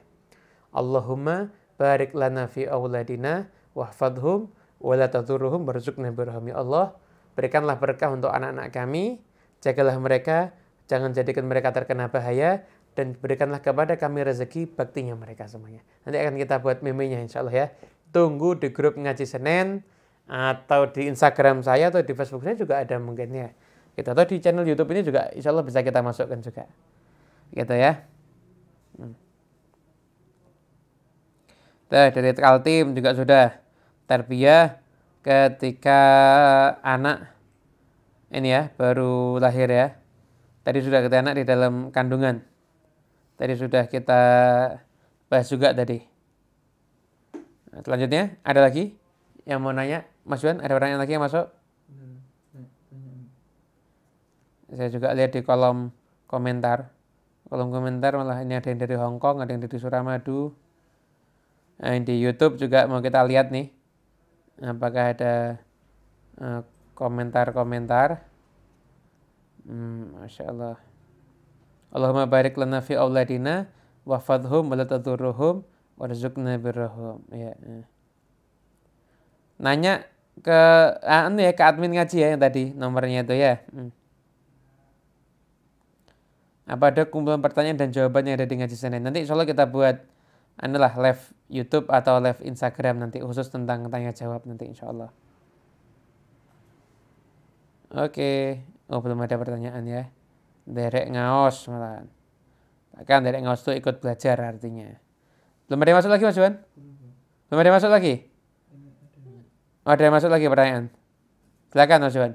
Allahumma 0.69 1.49
barik 1.81 2.13
lana 2.13 2.45
fi 2.45 2.69
awladina 2.69 3.49
wahfadhum 3.73 4.53
wa 4.77 4.93
la 4.93 5.09
tadurruhum 5.09 5.65
ya 5.65 6.55
Allah. 6.61 6.93
Berikanlah 7.33 7.81
berkah 7.81 8.13
untuk 8.13 8.31
anak-anak 8.31 8.71
kami, 8.71 9.19
jagalah 9.59 9.97
mereka, 9.99 10.55
jangan 10.87 11.11
jadikan 11.11 11.43
mereka 11.49 11.75
terkena 11.75 12.07
bahaya, 12.07 12.63
dan 12.95 13.11
berikanlah 13.11 13.59
kepada 13.59 13.99
kami 13.99 14.23
rezeki 14.23 14.71
baktinya 14.71 15.19
mereka 15.19 15.49
semuanya. 15.51 15.83
Nanti 16.07 16.15
akan 16.15 16.39
kita 16.39 16.63
buat 16.63 16.79
memenya 16.79 17.19
insya 17.19 17.43
Allah 17.43 17.67
ya. 17.67 17.67
Tunggu 18.15 18.55
di 18.55 18.71
grup 18.71 18.95
ngaji 18.95 19.27
Senin, 19.27 19.83
atau 20.25 20.89
di 20.89 21.05
Instagram 21.05 21.61
saya 21.61 21.93
atau 21.93 22.01
di 22.01 22.13
Facebook 22.17 22.41
saya 22.41 22.57
juga 22.57 22.81
ada 22.81 22.97
mungkin 22.97 23.29
ya 23.29 23.49
Gitu. 23.95 24.07
Atau 24.11 24.27
di 24.27 24.37
channel 24.43 24.67
YouTube 24.67 24.91
ini 24.91 25.01
juga 25.07 25.31
insya 25.31 25.55
Allah 25.55 25.63
bisa 25.63 25.79
kita 25.79 26.03
masukkan 26.03 26.39
juga. 26.43 26.67
Gitu 27.55 27.73
ya. 27.73 28.03
Hmm. 28.99 29.15
Nah, 31.87 32.11
dari 32.11 32.35
Kaltim 32.35 32.91
juga 32.91 33.15
sudah 33.15 33.55
terbiah 34.05 34.83
ketika 35.23 36.01
anak 36.83 37.31
ini 38.35 38.51
ya 38.51 38.75
baru 38.75 39.39
lahir 39.39 39.71
ya. 39.71 39.95
Tadi 40.67 40.83
sudah 40.83 40.99
kita 40.99 41.23
anak 41.23 41.39
di 41.39 41.43
dalam 41.47 41.95
kandungan. 41.95 42.43
Tadi 43.39 43.53
sudah 43.55 43.87
kita 43.87 44.21
bahas 45.31 45.47
juga 45.47 45.71
tadi. 45.71 46.03
Nah, 47.71 47.79
selanjutnya 47.79 48.43
ada 48.43 48.59
lagi 48.59 48.99
yang 49.45 49.61
mau 49.61 49.71
nanya, 49.71 50.09
Mas 50.25 50.41
Juan, 50.41 50.57
ada 50.59 50.73
orang 50.73 50.97
yang 50.97 51.01
lagi 51.01 51.13
yang 51.17 51.25
masuk? 51.25 51.47
saya 54.75 54.91
juga 54.91 55.15
lihat 55.15 55.31
di 55.31 55.41
kolom 55.41 55.89
komentar. 56.27 56.91
Kolom 57.47 57.71
komentar 57.71 58.17
malah 58.19 58.43
ini 58.43 58.59
ada 58.59 58.67
yang 58.67 58.79
dari 58.81 58.95
Hong 58.99 59.17
Kong 59.17 59.39
ada 59.39 59.49
yang 59.55 59.63
dari 59.63 59.77
Suramadu. 59.79 60.51
Nah, 61.79 61.91
di 62.03 62.15
YouTube 62.19 62.59
juga 62.59 62.87
mau 62.87 62.99
kita 62.99 63.23
lihat 63.23 63.51
nih. 63.51 63.71
Apakah 64.63 65.11
ada 65.11 65.33
uh, 66.39 66.61
komentar-komentar? 66.95 68.23
Hmm, 69.67 70.15
Masya 70.23 70.43
Allah. 70.51 70.77
Allahumma 71.91 72.27
barik 72.27 72.55
lana 72.55 72.79
fi 72.79 72.95
auladina 72.95 73.67
wafadhum 74.07 74.71
walatadurruhum 74.71 75.67
warzukna 75.99 76.55
birrahum. 76.59 77.23
Ya, 77.31 77.55
ya. 77.59 77.83
Nanya 79.61 80.03
ke 80.43 80.59
ah, 81.01 81.31
ya 81.31 81.51
ke 81.55 81.63
admin 81.63 81.95
ngaji 81.95 82.15
ya 82.19 82.27
yang 82.35 82.41
tadi 82.41 82.75
nomornya 82.75 83.23
itu 83.23 83.35
ya 83.35 83.63
hmm. 83.71 84.05
Apa 86.65 86.89
ada 86.89 87.05
kumpulan 87.05 87.45
pertanyaan 87.45 87.77
dan 87.77 87.89
jawaban 87.93 88.25
yang 88.25 88.41
ada 88.41 88.49
di 88.49 88.57
ngaji 88.57 88.73
Senin. 88.73 89.05
Nanti 89.05 89.21
insya 89.21 89.37
Allah 89.37 89.45
kita 89.45 89.69
buat 89.69 90.01
adalah 90.57 90.97
live 90.97 91.21
YouTube 91.45 91.85
atau 91.93 92.17
live 92.17 92.41
Instagram 92.41 93.05
nanti 93.05 93.21
khusus 93.21 93.53
tentang 93.53 93.85
tanya 93.93 94.09
jawab 94.17 94.49
nanti 94.49 94.65
insya 94.65 94.89
Allah. 94.89 95.13
Oke, 97.93 98.65
oh 98.89 98.97
belum 98.97 99.21
ada 99.21 99.37
pertanyaan 99.37 99.85
ya. 99.85 100.03
Derek 100.65 101.13
ngaos 101.13 101.69
malah. 101.69 102.01
Kan 103.05 103.21
derek 103.21 103.45
ngaos 103.45 103.61
itu 103.61 103.77
ikut 103.77 104.01
belajar 104.01 104.41
artinya. 104.41 104.89
Belum 105.69 105.77
ada 105.85 105.89
yang 105.93 105.99
masuk 106.01 106.11
lagi 106.17 106.25
Mas 106.25 106.37
Juan? 106.37 106.53
Belum 107.45 107.59
ada 107.61 107.67
yang 107.69 107.77
masuk 107.77 107.91
lagi? 107.93 108.25
Ada 109.85 110.09
yang 110.09 110.17
masuk 110.17 110.33
lagi 110.33 110.49
pertanyaan. 110.49 110.89
Silakan 111.69 112.01
Mas 112.01 112.17
Juan. 112.17 112.33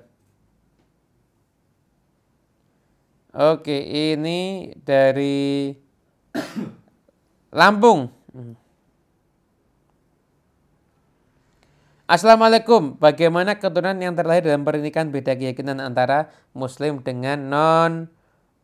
Oke, 3.34 3.74
ini 4.14 4.70
dari 4.86 5.74
Lampung. 7.58 8.06
Assalamualaikum. 12.06 12.98
Bagaimana 12.98 13.58
keturunan 13.58 13.98
yang 13.98 14.14
terlahir 14.14 14.46
dalam 14.46 14.62
pernikahan 14.62 15.10
beda 15.10 15.34
keyakinan 15.34 15.82
antara 15.82 16.30
Muslim 16.54 17.02
dengan 17.02 17.38
non 17.50 17.92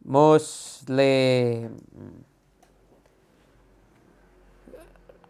Muslim? 0.07 1.75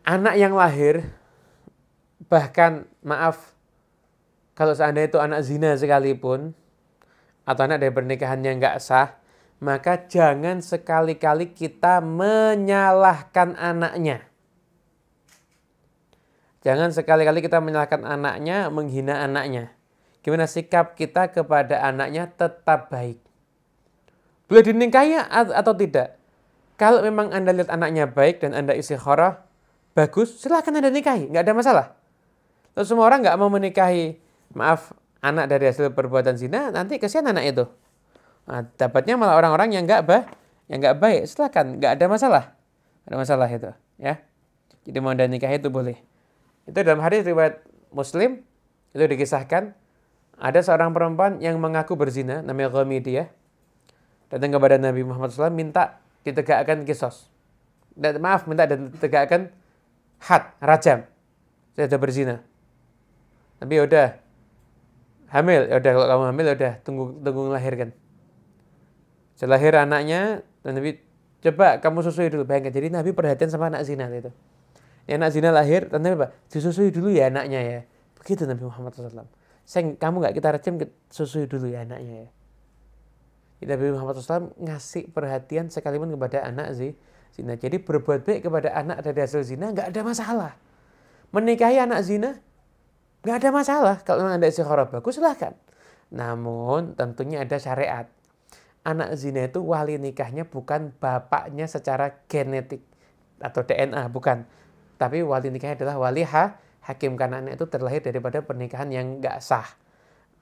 Anak 0.04 0.36
yang 0.36 0.52
lahir, 0.52 1.15
bahkan 2.26 2.86
maaf, 3.02 3.54
kalau 4.56 4.72
seandainya 4.72 5.12
itu 5.12 5.18
anak 5.20 5.40
zina 5.44 5.76
sekalipun, 5.76 6.56
atau 7.46 7.62
anak 7.62 7.78
dari 7.82 7.92
pernikahan 7.94 8.42
yang 8.42 8.58
nggak 8.58 8.82
sah, 8.82 9.18
maka 9.62 10.04
jangan 10.04 10.60
sekali-kali 10.60 11.54
kita 11.54 12.02
menyalahkan 12.04 13.56
anaknya. 13.56 14.26
Jangan 16.66 16.90
sekali-kali 16.90 17.40
kita 17.40 17.62
menyalahkan 17.62 18.02
anaknya, 18.02 18.66
menghina 18.68 19.22
anaknya. 19.22 19.70
Gimana 20.26 20.50
sikap 20.50 20.98
kita 20.98 21.30
kepada 21.30 21.78
anaknya 21.86 22.26
tetap 22.26 22.90
baik. 22.90 23.22
Boleh 24.50 24.62
dinikahi 24.66 25.14
atau 25.30 25.72
tidak? 25.72 26.18
Kalau 26.76 27.00
memang 27.00 27.32
Anda 27.32 27.56
lihat 27.56 27.72
anaknya 27.72 28.10
baik 28.10 28.44
dan 28.44 28.52
Anda 28.52 28.76
istikharah, 28.76 29.46
bagus, 29.96 30.36
silahkan 30.42 30.74
Anda 30.76 30.92
nikahi, 30.92 31.32
nggak 31.32 31.44
ada 31.46 31.54
masalah. 31.56 31.86
Terus 32.76 32.92
semua 32.92 33.08
orang 33.08 33.24
nggak 33.24 33.36
mau 33.40 33.48
menikahi, 33.48 34.20
maaf, 34.52 34.92
anak 35.24 35.48
dari 35.48 35.64
hasil 35.72 35.96
perbuatan 35.96 36.36
zina, 36.36 36.68
nanti 36.68 37.00
kesian 37.00 37.24
anak 37.24 37.56
itu. 37.56 37.64
Nah, 38.44 38.68
dapatnya 38.76 39.16
malah 39.16 39.40
orang-orang 39.40 39.72
yang 39.72 39.88
nggak 39.88 40.04
bah, 40.04 40.28
yang 40.68 40.84
nggak 40.84 41.00
baik, 41.00 41.24
silahkan, 41.24 41.64
nggak 41.64 41.96
ada 41.96 42.04
masalah. 42.04 42.44
Ada 43.08 43.16
masalah 43.16 43.48
itu, 43.48 43.72
ya. 43.96 44.20
Jadi 44.84 44.98
mau 45.00 45.16
Anda 45.16 45.24
nikahi 45.24 45.56
itu 45.56 45.72
boleh. 45.72 45.96
Itu 46.68 46.76
dalam 46.84 47.00
hadis 47.00 47.24
riwayat 47.24 47.64
Muslim 47.90 48.44
itu 48.92 49.04
dikisahkan 49.08 49.72
ada 50.36 50.60
seorang 50.60 50.92
perempuan 50.92 51.40
yang 51.40 51.56
mengaku 51.56 51.96
berzina 51.96 52.44
namanya 52.44 52.68
Ghamidiyah 52.76 53.32
datang 54.28 54.52
kepada 54.52 54.76
Nabi 54.76 55.00
Muhammad 55.06 55.32
SAW 55.32 55.54
minta 55.54 56.02
ditegakkan 56.26 56.84
kisos. 56.84 57.30
Dan, 57.96 58.20
maaf 58.20 58.44
minta 58.44 58.68
ditegakkan 58.68 59.48
had, 60.20 60.52
rajam. 60.60 61.08
Saya 61.72 61.88
sudah 61.88 62.00
berzina. 62.00 62.36
Tapi 63.56 63.72
ya 63.76 63.82
udah 63.88 64.06
hamil, 65.32 65.62
ya 65.68 65.76
udah 65.80 65.92
kalau 65.96 66.06
kamu 66.06 66.24
hamil 66.32 66.44
ya 66.44 66.54
udah 66.54 66.72
tunggu 66.84 67.04
tunggu 67.24 67.40
melahirkan. 67.52 67.90
Setelah 69.36 69.60
lahir 69.60 69.72
anaknya, 69.76 70.20
Nabi 70.64 71.00
coba 71.44 71.80
kamu 71.80 71.98
susui 72.04 72.28
dulu. 72.32 72.48
Bayangkan, 72.48 72.72
jadi 72.72 72.88
Nabi 72.88 73.12
perhatian 73.12 73.52
sama 73.52 73.68
anak 73.68 73.84
zina 73.84 74.08
itu. 74.08 74.32
Ya, 75.04 75.20
anak 75.20 75.30
zina 75.36 75.52
lahir, 75.52 75.92
Nabi 75.92 76.16
apa? 76.18 76.32
Disusui 76.48 76.88
dulu 76.88 77.12
ya 77.12 77.28
anaknya 77.28 77.60
ya. 77.60 77.80
Begitu 78.16 78.48
Nabi 78.48 78.64
Muhammad 78.64 78.96
SAW. 78.96 79.28
Saya, 79.66 79.92
kamu 79.98 80.24
nggak 80.24 80.34
kita 80.34 80.48
rejim, 80.56 80.74
susui 81.12 81.44
dulu 81.46 81.68
ya 81.68 81.84
anaknya 81.84 82.26
ya. 82.26 82.28
Nabi 83.64 83.88
Muhammad 83.88 84.20
SAW 84.20 84.52
ngasih 84.60 85.08
perhatian 85.12 85.72
sekalipun 85.72 86.12
kepada 86.12 86.44
anak 86.44 86.76
zina. 86.76 87.56
Jadi 87.56 87.76
berbuat 87.80 88.24
baik 88.24 88.48
kepada 88.48 88.72
anak 88.72 89.00
dari 89.00 89.20
hasil 89.24 89.44
zina 89.44 89.72
nggak 89.72 89.92
ada 89.92 90.00
masalah. 90.04 90.52
Menikahi 91.32 91.80
anak 91.80 92.00
zina 92.04 92.40
nggak 93.22 93.36
ada 93.40 93.48
masalah. 93.54 93.96
Kalau 94.04 94.24
memang 94.26 94.42
ada 94.42 94.48
istikharah 94.50 94.88
bagus 94.90 95.16
silahkan. 95.16 95.54
Namun 96.12 96.98
tentunya 96.98 97.42
ada 97.42 97.56
syariat. 97.56 98.06
Anak 98.86 99.18
zina 99.18 99.50
itu 99.50 99.62
wali 99.66 99.98
nikahnya 99.98 100.46
bukan 100.46 100.94
bapaknya 101.02 101.66
secara 101.66 102.22
genetik 102.30 102.86
atau 103.42 103.66
DNA, 103.66 104.06
bukan 104.14 104.46
tapi 104.96 105.20
wali 105.20 105.52
nikahnya 105.52 105.76
adalah 105.84 105.96
wali 106.00 106.24
ha, 106.24 106.56
hakim 106.88 107.20
karena 107.20 107.44
anak 107.44 107.60
itu 107.60 107.68
terlahir 107.68 108.00
daripada 108.00 108.40
pernikahan 108.40 108.88
yang 108.88 109.20
nggak 109.20 109.44
sah. 109.44 109.68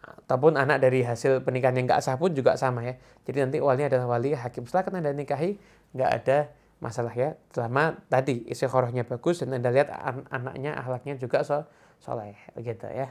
Ataupun 0.05 0.55
anak 0.55 0.85
dari 0.85 1.03
hasil 1.03 1.43
pernikahan 1.43 1.75
yang 1.75 1.91
nggak 1.91 2.03
sah 2.05 2.15
pun 2.15 2.31
juga 2.37 2.55
sama 2.55 2.87
ya. 2.87 2.95
Jadi 3.27 3.39
nanti 3.43 3.59
walinya 3.59 3.91
adalah 3.91 4.07
wali 4.19 4.37
hakim. 4.37 4.69
Setelah 4.69 5.03
anda 5.03 5.11
nikahi 5.11 5.59
nggak 5.97 6.11
ada 6.23 6.39
masalah 6.79 7.11
ya. 7.17 7.35
Selama 7.51 7.99
tadi 8.07 8.47
isi 8.47 8.69
bagus 8.69 9.43
dan 9.43 9.59
anda 9.59 9.75
lihat 9.75 9.91
an 9.91 10.29
anaknya 10.31 10.79
ahlaknya 10.79 11.19
juga 11.19 11.43
so 11.43 11.67
soleh 12.05 12.37
gitu 12.61 12.85
ya. 12.93 13.09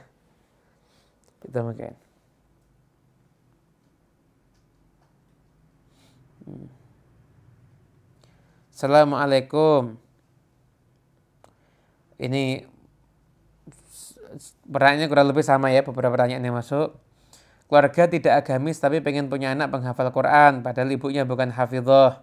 Itu 1.42 1.60
mungkin. 1.66 1.98
Hmm. 6.46 6.70
Assalamualaikum 8.70 9.98
ini 12.22 12.66
pertanyaannya 14.70 15.08
kurang 15.10 15.28
lebih 15.30 15.46
sama 15.46 15.74
ya 15.74 15.82
beberapa 15.82 16.14
pertanyaan 16.14 16.46
yang 16.46 16.54
masuk. 16.54 16.94
Keluarga 17.66 18.06
tidak 18.06 18.46
agamis 18.46 18.78
tapi 18.78 19.02
pengen 19.02 19.34
punya 19.34 19.58
anak 19.58 19.74
penghafal 19.74 20.14
Quran 20.14 20.62
padahal 20.62 20.94
ibunya 20.94 21.26
bukan 21.26 21.50
hafidhoh. 21.50 22.22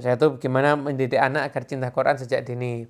Saya 0.00 0.16
itu 0.16 0.40
gimana 0.40 0.74
mendidik 0.74 1.20
anak 1.20 1.52
agar 1.52 1.62
cinta 1.68 1.92
Quran 1.92 2.16
sejak 2.18 2.42
dini. 2.42 2.88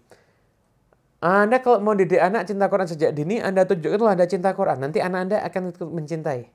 Anda 1.24 1.64
kalau 1.64 1.80
mau 1.80 1.96
didik 1.96 2.20
anak 2.20 2.44
cinta 2.44 2.68
Quran 2.68 2.84
sejak 2.84 3.16
dini, 3.16 3.40
Anda 3.40 3.64
tunjukkan 3.64 3.96
kalau 3.96 4.12
Anda 4.12 4.28
cinta 4.28 4.52
Quran. 4.52 4.76
Nanti 4.76 5.00
anak 5.00 5.20
Anda 5.24 5.36
akan 5.48 5.72
mencintai. 5.96 6.52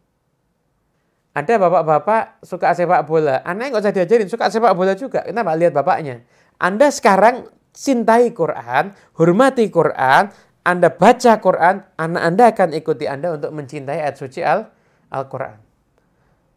Ada 1.34 1.58
bapak-bapak 1.58 2.46
suka 2.46 2.78
sepak 2.78 3.10
bola. 3.10 3.42
Anaknya 3.42 3.74
nggak 3.74 3.84
usah 3.90 3.96
diajarin, 3.98 4.30
suka 4.30 4.54
sepak 4.54 4.78
bola 4.78 4.94
juga. 4.94 5.26
Kenapa? 5.26 5.58
Lihat 5.58 5.74
bapaknya. 5.74 6.22
Anda 6.62 6.94
sekarang 6.94 7.50
cintai 7.74 8.30
Quran, 8.30 8.94
hormati 9.18 9.74
Quran, 9.74 10.30
Anda 10.62 10.94
baca 10.94 11.42
Quran, 11.42 11.82
anak 11.98 12.22
Anda 12.22 12.44
akan 12.54 12.70
ikuti 12.78 13.10
Anda 13.10 13.42
untuk 13.42 13.50
mencintai 13.50 14.06
ayat 14.06 14.22
suci 14.22 14.46
Al 14.46 14.70
Al-Quran. 15.10 15.58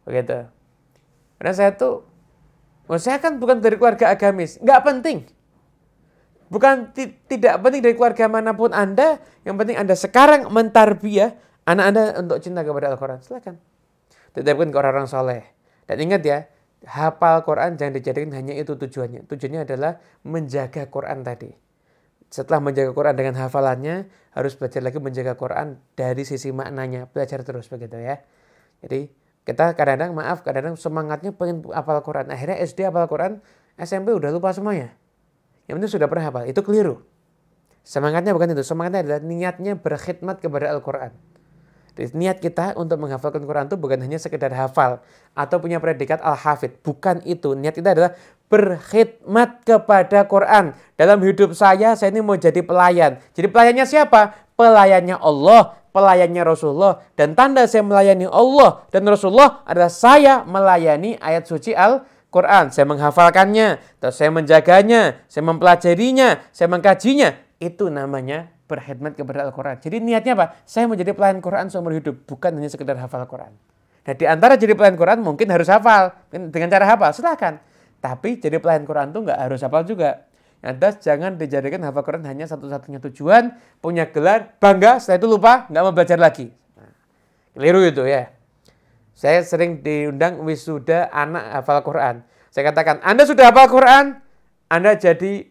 Begitu. 0.05 0.45
Karena 1.41 1.53
saya 1.57 1.73
tuh, 1.73 2.05
saya 3.01 3.17
kan 3.17 3.41
bukan 3.41 3.57
dari 3.57 3.73
keluarga 3.73 4.13
agamis, 4.13 4.61
nggak 4.61 4.81
penting. 4.85 5.32
Bukan 6.53 6.93
tidak 7.25 7.65
penting 7.65 7.81
dari 7.81 7.97
keluarga 7.97 8.29
mana 8.29 8.53
pun 8.53 8.69
Anda, 8.77 9.17
yang 9.41 9.57
penting 9.57 9.73
Anda 9.73 9.97
sekarang 9.97 10.53
mentarbiah 10.53 11.33
anak 11.65 11.85
Anda 11.89 12.01
untuk 12.21 12.37
cinta 12.45 12.61
kepada 12.61 12.93
Al-Quran. 12.93 13.25
Silakan. 13.25 13.57
Tetapkan 14.37 14.69
ke 14.69 14.77
orang-orang 14.77 15.09
soleh. 15.09 15.41
Dan 15.89 15.97
ingat 16.05 16.21
ya, 16.21 16.45
hafal 16.85 17.41
Quran 17.41 17.73
jangan 17.73 17.97
dijadikan 17.97 18.37
hanya 18.37 18.53
itu 18.53 18.77
tujuannya. 18.77 19.25
Tujuannya 19.25 19.65
adalah 19.65 19.97
menjaga 20.21 20.85
Quran 20.93 21.25
tadi. 21.25 21.57
Setelah 22.29 22.61
menjaga 22.61 22.93
Quran 22.93 23.17
dengan 23.17 23.33
hafalannya, 23.41 24.09
harus 24.37 24.53
belajar 24.53 24.85
lagi 24.85 25.01
menjaga 25.01 25.33
Quran 25.33 25.81
dari 25.97 26.21
sisi 26.21 26.53
maknanya. 26.53 27.09
Belajar 27.09 27.41
terus 27.41 27.65
begitu 27.65 27.97
ya. 27.97 28.21
Jadi 28.85 29.09
kita 29.41 29.73
kadang-kadang 29.73 30.13
maaf, 30.13 30.45
kadang-kadang 30.45 30.77
semangatnya 30.77 31.33
pengen 31.33 31.65
hafal 31.73 31.97
Quran. 32.05 32.29
Akhirnya 32.29 32.61
SD 32.61 32.85
hafal 32.85 33.09
Quran, 33.09 33.41
SMP 33.81 34.13
udah 34.13 34.29
lupa 34.29 34.53
semuanya. 34.53 34.93
Yang 35.67 35.75
penting 35.79 35.93
sudah 35.95 36.07
pernah 36.11 36.25
hafal. 36.27 36.43
Itu 36.47 36.59
keliru. 36.65 37.03
Semangatnya 37.83 38.31
bukan 38.31 38.55
itu. 38.55 38.63
Semangatnya 38.63 39.01
adalah 39.03 39.21
niatnya 39.23 39.75
berkhidmat 39.75 40.39
kepada 40.39 40.71
Al-Quran. 40.71 41.11
Niat 41.93 42.41
kita 42.41 42.73
untuk 42.73 42.97
menghafalkan 43.05 43.45
Quran 43.45 43.69
itu 43.69 43.77
bukan 43.77 44.01
hanya 44.01 44.17
sekedar 44.17 44.49
hafal 44.49 45.05
atau 45.37 45.61
punya 45.61 45.77
predikat 45.77 46.25
al-hafid. 46.25 46.81
Bukan 46.81 47.21
itu. 47.21 47.53
Niat 47.53 47.77
kita 47.77 47.93
adalah 47.93 48.17
berkhidmat 48.49 49.61
kepada 49.61 50.25
Quran. 50.25 50.73
Dalam 50.97 51.21
hidup 51.21 51.53
saya, 51.53 51.93
saya 51.93 52.09
ini 52.09 52.25
mau 52.25 52.33
jadi 52.33 52.65
pelayan. 52.65 53.21
Jadi 53.37 53.45
pelayannya 53.45 53.85
siapa? 53.85 54.33
Pelayannya 54.57 55.21
Allah, 55.21 55.77
pelayannya 55.93 56.41
Rasulullah. 56.41 57.05
Dan 57.13 57.37
tanda 57.37 57.69
saya 57.69 57.85
melayani 57.85 58.25
Allah 58.25 58.89
dan 58.89 59.05
Rasulullah 59.05 59.61
adalah 59.61 59.93
saya 59.93 60.41
melayani 60.49 61.21
ayat 61.21 61.45
suci 61.45 61.77
Al-Quran. 61.77 62.12
Saya 62.73 62.89
menghafalkannya, 62.89 63.77
terus 64.01 64.17
saya 64.17 64.33
menjaganya, 64.33 65.21
saya 65.29 65.45
mempelajarinya, 65.45 66.41
saya 66.49 66.65
mengkajinya. 66.65 67.37
Itu 67.61 67.93
namanya 67.93 68.49
berkhidmat 68.65 69.13
kepada 69.13 69.45
Al-Quran. 69.45 69.77
Jadi 69.77 70.01
niatnya 70.01 70.33
apa? 70.33 70.57
Saya 70.65 70.89
mau 70.89 70.97
jadi 70.97 71.13
pelayan 71.13 71.37
Quran 71.39 71.69
seumur 71.69 71.93
hidup, 71.93 72.25
bukan 72.25 72.57
hanya 72.57 72.73
sekedar 72.73 72.97
hafal 72.97 73.21
Quran. 73.29 73.53
Nah 74.03 74.13
di 74.17 74.25
antara 74.27 74.57
jadi 74.57 74.73
pelayan 74.73 74.97
Quran 74.97 75.21
mungkin 75.21 75.47
harus 75.53 75.69
hafal. 75.69 76.11
Dengan 76.33 76.73
cara 76.73 76.89
hafal, 76.89 77.13
silahkan. 77.13 77.61
Tapi 78.01 78.41
jadi 78.41 78.57
pelayan 78.59 78.83
Quran 78.83 79.13
itu 79.13 79.19
nggak 79.23 79.39
harus 79.39 79.61
hafal 79.63 79.85
juga. 79.87 80.27
Atas 80.63 81.03
jangan 81.03 81.35
dijadikan 81.35 81.83
hafal 81.83 82.03
Quran 82.03 82.23
hanya 82.23 82.47
satu-satunya 82.47 82.99
tujuan, 83.11 83.51
punya 83.83 84.07
gelar, 84.11 84.55
bangga, 84.63 84.99
setelah 84.99 85.19
itu 85.19 85.27
lupa, 85.27 85.53
nggak 85.67 85.81
mau 85.83 85.91
belajar 85.91 86.15
lagi. 86.15 86.51
Nah, 86.79 86.91
keliru 87.51 87.83
itu 87.83 88.03
ya. 88.07 88.31
Saya 89.13 89.45
sering 89.45 89.85
diundang 89.85 90.41
wisuda 90.41 91.09
anak 91.13 91.61
hafal 91.61 91.85
Quran. 91.85 92.25
Saya 92.49 92.69
katakan, 92.73 93.01
Anda 93.05 93.29
sudah 93.29 93.53
hafal 93.53 93.69
Quran, 93.69 94.05
Anda 94.69 94.97
jadi 94.97 95.47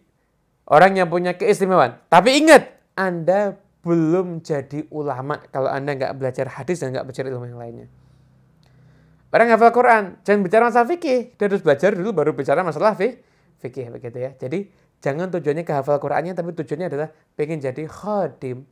orang 0.67 0.99
yang 0.99 1.09
punya 1.11 1.39
keistimewaan. 1.39 1.99
Tapi 2.11 2.43
ingat, 2.43 2.83
anda 2.93 3.57
belum 3.83 4.45
jadi 4.45 4.87
ulama 4.93 5.43
kalau 5.51 5.73
Anda 5.73 5.97
nggak 5.97 6.15
belajar 6.15 6.47
hadis 6.55 6.85
dan 6.85 6.95
nggak 6.95 7.09
belajar 7.09 7.25
ilmu 7.27 7.47
yang 7.51 7.61
lainnya. 7.61 7.89
Orang 9.33 9.49
hafal 9.49 9.73
Quran, 9.73 10.21
jangan 10.23 10.41
bicara 10.45 10.69
masalah 10.69 10.89
fikih. 10.93 11.33
Dia 11.41 11.45
harus 11.49 11.65
belajar 11.65 11.97
dulu 11.97 12.13
baru 12.13 12.31
bicara 12.37 12.61
masalah 12.61 12.93
fikih 12.95 13.89
begitu 13.89 14.19
ya. 14.21 14.37
Jadi 14.37 14.69
jangan 15.01 15.33
tujuannya 15.33 15.65
ke 15.65 15.73
hafal 15.73 15.97
Qurannya, 15.97 16.37
tapi 16.37 16.53
tujuannya 16.53 16.87
adalah 16.93 17.09
pengen 17.33 17.65
jadi 17.65 17.89
khadim, 17.89 18.69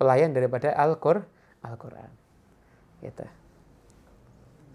pelayan 0.00 0.32
daripada 0.32 0.72
Al-Qur'an. 0.72 1.28
Al-Quran. 1.60 2.10
Gitu. 3.04 3.26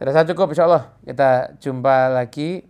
Rasa 0.03 0.27
cukup 0.27 0.51
insya 0.51 0.67
Allah. 0.67 0.91
Kita 1.07 1.55
jumpa 1.63 2.11
lagi. 2.11 2.67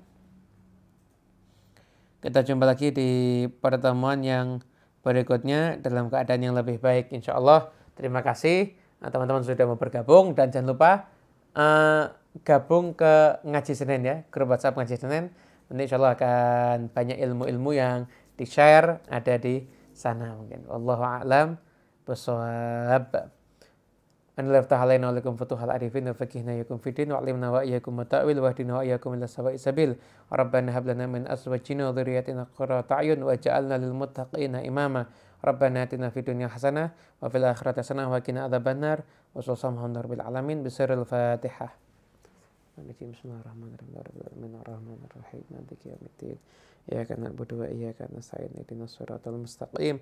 Kita 2.21 2.45
jumpa 2.45 2.69
lagi 2.69 2.93
di 2.93 3.09
pertemuan 3.49 4.21
yang 4.21 4.61
berikutnya 5.01 5.81
dalam 5.81 6.13
keadaan 6.13 6.45
yang 6.45 6.53
lebih 6.53 6.77
baik 6.77 7.09
insya 7.09 7.36
Allah. 7.36 7.73
Terima 7.97 8.21
kasih 8.21 8.77
teman-teman 9.03 9.43
sudah 9.43 9.67
mau 9.67 9.75
bergabung 9.75 10.31
dan 10.31 10.47
jangan 10.47 10.71
lupa 10.71 11.11
uh, 11.59 12.07
gabung 12.47 12.95
ke 12.95 13.43
ngaji 13.43 13.73
Senin 13.75 14.01
ya, 14.07 14.15
grup 14.31 14.55
WhatsApp 14.55 14.79
ngaji 14.79 14.95
Senin. 14.95 15.23
Nanti 15.67 15.81
insya 15.89 15.99
Allah 15.99 16.15
akan 16.15 16.93
banyak 16.95 17.17
ilmu-ilmu 17.17 17.75
yang 17.75 18.07
di-share 18.39 19.03
ada 19.11 19.36
di 19.41 19.65
sana 19.91 20.38
mungkin. 20.38 20.69
Wallahu 20.69 21.03
a'lam 21.03 21.59
bishawab. 22.07 23.43
أن 24.39 24.45
الله 24.47 24.57
يفتح 24.57 24.77
علينا 24.77 25.09
ولكم 25.09 25.36
فتوح 25.36 25.63
العارفين 25.63 26.09
وفكهنا 26.09 26.53
يكون 26.53 26.77
في 26.77 26.89
الدين 26.89 27.11
وعلمنا 27.11 27.49
وإياكم 27.49 27.99
التأويل 27.99 28.39
واهدنا 28.39 28.77
وإياكم 28.77 29.13
إلى 29.13 29.27
سواء 29.27 29.53
السبيل. 29.53 29.95
ربنا 30.34 30.77
هب 30.77 30.88
لنا 30.88 31.05
من 31.07 31.27
أزواجنا 31.27 31.89
وذرياتنا 31.89 32.47
قرة 32.57 32.86
أعين 32.91 33.23
واجعلنا 33.23 33.77
للمتقين 33.77 34.55
إماما. 34.55 35.05
ربنا 35.45 35.84
آتنا 35.84 36.09
في 36.09 36.19
الدنيا 36.19 36.47
حسنة 36.47 36.89
وفي 37.21 37.38
الآخرة 37.38 37.77
حسنة 37.77 38.11
وقنا 38.11 38.43
عذاب 38.43 38.67
النار. 38.67 38.99
وصلى 39.36 39.86
الله 39.86 40.01
رب 40.01 40.13
العالمين 40.13 40.63
بسر 40.63 40.93
الفاتحة. 40.93 41.82
Maliki 42.74 43.05
bismillahirrahmanirrahim. 43.05 43.93
Mustaqim. 49.45 50.01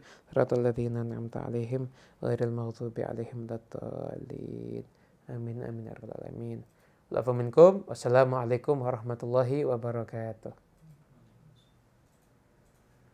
Amin 5.28 5.57
amin 5.67 5.91
Wassalamualaikum 7.91 8.76
warahmatullahi 8.88 9.67
wabarakatuh. 9.67 10.70